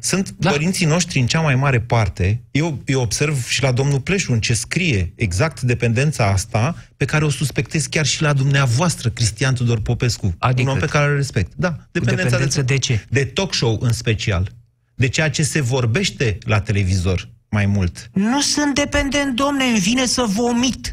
Sunt 0.00 0.34
da. 0.38 0.50
părinții 0.50 0.86
noștri 0.86 1.18
în 1.18 1.26
cea 1.26 1.40
mai 1.40 1.54
mare 1.54 1.80
parte, 1.80 2.42
eu, 2.50 2.82
eu 2.86 3.00
observ 3.00 3.46
și 3.46 3.62
la 3.62 3.72
domnul 3.72 4.00
Pleșu 4.00 4.32
în 4.32 4.40
ce 4.40 4.54
scrie 4.54 5.12
exact 5.16 5.60
dependența 5.60 6.26
asta, 6.26 6.84
pe 6.96 7.04
care 7.04 7.24
o 7.24 7.30
suspectez 7.30 7.86
chiar 7.86 8.06
și 8.06 8.22
la 8.22 8.32
dumneavoastră, 8.32 9.10
Cristian 9.10 9.54
Tudor 9.54 9.80
Popescu, 9.80 10.34
adică 10.38 10.68
un 10.68 10.74
om 10.74 10.80
pe 10.80 10.86
care 10.86 11.10
îl 11.10 11.16
respect. 11.16 11.52
Da, 11.56 11.76
dependența, 11.90 12.22
dependență 12.22 12.62
de, 12.62 12.72
de 12.72 12.78
ce? 12.78 13.04
De 13.08 13.24
talk 13.24 13.54
show 13.54 13.78
în 13.80 13.92
special. 13.92 14.52
De 14.94 15.08
ceea 15.08 15.30
ce 15.30 15.42
se 15.42 15.60
vorbește 15.60 16.38
la 16.44 16.60
televizor 16.60 17.28
mai 17.52 17.66
mult. 17.66 18.10
Nu 18.12 18.40
sunt 18.40 18.74
dependent, 18.74 19.36
domne, 19.36 19.64
îmi 19.64 19.78
vine 19.78 20.06
să 20.06 20.22
vomit. 20.22 20.92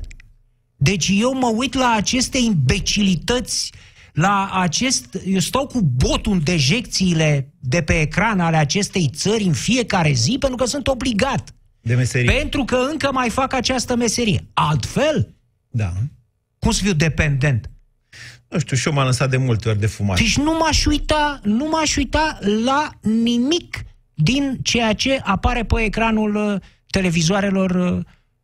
Deci 0.75 1.11
eu 1.13 1.33
mă 1.33 1.47
uit 1.55 1.73
la 1.73 1.93
aceste 1.97 2.37
imbecilități, 2.37 3.73
la 4.13 4.49
acest... 4.53 5.17
Eu 5.25 5.39
stau 5.39 5.67
cu 5.67 5.81
botul 5.81 6.31
în 6.31 6.43
dejecțiile 6.43 7.53
de 7.59 7.81
pe 7.81 7.99
ecran 8.01 8.39
ale 8.39 8.57
acestei 8.57 9.09
țări 9.15 9.43
în 9.43 9.53
fiecare 9.53 10.11
zi 10.11 10.35
pentru 10.39 10.57
că 10.57 10.65
sunt 10.65 10.87
obligat. 10.87 11.53
De 11.81 11.95
meserie. 11.95 12.31
Pentru 12.31 12.63
că 12.63 12.87
încă 12.91 13.11
mai 13.11 13.29
fac 13.29 13.53
această 13.53 13.95
meserie. 13.95 14.47
Altfel? 14.53 15.35
Da. 15.69 15.93
Cum 16.59 16.71
să 16.71 16.83
fiu 16.83 16.93
dependent? 16.93 17.69
Nu 18.47 18.59
știu, 18.59 18.75
și 18.77 18.87
eu 18.87 18.93
m-am 18.93 19.05
lăsat 19.05 19.29
de 19.29 19.37
multe 19.37 19.69
ori 19.69 19.79
de 19.79 19.87
fumat. 19.87 20.17
Deci 20.17 20.37
nu 20.37 20.57
m-aș 20.57 20.85
uita, 20.85 21.39
nu 21.43 21.67
m-aș 21.67 21.95
uita 21.95 22.39
la 22.63 22.89
nimic 23.01 23.83
din 24.21 24.57
ceea 24.61 24.93
ce 24.93 25.19
apare 25.23 25.63
pe 25.63 25.81
ecranul 25.81 26.35
uh, 26.35 26.61
televizoarelor 26.89 27.71
uh, 27.71 27.99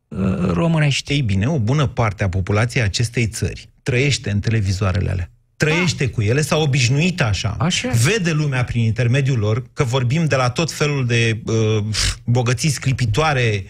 uh, 0.07 0.51
românești. 0.51 1.11
Ei 1.11 1.21
bine, 1.21 1.47
o 1.47 1.59
bună 1.59 1.87
parte 1.87 2.23
a 2.23 2.29
populației 2.29 2.83
acestei 2.83 3.27
țări 3.27 3.69
trăiește 3.83 4.29
în 4.29 4.39
televizoarele 4.39 5.09
alea. 5.09 5.29
Trăiește 5.57 6.05
da. 6.05 6.11
cu 6.11 6.21
ele, 6.21 6.41
s-a 6.41 6.57
obișnuit 6.57 7.21
așa. 7.21 7.55
așa. 7.59 7.89
Vede 7.89 8.31
lumea 8.31 8.63
prin 8.63 8.83
intermediul 8.83 9.37
lor, 9.37 9.63
că 9.73 9.83
vorbim 9.83 10.25
de 10.25 10.35
la 10.35 10.49
tot 10.49 10.71
felul 10.71 11.05
de 11.05 11.41
uh, 11.45 11.83
bogății 12.23 12.69
sclipitoare, 12.69 13.63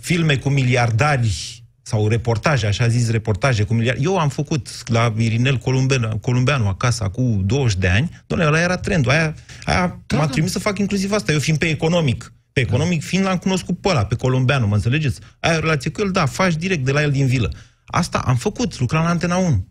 filme 0.00 0.36
cu 0.36 0.48
miliardari, 0.48 1.59
sau 1.90 2.08
reportaje, 2.08 2.66
așa 2.66 2.88
zis 2.88 3.10
reportaje 3.10 3.62
cu 3.62 3.74
miliarde. 3.74 4.00
Eu 4.02 4.18
am 4.18 4.28
făcut 4.28 4.88
la 4.88 5.14
Irinel 5.16 5.56
Columbeanu, 5.56 6.18
Columbeanu 6.18 6.68
acasă 6.68 7.08
cu 7.08 7.40
20 7.44 7.78
de 7.78 7.88
ani, 7.88 8.22
doamne, 8.26 8.46
ăla 8.46 8.60
era 8.60 8.76
trendul, 8.76 9.10
aia, 9.10 9.34
aia 9.64 10.00
da, 10.06 10.16
m-a 10.16 10.24
da. 10.24 10.30
trimis 10.30 10.50
să 10.50 10.58
fac 10.58 10.78
inclusiv 10.78 11.12
asta, 11.12 11.32
eu 11.32 11.38
fiind 11.38 11.58
pe 11.58 11.68
economic. 11.68 12.32
Pe 12.52 12.60
economic 12.60 13.02
fiind 13.02 13.24
l-am 13.24 13.36
cunoscut 13.36 13.80
pe 13.80 13.88
ăla, 13.88 14.04
pe 14.04 14.14
colombeanu, 14.14 14.66
mă 14.66 14.74
înțelegeți? 14.74 15.20
Ai 15.40 15.56
o 15.56 15.60
relație 15.60 15.90
cu 15.90 16.00
el, 16.00 16.10
da, 16.10 16.26
faci 16.26 16.54
direct 16.54 16.84
de 16.84 16.92
la 16.92 17.02
el 17.02 17.10
din 17.10 17.26
vilă. 17.26 17.52
Asta 17.86 18.18
am 18.18 18.36
făcut, 18.36 18.78
lucram 18.78 19.02
la 19.02 19.08
Antena 19.08 19.36
1. 19.36 19.66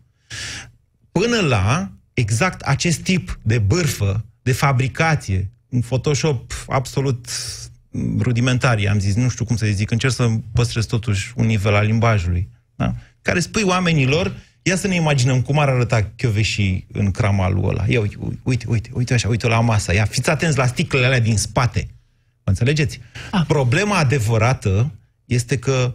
Până 1.12 1.40
la 1.40 1.90
exact 2.14 2.60
acest 2.60 3.00
tip 3.00 3.38
de 3.42 3.58
bârfă, 3.58 4.24
de 4.42 4.52
fabricație, 4.52 5.52
un 5.68 5.80
Photoshop 5.80 6.64
absolut 6.68 7.26
rudimentar, 8.18 8.78
am 8.90 8.98
zis, 8.98 9.14
nu 9.14 9.28
știu 9.28 9.44
cum 9.44 9.56
să 9.56 9.66
zic, 9.66 9.90
încerc 9.90 10.12
să 10.12 10.30
păstrez 10.52 10.86
totuși 10.86 11.32
un 11.36 11.46
nivel 11.46 11.74
al 11.74 11.86
limbajului, 11.86 12.48
da? 12.74 12.94
care 13.22 13.40
spui 13.40 13.62
oamenilor, 13.62 14.36
ia 14.62 14.76
să 14.76 14.86
ne 14.86 14.94
imaginăm 14.94 15.42
cum 15.42 15.58
ar 15.58 15.68
arăta 15.68 16.10
Chioveși 16.16 16.84
în 16.92 17.10
cramalul 17.10 17.68
ăla. 17.68 17.84
Ia 17.88 18.00
uite, 18.00 18.16
uite, 18.42 18.64
uite, 18.68 18.90
uite 18.92 19.14
așa, 19.14 19.28
uite 19.28 19.46
la 19.46 19.60
masă, 19.60 19.94
ia, 19.94 20.04
fiți 20.04 20.30
atenți 20.30 20.58
la 20.58 20.66
sticlele 20.66 21.06
alea 21.06 21.20
din 21.20 21.36
spate. 21.36 21.88
Mă 22.44 22.44
înțelegeți? 22.44 23.00
Ah. 23.30 23.42
Problema 23.46 23.96
adevărată 23.96 24.92
este 25.24 25.58
că 25.58 25.94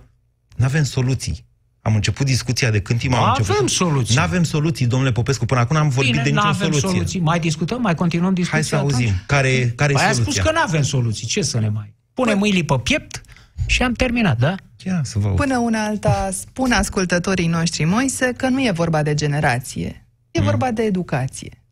nu 0.56 0.66
avem 0.66 0.84
soluții. 0.84 1.46
Am 1.86 1.96
început 1.96 2.26
discuția 2.26 2.70
de 2.70 2.82
când 2.82 3.00
timp 3.00 3.14
am 3.14 3.20
avem 3.24 3.46
început. 3.48 3.70
soluții. 3.70 4.16
Nu 4.16 4.22
avem 4.22 4.44
soluții, 4.44 4.86
domnule 4.86 5.12
Popescu. 5.12 5.46
Până 5.46 5.60
acum 5.60 5.76
am 5.76 5.90
vorbit 5.90 6.12
Bine, 6.12 6.24
de 6.24 6.30
nicio 6.30 6.44
n-avem 6.44 6.60
soluție. 6.72 6.90
soluții. 6.90 7.20
Mai 7.20 7.40
discutăm, 7.40 7.82
mai 7.82 7.96
continuăm 7.96 8.34
discuția 8.34 8.60
Hai 8.60 8.68
să 8.70 8.76
auzim. 8.76 9.08
atunci? 9.08 9.24
Care, 9.26 9.74
care 9.76 9.92
e 9.92 9.96
Păi 9.96 10.04
a 10.06 10.12
soluția? 10.12 10.32
spus 10.32 10.38
că 10.38 10.52
nu 10.52 10.60
avem 10.66 10.82
soluții. 10.82 11.28
Ce 11.28 11.42
să 11.42 11.60
ne 11.60 11.70
mai... 11.70 11.94
Punem 12.14 12.38
mâinile 12.38 12.64
pe 12.64 12.76
piept 12.84 13.22
și 13.66 13.82
am 13.82 13.94
terminat, 13.94 14.38
da? 14.40 14.56
Ia 14.84 15.02
să 15.04 15.20
vă 15.20 15.28
Până 15.30 15.58
una 15.58 15.84
alta, 15.86 16.30
spun 16.32 16.72
ascultătorii 16.72 17.48
noștri, 17.48 17.84
Moise, 17.84 18.34
că 18.38 18.48
nu 18.50 18.66
e 18.66 18.72
vorba 18.72 19.04
de 19.04 19.14
generație. 19.14 20.08
E 20.32 20.40
Mm. 20.40 20.46
vorba 20.46 20.72
de 20.72 20.82
educație. 20.84 21.64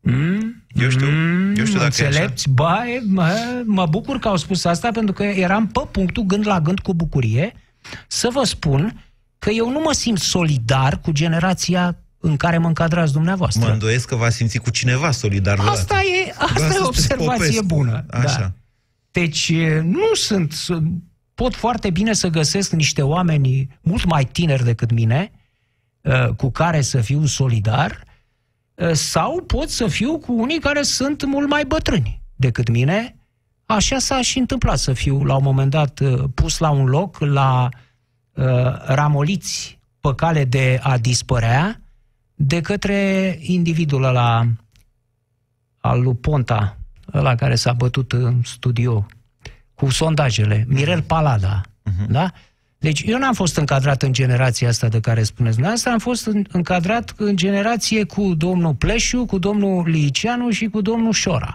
Mm? 0.00 0.64
Eu 0.74 0.88
știu, 0.90 1.06
eu 1.56 1.64
știu 1.64 1.78
dacă 1.78 1.94
e 1.98 2.06
așa. 2.06 2.06
Înțelepți? 2.06 2.48
Ba, 2.48 2.82
e, 2.88 3.00
mă, 3.06 3.34
mă 3.64 3.86
bucur 3.86 4.18
că 4.18 4.28
au 4.28 4.36
spus 4.36 4.64
asta, 4.64 4.90
pentru 4.92 5.12
că 5.14 5.22
eram 5.22 5.66
pe 5.66 5.80
punctul, 5.90 6.22
gând 6.22 6.46
la 6.46 6.60
gând, 6.60 6.78
cu 6.80 6.94
bucurie, 6.94 7.52
să 8.06 8.28
vă 8.32 8.44
spun 8.44 9.04
că 9.40 9.50
eu 9.50 9.70
nu 9.70 9.80
mă 9.80 9.92
simt 9.92 10.18
solidar 10.18 11.00
cu 11.00 11.12
generația 11.12 11.96
în 12.18 12.36
care 12.36 12.58
mă 12.58 12.66
încadrați 12.66 13.12
dumneavoastră. 13.12 13.66
Mă 13.66 13.72
îndoiesc 13.72 14.08
că 14.08 14.16
va 14.16 14.30
simți 14.30 14.58
cu 14.58 14.70
cineva 14.70 15.10
solidar. 15.10 15.58
la 15.58 15.70
Asta 15.70 16.00
e, 16.00 16.30
asta 16.30 16.52
Vreau 16.54 16.68
e 16.68 16.72
să 16.72 16.78
o 16.80 16.92
sunteți 16.92 17.12
observație 17.12 17.36
Popescu. 17.36 17.66
bună. 17.66 18.04
Așa. 18.10 18.38
Da. 18.38 18.52
Deci 19.10 19.48
e, 19.48 19.80
nu 19.80 20.14
sunt... 20.14 20.54
Pot 21.34 21.54
foarte 21.54 21.90
bine 21.90 22.12
să 22.12 22.28
găsesc 22.28 22.72
niște 22.72 23.02
oameni 23.02 23.78
mult 23.80 24.04
mai 24.04 24.24
tineri 24.24 24.64
decât 24.64 24.90
mine, 24.90 25.32
uh, 26.00 26.28
cu 26.28 26.50
care 26.50 26.80
să 26.80 27.00
fiu 27.00 27.26
solidar, 27.26 28.04
uh, 28.74 28.92
sau 28.92 29.42
pot 29.46 29.70
să 29.70 29.86
fiu 29.86 30.18
cu 30.18 30.32
unii 30.32 30.58
care 30.58 30.82
sunt 30.82 31.24
mult 31.24 31.48
mai 31.48 31.64
bătrâni 31.64 32.22
decât 32.36 32.68
mine. 32.68 33.16
Așa 33.66 33.98
s-a 33.98 34.22
și 34.22 34.38
întâmplat 34.38 34.78
să 34.78 34.92
fiu, 34.92 35.24
la 35.24 35.36
un 35.36 35.42
moment 35.42 35.70
dat, 35.70 36.00
uh, 36.00 36.24
pus 36.34 36.58
la 36.58 36.70
un 36.70 36.86
loc, 36.86 37.18
la 37.18 37.68
uh, 37.72 37.78
ramoliți 38.84 39.78
pe 40.00 40.14
cale 40.16 40.44
de 40.44 40.78
a 40.82 40.98
dispărea, 40.98 41.80
de 42.34 42.60
către 42.60 43.36
individul 43.40 44.02
ăla 44.04 44.46
al 45.78 46.02
lui 46.02 46.14
Ponta, 46.14 46.76
ăla 47.14 47.34
care 47.34 47.54
s-a 47.54 47.72
bătut 47.72 48.12
în 48.12 48.42
studio 48.44 49.06
cu 49.74 49.88
sondajele, 49.90 50.64
Mirel 50.68 51.02
Palada, 51.02 51.60
da? 52.08 52.32
Deci 52.78 53.02
eu 53.06 53.18
n-am 53.18 53.34
fost 53.34 53.56
încadrat 53.56 54.02
în 54.02 54.12
generația 54.12 54.68
asta 54.68 54.88
de 54.88 55.00
care 55.00 55.22
spuneți 55.22 55.52
dumneavoastră, 55.54 55.90
am 55.92 55.98
fost 55.98 56.26
în- 56.26 56.46
încadrat 56.52 57.12
în 57.16 57.36
generație 57.36 58.04
cu 58.04 58.34
domnul 58.34 58.74
Pleșu, 58.74 59.24
cu 59.26 59.38
domnul 59.38 59.88
Liceanu 59.88 60.50
și 60.50 60.66
cu 60.66 60.80
domnul 60.80 61.12
Șora. 61.12 61.54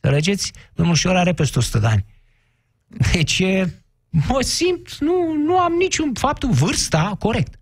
Înțelegeți? 0.00 0.52
Domnul 0.74 0.94
Șora 0.94 1.20
are 1.20 1.32
peste 1.32 1.58
100 1.58 1.78
de 1.78 1.86
ani. 1.86 2.04
Deci 3.12 3.38
e, 3.38 3.83
mă 4.28 4.40
simt, 4.40 4.96
nu, 5.00 5.12
nu 5.46 5.58
am 5.58 5.72
niciun 5.78 6.10
faptul, 6.14 6.50
vârsta, 6.50 7.16
corect. 7.18 7.54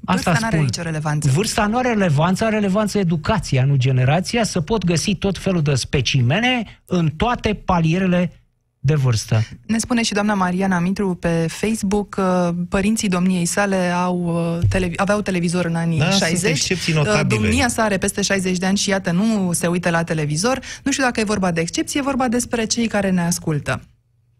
Vârsta 0.00 0.30
Asta 0.30 0.42
n-are 0.42 0.54
spun. 0.54 0.64
nicio 0.64 0.82
relevanță. 0.82 1.30
Vârsta 1.30 1.66
nu 1.66 1.76
are 1.76 1.88
relevanță, 1.88 2.44
are 2.44 2.54
relevanță 2.54 2.98
educația, 2.98 3.64
nu 3.64 3.76
generația, 3.76 4.44
să 4.44 4.60
pot 4.60 4.84
găsi 4.84 5.14
tot 5.14 5.38
felul 5.38 5.62
de 5.62 5.74
specimene 5.74 6.82
în 6.84 7.10
toate 7.16 7.54
palierele 7.54 8.32
de 8.80 8.94
vârstă. 8.94 9.42
Ne 9.66 9.78
spune 9.78 10.02
și 10.02 10.12
doamna 10.12 10.34
Mariana 10.34 10.78
Mitru 10.78 11.14
pe 11.14 11.46
Facebook 11.48 12.08
că 12.08 12.54
părinții 12.68 13.08
domniei 13.08 13.44
sale 13.44 13.76
au, 13.76 14.18
uh, 14.58 14.66
tele, 14.68 14.92
aveau 14.96 15.20
televizor 15.20 15.64
în 15.64 15.74
anii 15.74 15.98
Da, 15.98 16.10
sunt 16.10 16.20
60. 16.22 16.50
excepții 16.50 16.92
Uh, 16.92 16.98
notabile. 17.04 17.40
Domnia 17.40 17.68
sa 17.68 17.82
are 17.82 17.98
peste 17.98 18.22
60 18.22 18.58
de 18.58 18.66
ani 18.66 18.76
și 18.76 18.88
iată, 18.88 19.10
nu 19.10 19.52
se 19.52 19.66
uită 19.66 19.90
la 19.90 20.02
televizor. 20.02 20.60
Nu 20.82 20.90
știu 20.92 21.04
dacă 21.04 21.20
e 21.20 21.24
vorba 21.24 21.50
de 21.50 21.60
excepție, 21.60 22.00
e 22.00 22.02
vorba 22.02 22.28
despre 22.28 22.64
cei 22.64 22.86
care 22.86 23.10
ne 23.10 23.20
ascultă. 23.20 23.80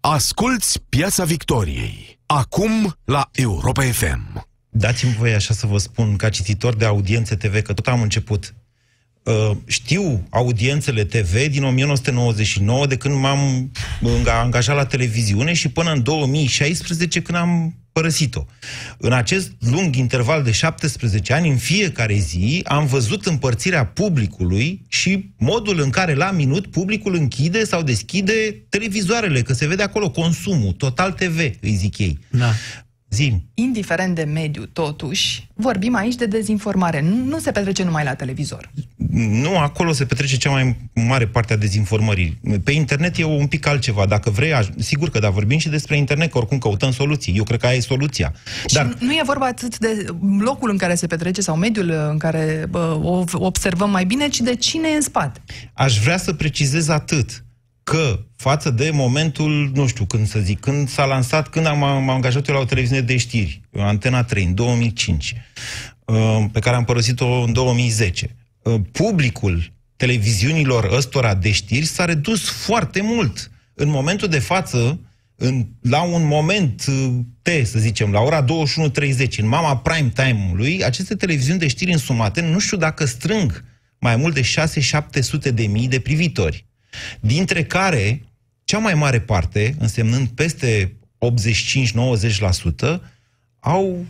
Asculți 0.00 0.82
Piața 0.88 1.24
Victoriei. 1.24 2.18
Acum 2.26 2.96
la 3.04 3.28
Europa 3.32 3.82
FM. 3.82 4.46
Dați-mi 4.68 5.14
voie 5.18 5.34
așa 5.34 5.54
să 5.54 5.66
vă 5.66 5.78
spun, 5.78 6.16
ca 6.16 6.28
cititor 6.28 6.74
de 6.74 6.84
audiențe 6.84 7.36
TV, 7.36 7.62
că 7.62 7.72
tot 7.72 7.86
am 7.86 8.02
început. 8.02 8.54
Uh, 9.22 9.50
știu 9.66 10.26
audiențele 10.30 11.04
TV 11.04 11.46
din 11.50 11.64
1999, 11.64 12.86
de 12.86 12.96
când 12.96 13.14
m-am 13.14 13.72
înga- 14.02 14.40
angajat 14.40 14.76
la 14.76 14.86
televiziune 14.86 15.52
și 15.52 15.68
până 15.68 15.92
în 15.92 16.02
2016, 16.02 17.22
când 17.22 17.38
am 17.38 17.74
părăsit-o. 17.98 18.46
În 18.98 19.12
acest 19.12 19.52
lung 19.60 19.96
interval 19.96 20.42
de 20.42 20.50
17 20.50 21.32
ani, 21.32 21.48
în 21.48 21.56
fiecare 21.56 22.14
zi, 22.14 22.62
am 22.64 22.86
văzut 22.86 23.26
împărțirea 23.26 23.86
publicului 23.86 24.82
și 24.88 25.32
modul 25.36 25.80
în 25.80 25.90
care, 25.90 26.14
la 26.14 26.30
minut, 26.30 26.66
publicul 26.66 27.14
închide 27.14 27.64
sau 27.64 27.82
deschide 27.82 28.64
televizoarele, 28.68 29.42
că 29.42 29.52
se 29.52 29.66
vede 29.66 29.82
acolo 29.82 30.10
consumul, 30.10 30.72
Total 30.72 31.12
TV, 31.12 31.38
îi 31.60 31.74
zic 31.74 31.98
ei. 31.98 32.18
Da. 32.30 32.52
Zim. 33.10 33.50
Indiferent 33.54 34.14
de 34.14 34.22
mediu, 34.22 34.66
totuși, 34.66 35.48
vorbim 35.54 35.94
aici 35.94 36.14
de 36.14 36.26
dezinformare. 36.26 37.00
Nu, 37.00 37.24
nu 37.24 37.38
se 37.38 37.50
petrece 37.50 37.84
numai 37.84 38.04
la 38.04 38.14
televizor. 38.14 38.70
Nu, 39.18 39.58
acolo 39.58 39.92
se 39.92 40.04
petrece 40.04 40.36
cea 40.36 40.50
mai 40.50 40.76
mare 40.94 41.26
parte 41.26 41.52
a 41.52 41.56
dezinformării. 41.56 42.40
Pe 42.64 42.72
internet 42.72 43.18
e 43.18 43.24
un 43.24 43.46
pic 43.46 43.66
altceva. 43.66 44.06
Dacă 44.06 44.30
vrei, 44.30 44.52
aș, 44.52 44.66
sigur 44.76 45.10
că 45.10 45.18
da, 45.18 45.30
vorbim 45.30 45.58
și 45.58 45.68
despre 45.68 45.96
internet, 45.96 46.30
că 46.30 46.38
oricum 46.38 46.58
căutăm 46.58 46.92
soluții. 46.92 47.36
Eu 47.36 47.44
cred 47.44 47.60
că 47.60 47.66
aia 47.66 47.76
e 47.76 47.80
soluția. 47.80 48.32
Dar 48.72 48.96
Și 48.98 49.04
nu 49.04 49.12
e 49.12 49.22
vorba 49.24 49.46
atât 49.46 49.78
de 49.78 50.04
locul 50.38 50.70
în 50.70 50.76
care 50.76 50.94
se 50.94 51.06
petrece 51.06 51.40
sau 51.40 51.56
mediul 51.56 51.90
în 52.10 52.18
care 52.18 52.66
bă, 52.70 52.98
o 53.02 53.24
observăm 53.32 53.90
mai 53.90 54.04
bine, 54.04 54.28
ci 54.28 54.40
de 54.40 54.54
cine 54.54 54.88
e 54.88 54.94
în 54.94 55.00
spate. 55.00 55.40
aș 55.72 55.98
vrea 55.98 56.16
să 56.16 56.32
precizez 56.32 56.88
atât 56.88 57.44
că 57.88 58.18
față 58.36 58.70
de 58.70 58.90
momentul, 58.92 59.70
nu 59.74 59.86
știu 59.86 60.04
când 60.04 60.28
să 60.28 60.38
zic, 60.38 60.60
când 60.60 60.88
s-a 60.88 61.04
lansat, 61.04 61.48
când 61.48 61.66
am, 61.66 61.82
am 61.82 62.08
angajat 62.08 62.48
eu 62.48 62.54
la 62.54 62.60
o 62.60 62.64
televiziune 62.64 63.02
de 63.02 63.16
știri, 63.16 63.60
Antena 63.76 64.24
3, 64.24 64.44
în 64.44 64.54
2005, 64.54 65.34
uh, 66.04 66.44
pe 66.52 66.60
care 66.60 66.76
am 66.76 66.84
părăsit-o 66.84 67.26
în 67.26 67.52
2010, 67.52 68.36
uh, 68.62 68.80
publicul 68.92 69.72
televiziunilor 69.96 70.88
ăstora 70.92 71.34
de 71.34 71.50
știri 71.50 71.84
s-a 71.84 72.04
redus 72.04 72.48
foarte 72.48 73.00
mult. 73.02 73.50
În 73.74 73.88
momentul 73.88 74.28
de 74.28 74.38
față, 74.38 75.00
în, 75.36 75.66
la 75.82 76.02
un 76.02 76.26
moment 76.26 76.84
uh, 76.88 77.10
T, 77.42 77.48
să 77.66 77.78
zicem, 77.78 78.12
la 78.12 78.20
ora 78.20 78.44
21.30, 78.44 79.38
în 79.38 79.48
mama 79.48 79.76
prime 79.76 80.12
time-ului, 80.14 80.84
aceste 80.84 81.14
televiziuni 81.14 81.58
de 81.58 81.68
știri 81.68 81.92
însumate, 81.92 82.40
nu 82.40 82.58
știu 82.58 82.76
dacă 82.76 83.04
strâng 83.04 83.64
mai 83.98 84.16
mult 84.16 84.34
de 84.34 84.42
6-700 85.50 85.54
de 85.54 85.66
mii 85.66 85.88
de 85.88 86.00
privitori, 86.00 86.67
dintre 87.20 87.64
care 87.64 88.22
cea 88.64 88.78
mai 88.78 88.94
mare 88.94 89.20
parte, 89.20 89.74
însemnând 89.78 90.28
peste 90.28 90.96
85-90%, 91.18 93.00
au 93.60 94.06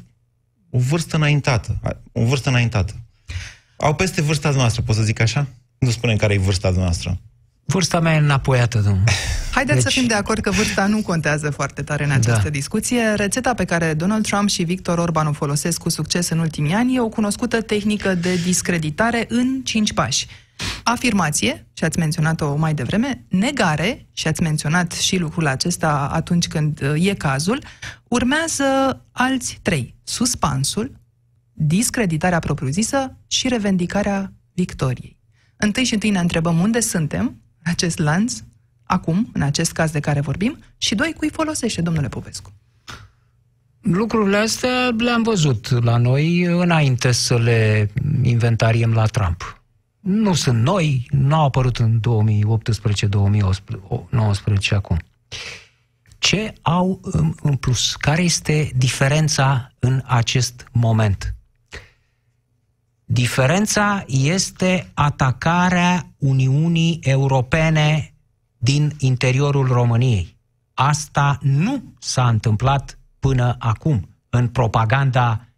o 0.71 0.79
vârstă 0.79 1.17
înaintată. 1.17 1.81
O 2.13 2.25
vârstă 2.25 2.49
înaintată. 2.49 2.95
Au 3.77 3.95
peste 3.95 4.23
vârsta 4.23 4.51
noastră, 4.51 4.83
pot 4.83 4.95
să 4.97 5.03
zic 5.03 5.21
așa? 5.21 5.47
Nu 5.79 5.91
spunem 5.91 6.17
care 6.17 6.35
e 6.35 6.39
vârsta 6.39 6.71
noastră. 6.71 7.19
Vârsta 7.65 8.01
mea 8.01 8.15
e 8.15 8.19
înapoiată, 8.19 8.79
domnule. 8.79 9.11
Haideți 9.51 9.83
Deci- 9.83 9.93
să 9.93 9.99
fim 9.99 10.09
de 10.09 10.15
acord 10.15 10.41
că 10.41 10.51
vârsta 10.51 10.87
nu 10.87 11.03
contează 11.03 11.51
foarte 11.51 11.83
tare 11.83 12.05
în 12.05 12.11
această 12.11 12.43
Da. 12.43 12.49
discuție. 12.49 13.03
Rețeta 13.17 13.55
pe 13.55 13.65
care 13.65 13.95
Donald 13.95 14.27
Trump 14.27 14.49
și 14.49 14.63
Victor 14.63 14.99
Orban 14.99 15.27
o 15.27 15.33
folosesc 15.33 15.81
cu 15.81 15.89
succes 15.89 16.29
în 16.29 16.39
ultimii 16.39 16.73
ani 16.73 16.95
e 16.95 17.01
o 17.01 17.09
cunoscută 17.09 17.61
tehnică 17.63 18.15
de 18.15 18.35
discreditare 18.37 19.27
în 19.29 19.61
cinci 19.65 19.93
pași. 19.93 20.27
Afirmație, 20.83 21.67
și 21.73 21.85
ați 21.85 21.99
menționat-o 21.99 22.57
mai 22.57 22.75
devreme, 22.75 23.25
negare, 23.29 24.07
și 24.13 24.27
ați 24.27 24.43
menționat 24.43 24.93
și 24.93 25.17
lucrul 25.17 25.47
acesta 25.47 26.09
atunci 26.13 26.49
când 26.49 26.81
uh, 26.83 27.07
e 27.07 27.15
cazul, 27.15 27.63
urmează 28.09 28.65
alți 29.13 29.59
trei. 29.63 29.95
Suspansul, 30.05 31.01
discreditarea 31.53 32.39
propriu-zisă 32.39 33.17
și 33.27 33.49
revendicarea 33.49 34.33
victoriei. 34.53 35.19
Întâi 35.57 35.85
și 35.85 35.95
întâi 35.95 36.11
ne 36.11 36.19
întrebăm 36.19 36.59
unde 36.59 36.81
suntem, 36.81 37.25
în 37.63 37.73
acest 37.73 37.99
lanț, 37.99 38.35
acum, 38.83 39.31
în 39.33 39.43
acest 39.43 39.73
caz 39.73 39.91
de 39.91 40.01
care 40.01 40.21
vorbim, 40.21 40.59
și 40.77 40.95
doi, 40.95 41.15
cui 41.17 41.31
folosește, 41.31 41.81
domnule 41.81 42.09
Popescu. 42.09 42.53
Lucrurile 43.81 44.37
astea 44.37 44.95
le-am 44.99 45.23
văzut 45.23 45.85
la 45.85 45.97
noi 45.97 46.43
înainte 46.43 47.13
să 47.13 47.39
le 47.39 47.91
inventariem 48.23 48.93
la 48.93 49.07
Trump. 49.07 49.58
Nu 50.09 50.35
sunt 50.35 50.63
noi, 50.63 51.07
nu 51.11 51.35
au 51.35 51.45
apărut 51.45 51.77
în 51.77 52.01
2018-2019 52.01 52.01
acum. 54.71 54.99
Ce 56.19 56.53
au 56.63 57.01
în, 57.03 57.35
în 57.43 57.57
plus? 57.57 57.97
Care 57.97 58.23
este 58.23 58.71
diferența 58.77 59.73
în 59.79 60.03
acest 60.05 60.69
moment? 60.73 61.35
Diferența 63.05 64.05
este 64.07 64.91
atacarea 64.95 66.07
Uniunii 66.19 66.99
Europene 67.03 68.15
din 68.59 68.93
interiorul 68.99 69.67
României. 69.67 70.37
Asta 70.75 71.39
nu 71.43 71.83
s-a 71.99 72.29
întâmplat 72.29 72.99
până 73.19 73.57
acum 73.59 74.09
în 74.31 74.49
propaganda 74.49 75.49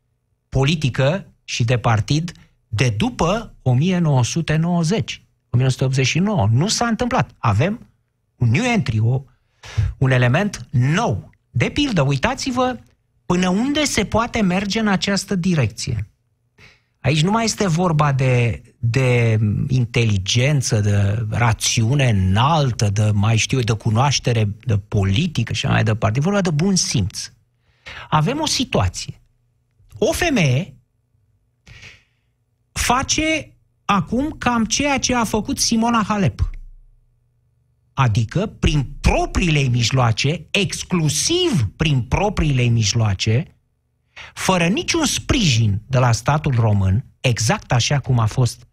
politică 0.49 1.27
și 1.45 1.65
de 1.65 1.79
partid 1.79 2.33
de 2.73 2.95
după 2.97 3.55
1990, 3.63 5.23
1989. 5.51 6.49
Nu 6.53 6.69
s-a 6.69 6.87
întâmplat. 6.87 7.31
Avem 7.39 7.87
un 8.37 8.51
new 8.51 8.65
entry, 8.65 8.99
o, 8.99 9.23
un 9.99 10.11
element 10.11 10.67
nou. 10.71 11.31
De 11.51 11.69
pildă, 11.69 12.03
uitați-vă 12.03 12.79
până 13.27 13.49
unde 13.49 13.85
se 13.85 14.05
poate 14.05 14.41
merge 14.41 14.81
în 14.81 14.89
această 14.89 15.35
direcție. 15.35 16.11
Aici 17.01 17.23
nu 17.23 17.31
mai 17.31 17.45
este 17.45 17.67
vorba 17.67 18.13
de, 18.13 18.63
de 18.79 19.39
inteligență, 19.69 20.81
de 20.81 21.27
rațiune 21.31 22.09
înaltă, 22.09 22.91
de 22.91 23.11
mai 23.15 23.37
știu 23.37 23.59
eu, 23.59 23.65
de 23.65 23.73
cunoaștere 23.73 24.49
de 24.65 24.79
politică 24.79 25.53
și 25.53 25.67
mai 25.67 25.85
departe. 25.85 26.19
E 26.19 26.23
vorba 26.23 26.41
de 26.41 26.51
bun 26.51 26.77
simț. 26.77 27.33
Avem 28.11 28.41
o 28.41 28.47
situație. 28.47 29.21
O 29.99 30.13
femeie 30.13 30.80
face 32.81 33.57
acum 33.85 34.31
cam 34.39 34.65
ceea 34.65 34.99
ce 34.99 35.15
a 35.15 35.25
făcut 35.25 35.59
Simona 35.59 36.03
Halep. 36.03 36.51
Adică, 37.93 38.47
prin 38.47 38.87
propriile 39.01 39.61
mijloace, 39.61 40.47
exclusiv 40.51 41.69
prin 41.77 42.03
propriile 42.03 42.63
mijloace, 42.63 43.57
fără 44.35 44.67
niciun 44.67 45.05
sprijin 45.07 45.83
de 45.87 45.99
la 45.99 46.13
statul 46.13 46.55
român, 46.55 47.05
exact 47.21 47.73
așa 47.73 47.99
cum 47.99 48.19
a 48.19 48.27
fost 48.27 48.67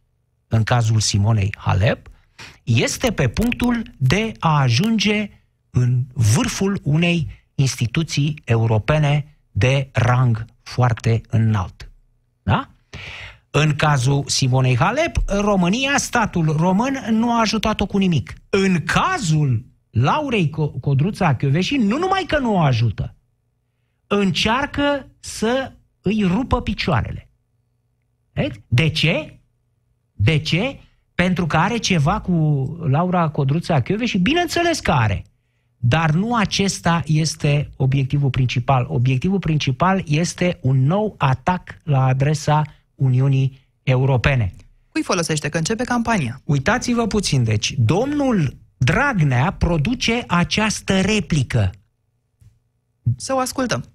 în 0.48 0.64
cazul 0.64 1.00
Simonei 1.00 1.56
Halep, 1.58 2.10
este 2.64 3.12
pe 3.12 3.28
punctul 3.28 3.82
de 3.98 4.32
a 4.40 4.60
ajunge 4.60 5.30
în 5.70 6.06
vârful 6.14 6.80
unei 6.84 7.46
instituții 7.56 8.42
europene 8.46 9.38
de 9.52 9.90
rang 9.92 10.46
foarte 10.64 11.22
înalt. 11.30 11.92
Da? 12.44 12.70
În 13.52 13.76
cazul 13.76 14.24
Simonei 14.26 14.78
Halep, 14.78 15.18
România, 15.26 15.98
statul 15.98 16.56
român, 16.58 17.06
nu 17.10 17.32
a 17.32 17.40
ajutat-o 17.40 17.86
cu 17.86 17.98
nimic. 17.98 18.34
În 18.50 18.84
cazul 18.84 19.66
Laurei 19.90 20.50
Codruța 20.80 21.36
Chioveși, 21.36 21.76
nu 21.76 21.98
numai 21.98 22.24
că 22.28 22.40
nu 22.40 22.54
o 22.54 22.60
ajută, 22.60 23.16
încearcă 24.08 25.08
să 25.20 25.72
îi 26.02 26.24
rupă 26.24 26.62
picioarele. 26.62 27.30
De 28.68 28.90
ce? 28.90 29.40
De 30.14 30.38
ce? 30.38 30.80
Pentru 31.16 31.46
că 31.46 31.58
are 31.58 31.78
ceva 31.78 32.20
cu 32.20 32.34
Laura 32.90 33.30
Codruța 33.30 33.82
și 34.04 34.18
bineînțeles 34.18 34.80
că 34.80 34.92
are. 34.92 35.26
Dar 35.78 36.12
nu 36.12 36.36
acesta 36.36 37.02
este 37.06 37.70
obiectivul 37.76 38.30
principal. 38.30 38.86
Obiectivul 38.90 39.40
principal 39.40 40.04
este 40.06 40.60
un 40.62 40.86
nou 40.86 41.16
atac 41.18 41.78
la 41.84 42.06
adresa 42.06 42.62
Uniunii 42.98 43.68
Europene. 43.84 44.54
Cui 44.92 45.04
folosește 45.04 45.50
că 45.50 45.58
începe 45.58 45.84
campania? 45.84 46.42
Uitați-vă 46.44 47.08
puțin, 47.08 47.44
deci, 47.44 47.74
domnul 47.78 48.58
Dragnea 48.78 49.56
produce 49.58 50.24
această 50.28 51.02
replică. 51.02 51.70
Să 53.18 53.34
o 53.34 53.38
ascultăm. 53.38 53.86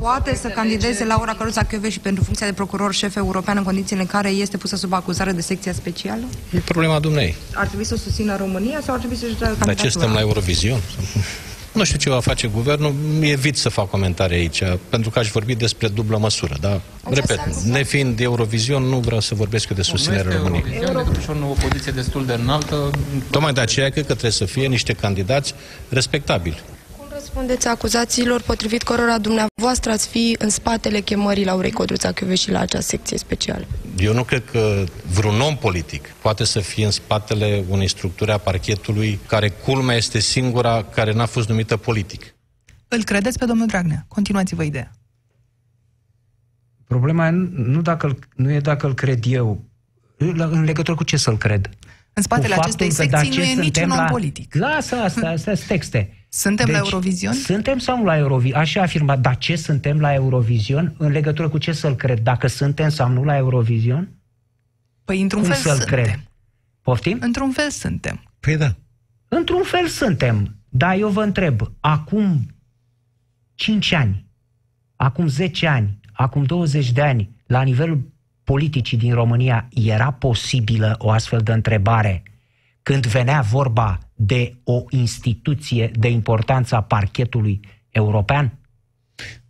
Poate 0.00 0.34
să 0.34 0.48
candideze 0.48 1.04
Laura 1.04 1.34
Căruța 1.34 1.66
și 1.88 2.00
pentru 2.00 2.24
funcția 2.24 2.46
de 2.46 2.52
procuror 2.52 2.94
șef 2.94 3.16
european 3.16 3.56
în 3.56 3.62
condițiile 3.62 4.00
în 4.00 4.06
care 4.08 4.28
este 4.28 4.56
pusă 4.56 4.76
sub 4.76 4.92
acuzare 4.92 5.32
de 5.32 5.40
secția 5.40 5.72
specială? 5.72 6.24
E 6.52 6.58
problema 6.58 6.98
dumnei. 7.00 7.34
Ar 7.54 7.66
trebui 7.66 7.84
să 7.84 7.94
o 7.94 7.96
susțină 7.96 8.36
România 8.36 8.80
sau 8.80 8.94
ar 8.94 8.98
trebui 8.98 9.16
să-și 9.16 9.38
dea 9.38 9.46
candidatura? 9.46 9.74
Dar 9.74 9.84
ce 9.84 9.90
suntem 9.90 10.12
la 10.12 10.20
Eurovision? 10.20 10.80
Nu 11.72 11.84
știu 11.84 11.98
ce 11.98 12.10
va 12.10 12.20
face 12.20 12.46
guvernul, 12.46 12.94
evit 13.20 13.56
să 13.56 13.68
fac 13.68 13.90
comentarii 13.90 14.36
aici, 14.36 14.62
pentru 14.88 15.10
că 15.10 15.18
aș 15.18 15.28
vorbi 15.28 15.54
despre 15.54 15.88
dublă 15.88 16.18
măsură, 16.18 16.56
da? 16.60 16.80
Repet, 17.10 17.54
nefiind 17.64 18.20
Eurovision, 18.20 18.82
nu 18.82 18.98
vreau 18.98 19.20
să 19.20 19.34
vorbesc 19.34 19.68
eu 19.68 19.76
de 19.76 19.82
susținerea 19.82 20.36
României. 20.36 20.80
Eurovision, 20.80 21.36
Euro... 21.36 21.48
o 21.50 21.66
poziție 21.68 21.92
destul 21.92 22.26
de 22.26 22.32
înaltă. 22.32 22.90
Tocmai 23.30 23.52
de 23.52 23.60
aceea 23.60 23.88
cred 23.88 24.06
că 24.06 24.12
trebuie 24.12 24.30
să 24.30 24.44
fie 24.44 24.66
niște 24.66 24.92
candidați 24.92 25.54
respectabili 25.88 26.60
răspundeți 27.32 27.68
acuzațiilor 27.68 28.42
potrivit 28.42 28.82
cărora 28.82 29.18
dumneavoastră 29.18 29.90
ați 29.90 30.08
fi 30.08 30.36
în 30.38 30.48
spatele 30.48 31.00
chemării 31.00 31.44
Laurei 31.44 31.70
Codruța 31.70 32.12
și 32.34 32.50
la 32.50 32.60
această 32.60 32.86
secție 32.86 33.18
specială? 33.18 33.64
Eu 33.98 34.14
nu 34.14 34.24
cred 34.24 34.44
că 34.50 34.84
vreun 35.12 35.40
om 35.40 35.56
politic 35.56 36.08
poate 36.08 36.44
să 36.44 36.60
fie 36.60 36.84
în 36.84 36.90
spatele 36.90 37.64
unei 37.68 37.88
structuri 37.88 38.30
a 38.30 38.38
parchetului 38.38 39.18
care 39.26 39.48
culmea 39.48 39.96
este 39.96 40.18
singura 40.18 40.84
care 40.84 41.12
n-a 41.12 41.26
fost 41.26 41.48
numită 41.48 41.76
politic. 41.76 42.34
Îl 42.88 43.04
credeți 43.04 43.38
pe 43.38 43.44
domnul 43.44 43.66
Dragnea? 43.66 44.04
Continuați-vă 44.08 44.62
ideea. 44.62 44.90
Problema 46.86 47.30
nu, 47.30 47.82
dacă 47.82 48.18
nu 48.34 48.52
e 48.52 48.60
dacă 48.60 48.86
îl 48.86 48.94
cred 48.94 49.24
eu, 49.26 49.64
în 50.16 50.64
legătură 50.64 50.96
cu 50.96 51.04
ce 51.04 51.16
să-l 51.16 51.38
cred. 51.38 51.68
În 52.12 52.22
spatele 52.22 52.54
acestei 52.54 52.90
secții 52.90 53.36
nu 53.36 53.42
e 53.42 53.54
niciun 53.54 53.90
om 53.90 53.96
la... 53.96 54.04
politic. 54.04 54.54
Lasă 54.54 54.94
asta, 54.96 55.28
astea 55.28 55.54
sunt 55.54 55.68
texte. 55.68 56.21
Suntem 56.34 56.66
deci, 56.66 56.74
la 56.74 56.80
Eurovision? 56.84 57.32
Suntem 57.32 57.78
sau 57.78 57.96
nu 57.96 58.04
la 58.04 58.16
Eurovision? 58.16 58.60
Așa 58.60 58.80
aș 58.80 58.86
afirmat. 58.86 59.20
Dar 59.20 59.38
ce 59.38 59.56
suntem 59.56 60.00
la 60.00 60.14
Eurovision? 60.14 60.94
În 60.98 61.10
legătură 61.10 61.48
cu 61.48 61.58
ce 61.58 61.72
să-l 61.72 61.94
cred? 61.94 62.20
Dacă 62.20 62.46
suntem 62.46 62.88
sau 62.88 63.08
nu 63.08 63.24
la 63.24 63.36
Eurovision? 63.36 64.08
Păi 65.04 65.20
într-un 65.20 65.40
Cum 65.42 65.50
fel 65.50 65.60
să-l 65.60 65.76
suntem. 65.76 66.04
cred? 66.04 66.20
Poftim? 66.82 67.18
Într-un 67.20 67.50
fel 67.50 67.70
suntem. 67.70 68.22
Păi 68.40 68.56
da. 68.56 68.74
Într-un 69.28 69.62
fel 69.62 69.86
suntem. 69.86 70.56
Dar 70.68 70.96
eu 70.98 71.08
vă 71.08 71.22
întreb, 71.22 71.60
acum 71.80 72.46
5 73.54 73.92
ani, 73.92 74.26
acum 74.96 75.26
10 75.26 75.66
ani, 75.66 76.00
acum 76.12 76.42
20 76.42 76.92
de 76.92 77.02
ani, 77.02 77.36
la 77.46 77.62
nivelul 77.62 78.12
politicii 78.44 78.98
din 78.98 79.14
România, 79.14 79.68
era 79.70 80.10
posibilă 80.10 80.94
o 80.98 81.10
astfel 81.10 81.40
de 81.40 81.52
întrebare 81.52 82.22
când 82.82 83.06
venea 83.06 83.40
vorba 83.40 83.98
de 84.24 84.56
o 84.64 84.82
instituție 84.90 85.90
de 85.98 86.08
importanța 86.08 86.80
parchetului 86.80 87.60
european? 87.90 88.58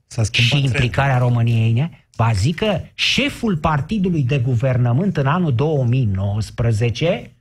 S-a 0.06 0.22
și 0.32 0.64
implicarea 0.64 1.16
trend. 1.16 1.28
României 1.28 1.70
în 1.70 1.76
ea? 1.76 1.90
Va 2.16 2.32
zic 2.32 2.56
că 2.56 2.80
șeful 2.94 3.56
partidului 3.56 4.22
de 4.22 4.38
guvernământ 4.38 5.16
în 5.16 5.26
anul 5.26 5.54
2019 5.54 7.36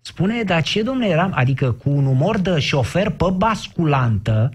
spune, 0.00 0.42
dar 0.42 0.62
ce 0.62 0.82
domnule 0.82 1.08
eram? 1.08 1.32
Adică 1.34 1.72
cu 1.72 1.90
un 1.90 2.06
umor 2.06 2.38
de 2.38 2.58
șofer 2.58 3.10
pe 3.10 3.24
basculantă, 3.36 4.50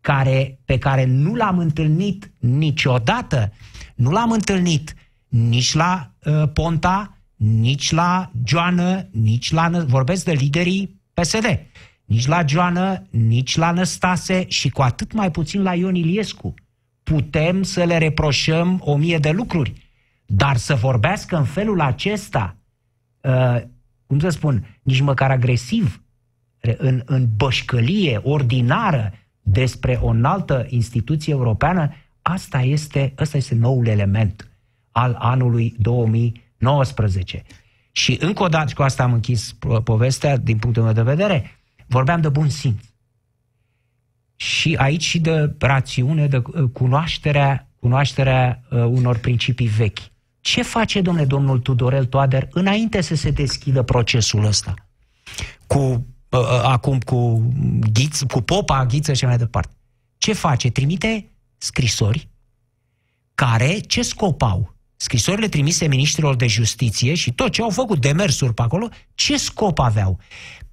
care, 0.00 0.60
pe 0.64 0.78
care 0.78 1.04
nu 1.04 1.34
l-am 1.34 1.58
întâlnit 1.58 2.30
niciodată, 2.38 3.52
nu 3.94 4.10
l-am 4.10 4.30
întâlnit 4.30 4.94
nici 5.28 5.74
la 5.74 6.12
uh, 6.24 6.42
Ponta, 6.52 7.18
nici 7.36 7.90
la 7.90 8.30
Joană, 8.44 9.08
nici 9.10 9.52
la... 9.52 9.68
Vorbesc 9.86 10.24
de 10.24 10.32
liderii 10.32 10.97
PSD. 11.20 11.66
Nici 12.04 12.26
la 12.26 12.44
Joană, 12.46 13.06
nici 13.10 13.56
la 13.56 13.70
Năstase 13.70 14.44
și 14.48 14.70
cu 14.70 14.82
atât 14.82 15.12
mai 15.12 15.30
puțin 15.30 15.62
la 15.62 15.74
Ion 15.74 15.94
Iliescu. 15.94 16.54
Putem 17.02 17.62
să 17.62 17.84
le 17.84 17.98
reproșăm 17.98 18.80
o 18.84 18.96
mie 18.96 19.18
de 19.18 19.30
lucruri, 19.30 19.90
dar 20.26 20.56
să 20.56 20.74
vorbească 20.74 21.36
în 21.36 21.44
felul 21.44 21.80
acesta, 21.80 22.56
uh, 23.20 23.62
cum 24.06 24.18
să 24.18 24.28
spun, 24.28 24.78
nici 24.82 25.00
măcar 25.00 25.30
agresiv, 25.30 26.02
în, 26.76 27.02
în 27.04 27.28
bășcălie 27.36 28.20
ordinară 28.22 29.12
despre 29.40 29.98
o 30.02 30.08
înaltă 30.08 30.66
instituție 30.68 31.32
europeană, 31.32 31.94
asta 32.22 32.60
este, 32.60 33.12
asta 33.16 33.36
este 33.36 33.54
noul 33.54 33.86
element 33.86 34.50
al 34.90 35.16
anului 35.18 35.74
2000 35.78 36.46
19. 36.58 37.42
Și 37.98 38.16
încă 38.20 38.42
o 38.42 38.48
dată, 38.48 38.72
cu 38.74 38.82
asta 38.82 39.02
am 39.02 39.12
închis 39.12 39.54
povestea 39.84 40.36
din 40.36 40.58
punctul 40.58 40.82
meu 40.82 40.92
de 40.92 41.02
vedere, 41.02 41.58
vorbeam 41.86 42.20
de 42.20 42.28
bun 42.28 42.48
simț. 42.48 42.84
Și 44.36 44.76
aici 44.76 45.02
și 45.02 45.18
de 45.18 45.54
rațiune, 45.58 46.26
de 46.26 46.36
uh, 46.36 46.70
cunoașterea, 46.72 47.68
cunoașterea 47.80 48.62
uh, 48.70 48.78
unor 48.78 49.18
principii 49.18 49.66
vechi. 49.66 49.98
Ce 50.40 50.62
face, 50.62 51.00
domnule, 51.00 51.26
domnul 51.26 51.58
Tudorel 51.58 52.04
Toader 52.04 52.48
înainte 52.50 53.00
să 53.00 53.14
se 53.14 53.30
deschidă 53.30 53.82
procesul 53.82 54.44
ăsta? 54.44 54.74
Cu, 55.66 55.78
uh, 55.78 56.40
uh, 56.40 56.60
acum 56.62 56.98
cu, 56.98 57.50
ghiț, 57.92 58.20
cu 58.22 58.40
popa, 58.40 58.86
ghiță 58.86 59.12
și 59.12 59.24
mai 59.24 59.38
departe. 59.38 59.74
Ce 60.18 60.32
face? 60.32 60.70
Trimite 60.70 61.30
scrisori 61.56 62.28
care 63.34 63.78
ce 63.78 64.02
scop 64.02 64.42
au? 64.42 64.77
Scrisorile 65.00 65.48
trimise 65.48 65.86
ministrilor 65.86 66.36
de 66.36 66.46
justiție 66.46 67.14
și 67.14 67.32
tot 67.32 67.52
ce 67.52 67.62
au 67.62 67.70
făcut 67.70 68.00
demersuri 68.00 68.54
pe 68.54 68.62
acolo, 68.62 68.88
ce 69.14 69.36
scop 69.36 69.78
aveau? 69.78 70.18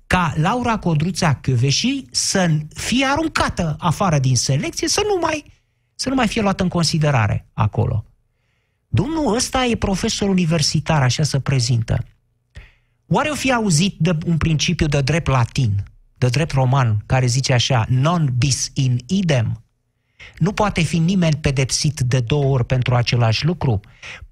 ca 0.08 0.34
Laura 0.38 0.78
Codruța 0.78 1.34
Căveși 1.34 2.06
să 2.12 2.58
fie 2.74 3.06
aruncată 3.06 3.76
afară 3.80 4.20
din 4.20 4.36
selecție, 4.36 4.88
să 4.88 5.02
nu 5.06 5.18
mai, 5.22 5.46
să 5.96 6.10
nu 6.10 6.16
mai 6.16 6.28
fie 6.28 6.42
luată 6.42 6.64
în 6.64 6.70
considerare 6.70 7.48
acolo. 7.54 8.06
Domnul 8.88 9.36
ăsta 9.36 9.66
e 9.66 9.76
profesor 9.76 10.30
universitar, 10.30 11.02
așa 11.02 11.24
se 11.24 11.40
prezintă. 11.40 12.06
Oare 13.08 13.30
o 13.30 13.36
fi 13.36 13.54
auzit 13.54 13.96
de 14.00 14.18
un 14.26 14.38
principiu 14.38 14.88
de 14.88 15.02
drept 15.02 15.28
latin, 15.28 15.84
de 16.18 16.28
drept 16.28 16.52
roman, 16.52 17.04
care 17.06 17.26
zice 17.26 17.54
așa, 17.54 17.86
non 17.90 18.34
bis 18.38 18.72
in 18.74 18.98
idem? 19.08 19.65
Nu 20.38 20.52
poate 20.52 20.82
fi 20.82 20.98
nimeni 20.98 21.36
pedepsit 21.42 22.00
de 22.00 22.20
două 22.20 22.46
ori 22.46 22.66
pentru 22.66 22.96
același 22.96 23.46
lucru. 23.46 23.80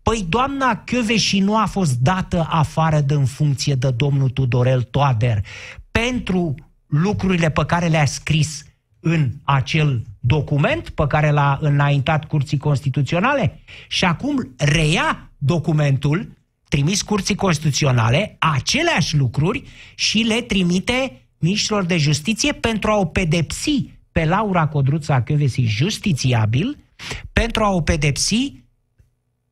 Păi 0.01 0.25
doamna 0.29 0.83
și 1.15 1.39
nu 1.39 1.57
a 1.57 1.65
fost 1.65 1.97
dată 1.97 2.47
afară 2.49 2.99
de 2.99 3.13
în 3.13 3.25
funcție 3.25 3.75
de 3.75 3.91
domnul 3.91 4.29
Tudorel 4.29 4.81
Toader 4.81 5.45
pentru 5.91 6.55
lucrurile 6.87 7.49
pe 7.49 7.65
care 7.65 7.87
le-a 7.87 8.05
scris 8.05 8.63
în 8.99 9.31
acel 9.43 10.03
document 10.19 10.89
pe 10.89 11.07
care 11.07 11.31
l-a 11.31 11.57
înaintat 11.61 12.25
Curții 12.25 12.57
Constituționale 12.57 13.59
și 13.87 14.05
acum 14.05 14.53
reia 14.57 15.31
documentul 15.37 16.37
trimis 16.69 17.01
Curții 17.01 17.35
Constituționale 17.35 18.35
aceleași 18.39 19.17
lucruri 19.17 19.63
și 19.95 20.17
le 20.17 20.41
trimite 20.41 21.27
ministrilor 21.39 21.83
de 21.85 21.97
justiție 21.97 22.51
pentru 22.51 22.91
a 22.91 22.97
o 22.97 23.05
pedepsi 23.05 23.89
pe 24.13 24.25
Laura 24.25 24.67
Codruța 24.67 25.21
Căvesi 25.21 25.61
justițiabil, 25.61 26.77
pentru 27.33 27.63
a 27.63 27.69
o 27.69 27.81
pedepsi 27.81 28.33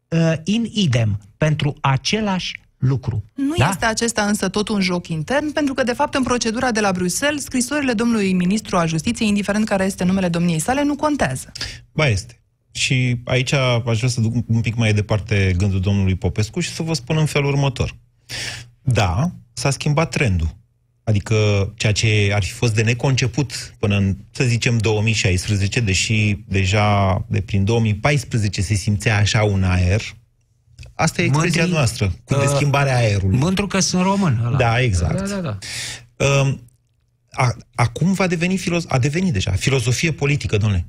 uh, 0.08 0.34
in 0.44 0.70
idem, 0.74 1.20
pentru 1.38 1.76
același 1.82 2.60
lucru. 2.78 3.24
Nu 3.36 3.54
da? 3.58 3.70
este 3.70 3.86
acesta 3.86 4.22
însă 4.22 4.50
tot 4.50 4.68
un 4.68 4.82
joc 4.82 5.08
intern, 5.08 5.52
pentru 5.52 5.74
că, 5.74 5.84
de 5.84 5.94
fapt, 5.94 6.14
în 6.14 6.24
procedura 6.24 6.72
de 6.72 6.80
la 6.80 6.92
Bruxelles, 6.92 7.44
scrisorile 7.44 7.94
domnului 7.94 8.34
ministru 8.34 8.78
al 8.78 8.88
justiției, 8.88 9.28
indiferent 9.28 9.66
care 9.66 9.86
este 9.86 10.04
numele 10.04 10.28
domniei 10.30 10.60
sale, 10.60 10.84
nu 10.84 10.96
contează. 10.96 11.52
Ba 11.92 12.08
este. 12.08 12.36
Și 12.72 13.22
aici 13.26 13.54
aș 13.54 13.98
vrea 13.98 14.10
să 14.10 14.22
duc 14.22 14.34
un 14.48 14.62
pic 14.62 14.76
mai 14.76 14.94
departe 14.94 15.54
gândul 15.58 15.80
domnului 15.80 16.16
Popescu 16.16 16.60
și 16.60 16.70
să 16.70 16.84
vă 16.84 16.94
spun 16.94 17.18
în 17.18 17.26
felul 17.26 17.50
următor. 17.50 17.96
Da, 18.82 19.32
s-a 19.54 19.70
schimbat 19.70 20.10
trendul. 20.10 20.60
Adică 21.12 21.72
ceea 21.76 21.92
ce 21.92 22.32
ar 22.34 22.44
fi 22.44 22.52
fost 22.52 22.76
de 22.76 22.82
neconceput 22.82 23.76
până 23.80 23.98
în, 23.98 24.18
să 24.32 24.44
zicem, 24.44 24.78
2016, 24.78 25.80
deși 25.80 26.38
deja 26.48 27.26
de 27.30 27.42
prin 27.42 27.64
2014 27.64 28.62
se 28.62 28.74
simțea 28.74 29.18
așa 29.18 29.44
un 29.44 29.64
aer, 29.64 30.02
asta 30.94 31.22
e 31.22 31.26
expresia 31.26 31.62
Mândri, 31.62 31.78
noastră, 31.78 32.14
cu 32.24 32.34
uh, 32.34 32.40
deschimbarea 32.40 32.96
aerului. 32.96 33.38
Mândru 33.38 33.68
că 33.68 33.80
sunt 33.80 34.04
român. 34.04 34.42
Ăla. 34.46 34.58
Da, 34.58 34.82
exact. 34.82 35.30
Da, 35.30 35.36
da, 35.36 35.42
da. 35.42 35.58
Uh, 36.26 36.58
a, 37.32 37.56
acum 37.76 38.14
va 38.14 38.28
deveni, 38.28 38.58
filoz- 38.58 38.88
a 38.88 39.00
devenit 39.00 39.34
deja, 39.34 39.52
filozofie 39.52 40.12
politică, 40.12 40.58
domnule. 40.58 40.88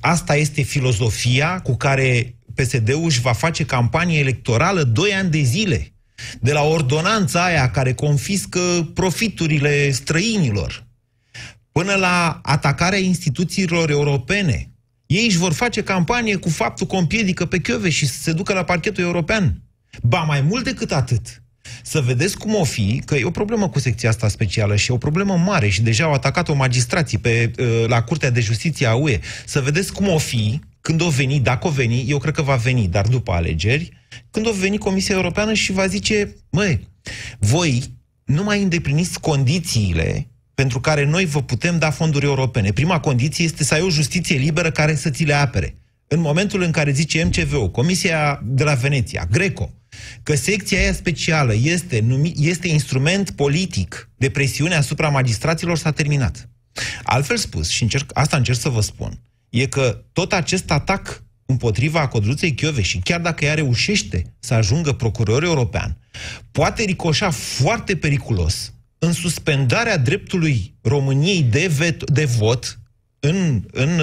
Asta 0.00 0.36
este 0.36 0.62
filozofia 0.62 1.60
cu 1.60 1.76
care 1.76 2.34
PSD-ul 2.54 3.04
își 3.04 3.20
va 3.20 3.32
face 3.32 3.64
campanie 3.64 4.18
electorală 4.18 4.82
2 4.82 5.12
ani 5.12 5.30
de 5.30 5.40
zile. 5.40 5.92
De 6.40 6.52
la 6.52 6.62
ordonanța 6.62 7.44
aia 7.44 7.70
care 7.70 7.92
confiscă 7.92 8.90
profiturile 8.94 9.90
străinilor, 9.90 10.86
până 11.72 11.94
la 11.94 12.40
atacarea 12.42 12.98
instituțiilor 12.98 13.90
europene. 13.90 14.70
Ei 15.06 15.26
își 15.26 15.38
vor 15.38 15.52
face 15.52 15.82
campanie 15.82 16.36
cu 16.36 16.48
faptul 16.48 16.86
că 16.86 16.96
împiedică 16.96 17.46
pe 17.46 17.58
Chioveș 17.58 17.94
și 17.94 18.06
să 18.06 18.22
se 18.22 18.32
ducă 18.32 18.52
la 18.52 18.64
parchetul 18.64 19.04
european. 19.04 19.62
Ba 20.02 20.18
mai 20.18 20.40
mult 20.40 20.64
decât 20.64 20.92
atât, 20.92 21.42
să 21.82 22.00
vedeți 22.00 22.38
cum 22.38 22.54
o 22.54 22.64
fi, 22.64 23.02
că 23.04 23.14
e 23.14 23.24
o 23.24 23.30
problemă 23.30 23.68
cu 23.68 23.78
secția 23.78 24.08
asta 24.08 24.28
specială 24.28 24.76
și 24.76 24.90
e 24.90 24.94
o 24.94 24.98
problemă 24.98 25.36
mare 25.36 25.68
și 25.68 25.82
deja 25.82 26.04
au 26.04 26.12
atacat-o 26.12 26.54
magistrații 26.54 27.18
pe, 27.18 27.50
uh, 27.58 27.84
la 27.86 28.02
Curtea 28.02 28.30
de 28.30 28.40
Justiție 28.40 28.86
a 28.86 28.94
UE, 28.94 29.20
să 29.44 29.60
vedeți 29.60 29.92
cum 29.92 30.08
o 30.08 30.18
fi 30.18 30.60
când 30.80 31.00
o 31.00 31.08
veni, 31.08 31.40
dacă 31.40 31.66
o 31.66 31.70
veni, 31.70 32.04
eu 32.08 32.18
cred 32.18 32.34
că 32.34 32.42
va 32.42 32.54
veni, 32.54 32.88
dar 32.88 33.06
după 33.06 33.32
alegeri, 33.32 33.99
când 34.30 34.46
o 34.46 34.52
veni 34.52 34.78
Comisia 34.78 35.14
Europeană 35.14 35.52
și 35.52 35.72
va 35.72 35.86
zice, 35.86 36.36
măi, 36.50 36.88
voi 37.38 37.82
nu 38.24 38.42
mai 38.42 38.62
îndepliniți 38.62 39.20
condițiile 39.20 40.30
pentru 40.54 40.80
care 40.80 41.04
noi 41.04 41.24
vă 41.24 41.42
putem 41.42 41.78
da 41.78 41.90
fonduri 41.90 42.24
europene. 42.24 42.72
Prima 42.72 43.00
condiție 43.00 43.44
este 43.44 43.64
să 43.64 43.74
ai 43.74 43.80
o 43.80 43.90
justiție 43.90 44.36
liberă 44.36 44.70
care 44.70 44.94
să 44.94 45.10
ți 45.10 45.24
le 45.24 45.34
apere. 45.34 45.74
În 46.06 46.20
momentul 46.20 46.62
în 46.62 46.70
care 46.70 46.92
zice 46.92 47.24
MCVO, 47.24 47.68
Comisia 47.68 48.40
de 48.44 48.64
la 48.64 48.74
Veneția, 48.74 49.28
Greco, 49.30 49.70
că 50.22 50.34
secția 50.34 50.78
aia 50.78 50.92
specială 50.92 51.54
este, 51.54 52.00
numi, 52.00 52.32
este 52.36 52.68
instrument 52.68 53.30
politic 53.30 54.10
de 54.16 54.30
presiune 54.30 54.74
asupra 54.74 55.08
magistraților, 55.08 55.76
s-a 55.76 55.90
terminat. 55.90 56.48
Altfel 57.02 57.36
spus, 57.36 57.68
și 57.68 57.82
încerc, 57.82 58.10
asta 58.14 58.36
încerc 58.36 58.58
să 58.58 58.68
vă 58.68 58.80
spun, 58.80 59.20
e 59.48 59.66
că 59.66 60.04
tot 60.12 60.32
acest 60.32 60.70
atac 60.70 61.22
împotriva 61.50 62.08
Codruței 62.08 62.54
Chiove 62.54 62.82
și 62.82 62.98
chiar 62.98 63.20
dacă 63.20 63.44
ea 63.44 63.54
reușește 63.54 64.24
să 64.38 64.54
ajungă 64.54 64.92
procuror 64.92 65.42
european, 65.42 65.96
poate 66.52 66.82
ricoșa 66.82 67.30
foarte 67.30 67.96
periculos 67.96 68.72
în 68.98 69.12
suspendarea 69.12 69.96
dreptului 69.96 70.74
României 70.82 71.42
de, 71.42 71.70
vet, 71.76 72.10
de 72.10 72.24
vot 72.24 72.78
în, 73.20 73.62
în, 73.72 74.00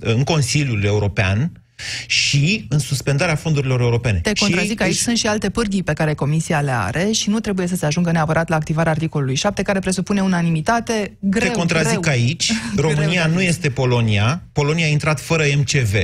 în 0.00 0.24
Consiliul 0.24 0.84
European 0.84 1.60
și 2.06 2.66
în 2.68 2.78
suspendarea 2.78 3.34
fondurilor 3.34 3.80
europene. 3.80 4.18
Te 4.18 4.32
contrazic, 4.32 4.80
aici 4.80 4.92
își... 4.92 5.02
sunt 5.02 5.16
și 5.16 5.26
alte 5.26 5.50
pârghii 5.50 5.82
pe 5.82 5.92
care 5.92 6.14
Comisia 6.14 6.60
le 6.60 6.70
are 6.70 7.10
și 7.10 7.28
nu 7.28 7.40
trebuie 7.40 7.66
să 7.66 7.76
se 7.76 7.86
ajungă 7.86 8.10
neapărat 8.10 8.48
la 8.48 8.56
activarea 8.56 8.92
articolului 8.92 9.34
7, 9.34 9.62
care 9.62 9.78
presupune 9.78 10.20
unanimitate 10.20 11.16
greu. 11.20 11.48
Te 11.48 11.54
contrazic 11.54 11.98
greu. 11.98 12.12
aici, 12.12 12.52
România 12.76 13.26
nu 13.26 13.42
este 13.42 13.70
Polonia, 13.70 14.42
Polonia 14.52 14.86
a 14.86 14.88
intrat 14.88 15.20
fără 15.20 15.44
MCV. 15.56 15.94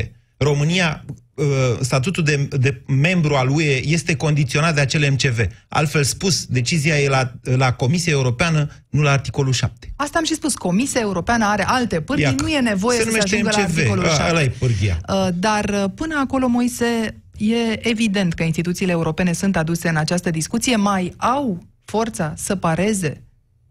România 0.43 1.05
Uh, 1.35 1.79
statutul 1.81 2.25
de, 2.25 2.49
de 2.51 2.83
membru 2.87 3.35
al 3.35 3.49
UE 3.49 3.89
este 3.89 4.17
condiționat 4.17 4.75
de 4.75 4.81
acele 4.81 5.11
MCV. 5.11 5.47
Altfel 5.69 6.03
spus, 6.03 6.45
decizia 6.45 6.99
e 6.99 7.09
la, 7.09 7.33
la 7.43 7.73
Comisia 7.73 8.13
Europeană, 8.13 8.69
nu 8.91 9.03
la 9.03 9.11
articolul 9.11 9.53
7. 9.53 9.93
Asta 9.97 10.19
am 10.19 10.25
și 10.25 10.35
spus. 10.35 10.55
Comisia 10.55 11.01
Europeană 11.01 11.45
are 11.45 11.65
alte 11.67 12.01
pârghii, 12.01 12.25
Iacă. 12.25 12.43
nu 12.43 12.49
e 12.49 12.61
nevoie 12.61 12.99
se 12.99 13.05
să 13.05 13.11
se 13.11 13.19
ajungă 13.19 13.49
MCV. 13.49 13.57
la 13.57 13.63
articolul 13.63 14.05
7. 14.05 14.31
Ăla 14.31 14.43
e 14.43 14.49
pârghia. 14.59 15.01
Uh, 15.09 15.29
dar 15.35 15.65
uh, 15.65 15.85
până 15.95 16.19
acolo, 16.19 16.47
Moise, 16.47 17.23
e 17.37 17.89
evident 17.89 18.33
că 18.33 18.43
instituțiile 18.43 18.93
europene 18.93 19.33
sunt 19.33 19.57
aduse 19.57 19.89
în 19.89 19.97
această 19.97 20.31
discuție, 20.31 20.77
mai 20.77 21.15
au 21.17 21.63
forța 21.85 22.35
să 22.37 22.57
pareze 22.57 23.23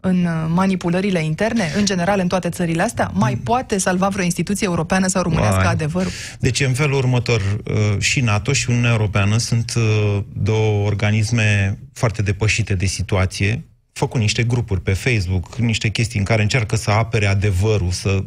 în 0.04 0.24
uh, 0.24 0.46
manipulările 0.48 1.24
interne, 1.24 1.72
în 1.76 1.84
general 1.84 2.18
în 2.18 2.28
toate 2.28 2.48
țările 2.48 2.82
astea? 2.82 3.10
Mai 3.14 3.34
poate 3.34 3.78
salva 3.78 4.08
vreo 4.08 4.24
instituție 4.24 4.66
europeană 4.66 5.06
sau 5.06 5.22
românească 5.22 5.62
Mai. 5.62 5.72
adevărul? 5.72 6.10
Deci, 6.38 6.60
în 6.60 6.72
felul 6.72 6.96
următor, 6.96 7.40
uh, 7.40 7.98
și 7.98 8.20
NATO 8.20 8.52
și 8.52 8.70
Uniunea 8.70 8.90
Europeană 8.90 9.36
sunt 9.36 9.72
uh, 9.76 10.18
două 10.32 10.86
organisme 10.86 11.78
foarte 11.92 12.22
depășite 12.22 12.74
de 12.74 12.86
situație, 12.86 13.64
făcut 13.92 14.20
niște 14.20 14.42
grupuri 14.42 14.80
pe 14.80 14.92
Facebook, 14.92 15.56
niște 15.56 15.88
chestii 15.88 16.18
în 16.18 16.24
care 16.24 16.42
încearcă 16.42 16.76
să 16.76 16.90
apere 16.90 17.26
adevărul, 17.26 17.90
să, 17.90 18.24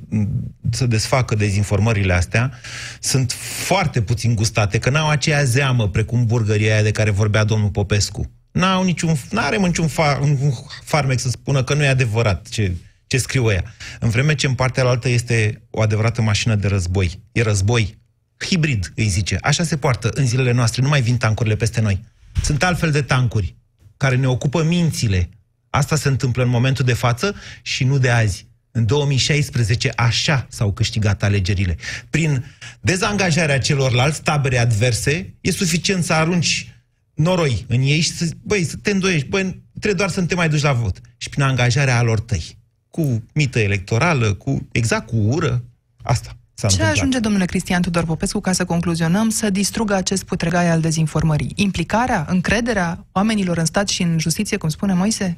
să 0.69 0.85
desfacă 0.85 1.35
dezinformările 1.35 2.13
astea, 2.13 2.51
sunt 2.99 3.31
foarte 3.65 4.01
puțin 4.01 4.35
gustate, 4.35 4.77
că 4.77 4.89
n-au 4.89 5.09
aceea 5.09 5.43
zeamă 5.43 5.87
precum 5.87 6.25
burgăria 6.25 6.73
aia 6.73 6.83
de 6.83 6.91
care 6.91 7.09
vorbea 7.09 7.43
domnul 7.43 7.69
Popescu 7.69 8.29
n-au 8.55 8.83
niciun, 8.83 9.15
n-are 9.29 9.57
niciun 9.57 9.87
far, 9.87 10.19
un 10.19 10.37
farmec 10.83 11.19
să 11.19 11.29
spună 11.29 11.63
că 11.63 11.73
nu 11.73 11.83
e 11.83 11.87
adevărat 11.87 12.47
ce, 12.49 12.71
ce 13.07 13.17
scriu 13.17 13.51
ea. 13.51 13.63
În 13.99 14.09
vreme 14.09 14.35
ce 14.35 14.47
în 14.47 14.53
partea 14.53 14.85
altă 14.85 15.09
este 15.09 15.61
o 15.69 15.81
adevărată 15.81 16.21
mașină 16.21 16.55
de 16.55 16.67
război. 16.67 17.23
E 17.31 17.41
război 17.41 17.97
hibrid, 18.37 18.91
îi 18.95 19.07
zice. 19.07 19.37
Așa 19.41 19.63
se 19.63 19.77
poartă 19.77 20.09
în 20.13 20.27
zilele 20.27 20.51
noastre. 20.51 20.81
Nu 20.81 20.87
mai 20.87 21.01
vin 21.01 21.17
tancurile 21.17 21.55
peste 21.55 21.81
noi. 21.81 22.03
Sunt 22.43 22.63
altfel 22.63 22.91
de 22.91 23.01
tancuri 23.01 23.55
care 23.97 24.15
ne 24.15 24.27
ocupă 24.27 24.63
mințile. 24.63 25.29
Asta 25.69 25.95
se 25.95 26.07
întâmplă 26.07 26.43
în 26.43 26.49
momentul 26.49 26.85
de 26.85 26.93
față 26.93 27.35
și 27.61 27.83
nu 27.83 27.97
de 27.97 28.09
azi. 28.09 28.47
În 28.71 28.85
2016 28.85 29.91
așa 29.95 30.47
s-au 30.49 30.73
câștigat 30.73 31.23
alegerile. 31.23 31.77
Prin 32.09 32.45
dezangajarea 32.81 33.59
celorlalți 33.59 34.21
tabere 34.21 34.57
adverse, 34.57 35.33
e 35.41 35.51
suficient 35.51 36.03
să 36.03 36.13
arunci 36.13 36.74
noroi 37.15 37.65
în 37.67 37.81
ei 37.81 37.99
și 37.99 38.09
să, 38.11 38.29
băi, 38.41 38.63
să 38.63 38.75
te 38.81 38.91
îndoiești, 38.91 39.27
băi, 39.27 39.61
trebuie 39.71 39.93
doar 39.93 40.09
să 40.09 40.19
nu 40.19 40.25
te 40.25 40.35
mai 40.35 40.49
duci 40.49 40.61
la 40.61 40.73
vot. 40.73 41.01
Și 41.17 41.29
prin 41.29 41.43
angajarea 41.43 41.97
alor 41.97 42.19
tăi. 42.19 42.57
Cu 42.89 43.23
mită 43.33 43.59
electorală, 43.59 44.33
cu 44.33 44.67
exact 44.71 45.07
cu 45.07 45.15
ură, 45.15 45.63
asta. 46.03 46.37
S-a 46.53 46.67
Ce 46.67 46.73
întâmplat. 46.73 46.97
ajunge, 46.97 47.19
domnule 47.19 47.45
Cristian 47.45 47.81
Tudor 47.81 48.05
Popescu, 48.05 48.39
ca 48.39 48.51
să 48.51 48.65
concluzionăm, 48.65 49.29
să 49.29 49.49
distrugă 49.49 49.93
acest 49.93 50.23
putregai 50.23 50.69
al 50.69 50.81
dezinformării? 50.81 51.51
Implicarea, 51.55 52.25
încrederea 52.29 53.05
oamenilor 53.11 53.57
în 53.57 53.65
stat 53.65 53.87
și 53.87 54.01
în 54.01 54.19
justiție, 54.19 54.57
cum 54.57 54.69
spune 54.69 54.93
Moise? 54.93 55.37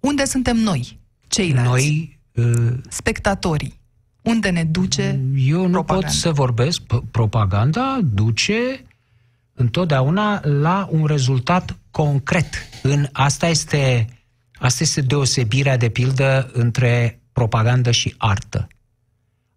Unde 0.00 0.24
suntem 0.24 0.56
noi, 0.56 0.98
ceilalți? 1.28 1.68
Noi, 1.68 2.18
uh, 2.34 2.72
spectatorii. 2.88 3.76
Unde 4.22 4.50
ne 4.50 4.64
duce 4.64 5.20
Eu 5.36 5.62
nu 5.62 5.70
propaganda? 5.70 6.06
pot 6.06 6.16
să 6.16 6.30
vorbesc. 6.32 6.80
P- 6.80 7.10
propaganda 7.10 7.98
duce 8.02 8.84
întotdeauna 9.58 10.40
la 10.44 10.88
un 10.90 11.06
rezultat 11.06 11.76
concret. 11.90 12.54
În 12.82 13.08
asta 13.12 13.46
este 13.46 14.06
Asta 14.60 14.82
este 14.82 15.00
deosebirea, 15.00 15.76
de 15.76 15.88
pildă, 15.88 16.50
între 16.52 17.22
propagandă 17.32 17.90
și 17.90 18.14
artă. 18.16 18.66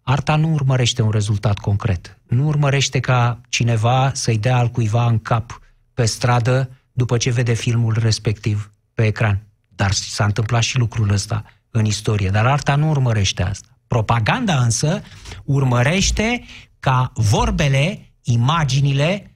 Arta 0.02 0.36
nu 0.36 0.52
urmărește 0.52 1.02
un 1.02 1.10
rezultat 1.10 1.58
concret. 1.58 2.18
Nu 2.28 2.46
urmărește 2.46 3.00
ca 3.00 3.40
cineva 3.48 4.10
să-i 4.14 4.38
dea 4.38 4.56
al 4.56 4.68
cuiva 4.68 5.06
în 5.06 5.18
cap 5.18 5.60
pe 5.94 6.04
stradă 6.04 6.70
după 6.92 7.16
ce 7.16 7.30
vede 7.30 7.52
filmul 7.52 7.96
respectiv 7.98 8.72
pe 8.94 9.06
ecran. 9.06 9.46
Dar 9.68 9.92
s-a 9.92 10.24
întâmplat 10.24 10.62
și 10.62 10.78
lucrul 10.78 11.10
ăsta 11.10 11.44
în 11.70 11.84
istorie. 11.84 12.28
Dar 12.28 12.46
arta 12.46 12.76
nu 12.76 12.88
urmărește 12.88 13.42
asta. 13.42 13.68
Propaganda 13.86 14.62
însă 14.62 15.02
urmărește 15.44 16.44
ca 16.80 17.12
vorbele, 17.14 18.12
imaginile, 18.22 19.26
ă, 19.26 19.31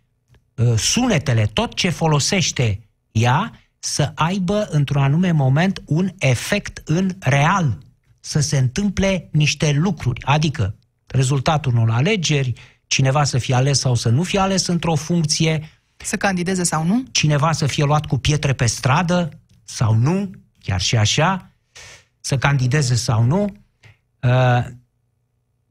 sunetele, 0.76 1.46
tot 1.52 1.74
ce 1.74 1.88
folosește 1.90 2.88
ea, 3.12 3.52
să 3.78 4.12
aibă 4.14 4.66
într-un 4.70 5.02
anume 5.02 5.30
moment 5.30 5.82
un 5.86 6.10
efect 6.18 6.82
în 6.84 7.10
real, 7.18 7.78
să 8.20 8.40
se 8.40 8.58
întâmple 8.58 9.28
niște 9.32 9.72
lucruri, 9.72 10.24
adică 10.24 10.76
rezultatul 11.06 11.72
unor 11.72 11.90
alegeri, 11.90 12.52
cineva 12.86 13.24
să 13.24 13.38
fie 13.38 13.54
ales 13.54 13.78
sau 13.78 13.94
să 13.94 14.08
nu 14.08 14.22
fie 14.22 14.38
ales 14.38 14.66
într-o 14.66 14.94
funcție, 14.94 15.70
să 15.96 16.16
candideze 16.16 16.62
sau 16.62 16.84
nu, 16.84 17.04
cineva 17.12 17.52
să 17.52 17.66
fie 17.66 17.84
luat 17.84 18.06
cu 18.06 18.18
pietre 18.18 18.52
pe 18.52 18.66
stradă 18.66 19.40
sau 19.64 19.94
nu, 19.94 20.30
chiar 20.62 20.80
și 20.80 20.96
așa, 20.96 21.50
să 22.20 22.38
candideze 22.38 22.94
sau 22.94 23.22
nu. 23.22 23.56
Uh, 24.20 24.64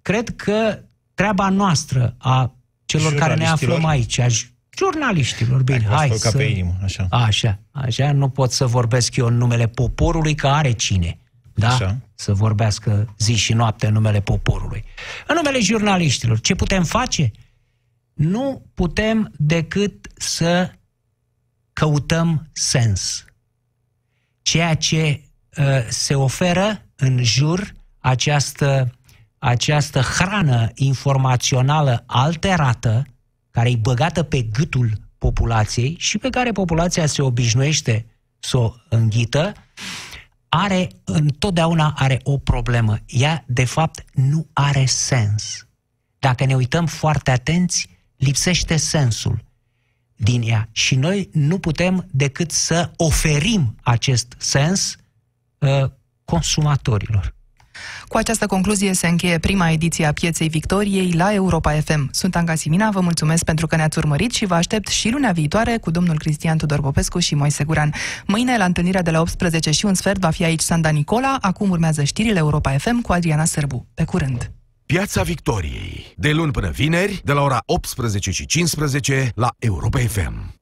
cred 0.01 0.35
că 0.35 0.79
treaba 1.13 1.49
noastră 1.49 2.15
a 2.17 2.55
celor 2.85 3.13
care 3.13 3.35
ne 3.35 3.47
aflăm 3.47 3.85
aici, 3.85 4.17
a 4.17 4.54
jurnaliștilor, 4.77 5.63
bine, 5.63 5.85
hai, 5.87 6.07
hai 6.07 6.17
să... 6.17 6.37
pe 6.37 6.43
inimă, 6.43 6.77
așa. 6.83 7.07
Așa, 7.09 7.59
așa, 7.71 8.11
nu 8.11 8.29
pot 8.29 8.51
să 8.51 8.65
vorbesc 8.65 9.15
eu 9.15 9.25
în 9.25 9.37
numele 9.37 9.67
poporului, 9.67 10.35
că 10.35 10.47
are 10.47 10.71
cine, 10.71 11.19
da? 11.53 11.73
Așa. 11.73 11.97
Să 12.15 12.33
vorbească 12.33 13.13
zi 13.17 13.33
și 13.33 13.53
noapte 13.53 13.87
în 13.87 13.93
numele 13.93 14.21
poporului. 14.21 14.83
În 15.27 15.35
numele 15.35 15.59
jurnaliștilor, 15.59 16.39
ce 16.39 16.55
putem 16.55 16.83
face? 16.83 17.31
Nu 18.13 18.65
putem 18.73 19.31
decât 19.37 20.07
să 20.15 20.71
căutăm 21.73 22.49
sens. 22.51 23.25
Ceea 24.41 24.75
ce 24.75 25.21
uh, 25.57 25.65
se 25.87 26.15
oferă 26.15 26.85
în 26.95 27.23
jur 27.23 27.73
această, 27.99 28.91
această 29.37 29.99
hrană 29.99 30.71
informațională 30.73 32.03
alterată, 32.05 33.05
care 33.55 33.69
e 33.69 33.75
băgată 33.75 34.23
pe 34.23 34.41
gâtul 34.41 34.91
populației 35.17 35.95
și 35.99 36.17
pe 36.17 36.29
care 36.29 36.51
populația 36.51 37.05
se 37.05 37.21
obișnuiește 37.21 38.05
să 38.39 38.57
o 38.57 38.73
înghită, 38.89 39.53
are, 40.49 40.89
întotdeauna 41.03 41.93
are 41.97 42.19
o 42.23 42.37
problemă. 42.37 42.97
Ea, 43.05 43.43
de 43.47 43.65
fapt, 43.65 44.05
nu 44.13 44.47
are 44.53 44.85
sens. 44.85 45.67
Dacă 46.19 46.45
ne 46.45 46.55
uităm 46.55 46.85
foarte 46.85 47.31
atenți, 47.31 47.89
lipsește 48.15 48.75
sensul 48.75 49.43
din 50.15 50.41
ea. 50.41 50.69
Și 50.71 50.95
noi 50.95 51.29
nu 51.31 51.59
putem 51.59 52.07
decât 52.11 52.51
să 52.51 52.91
oferim 52.95 53.75
acest 53.83 54.33
sens 54.37 54.95
uh, 55.57 55.89
consumatorilor. 56.25 57.34
Cu 58.07 58.17
această 58.17 58.45
concluzie 58.45 58.93
se 58.93 59.07
încheie 59.07 59.39
prima 59.39 59.69
ediție 59.69 60.05
a 60.05 60.13
Pieței 60.13 60.47
Victoriei 60.47 61.11
la 61.11 61.33
Europa 61.33 61.71
FM. 61.71 62.09
Sunt 62.11 62.35
Anca 62.35 62.55
Simina, 62.55 62.89
vă 62.89 62.99
mulțumesc 62.99 63.43
pentru 63.43 63.67
că 63.67 63.75
ne-ați 63.75 63.97
urmărit 63.97 64.31
și 64.31 64.45
vă 64.45 64.53
aștept 64.53 64.87
și 64.87 65.09
lunea 65.09 65.31
viitoare 65.31 65.77
cu 65.77 65.91
domnul 65.91 66.17
Cristian 66.17 66.57
Tudor 66.57 66.81
Popescu 66.81 67.19
și 67.19 67.35
Moise 67.35 67.63
Guran. 67.63 67.93
Mâine, 68.25 68.57
la 68.57 68.65
întâlnirea 68.65 69.01
de 69.01 69.11
la 69.11 69.19
18 69.19 69.71
și 69.71 69.85
un 69.85 69.93
sfert, 69.93 70.19
va 70.19 70.29
fi 70.29 70.43
aici 70.43 70.61
Sanda 70.61 70.89
Nicola, 70.89 71.37
acum 71.41 71.69
urmează 71.69 72.03
știrile 72.03 72.37
Europa 72.37 72.71
FM 72.77 73.01
cu 73.01 73.11
Adriana 73.11 73.45
Sârbu. 73.45 73.87
Pe 73.93 74.03
curând! 74.03 74.51
Piața 74.85 75.21
Victoriei. 75.21 76.13
De 76.15 76.31
luni 76.31 76.51
până 76.51 76.69
vineri, 76.69 77.21
de 77.23 77.31
la 77.31 77.41
ora 77.41 77.61
18 77.65 78.31
și 78.31 78.45
15 78.45 79.31
la 79.35 79.49
Europa 79.59 79.99
FM. 79.99 80.53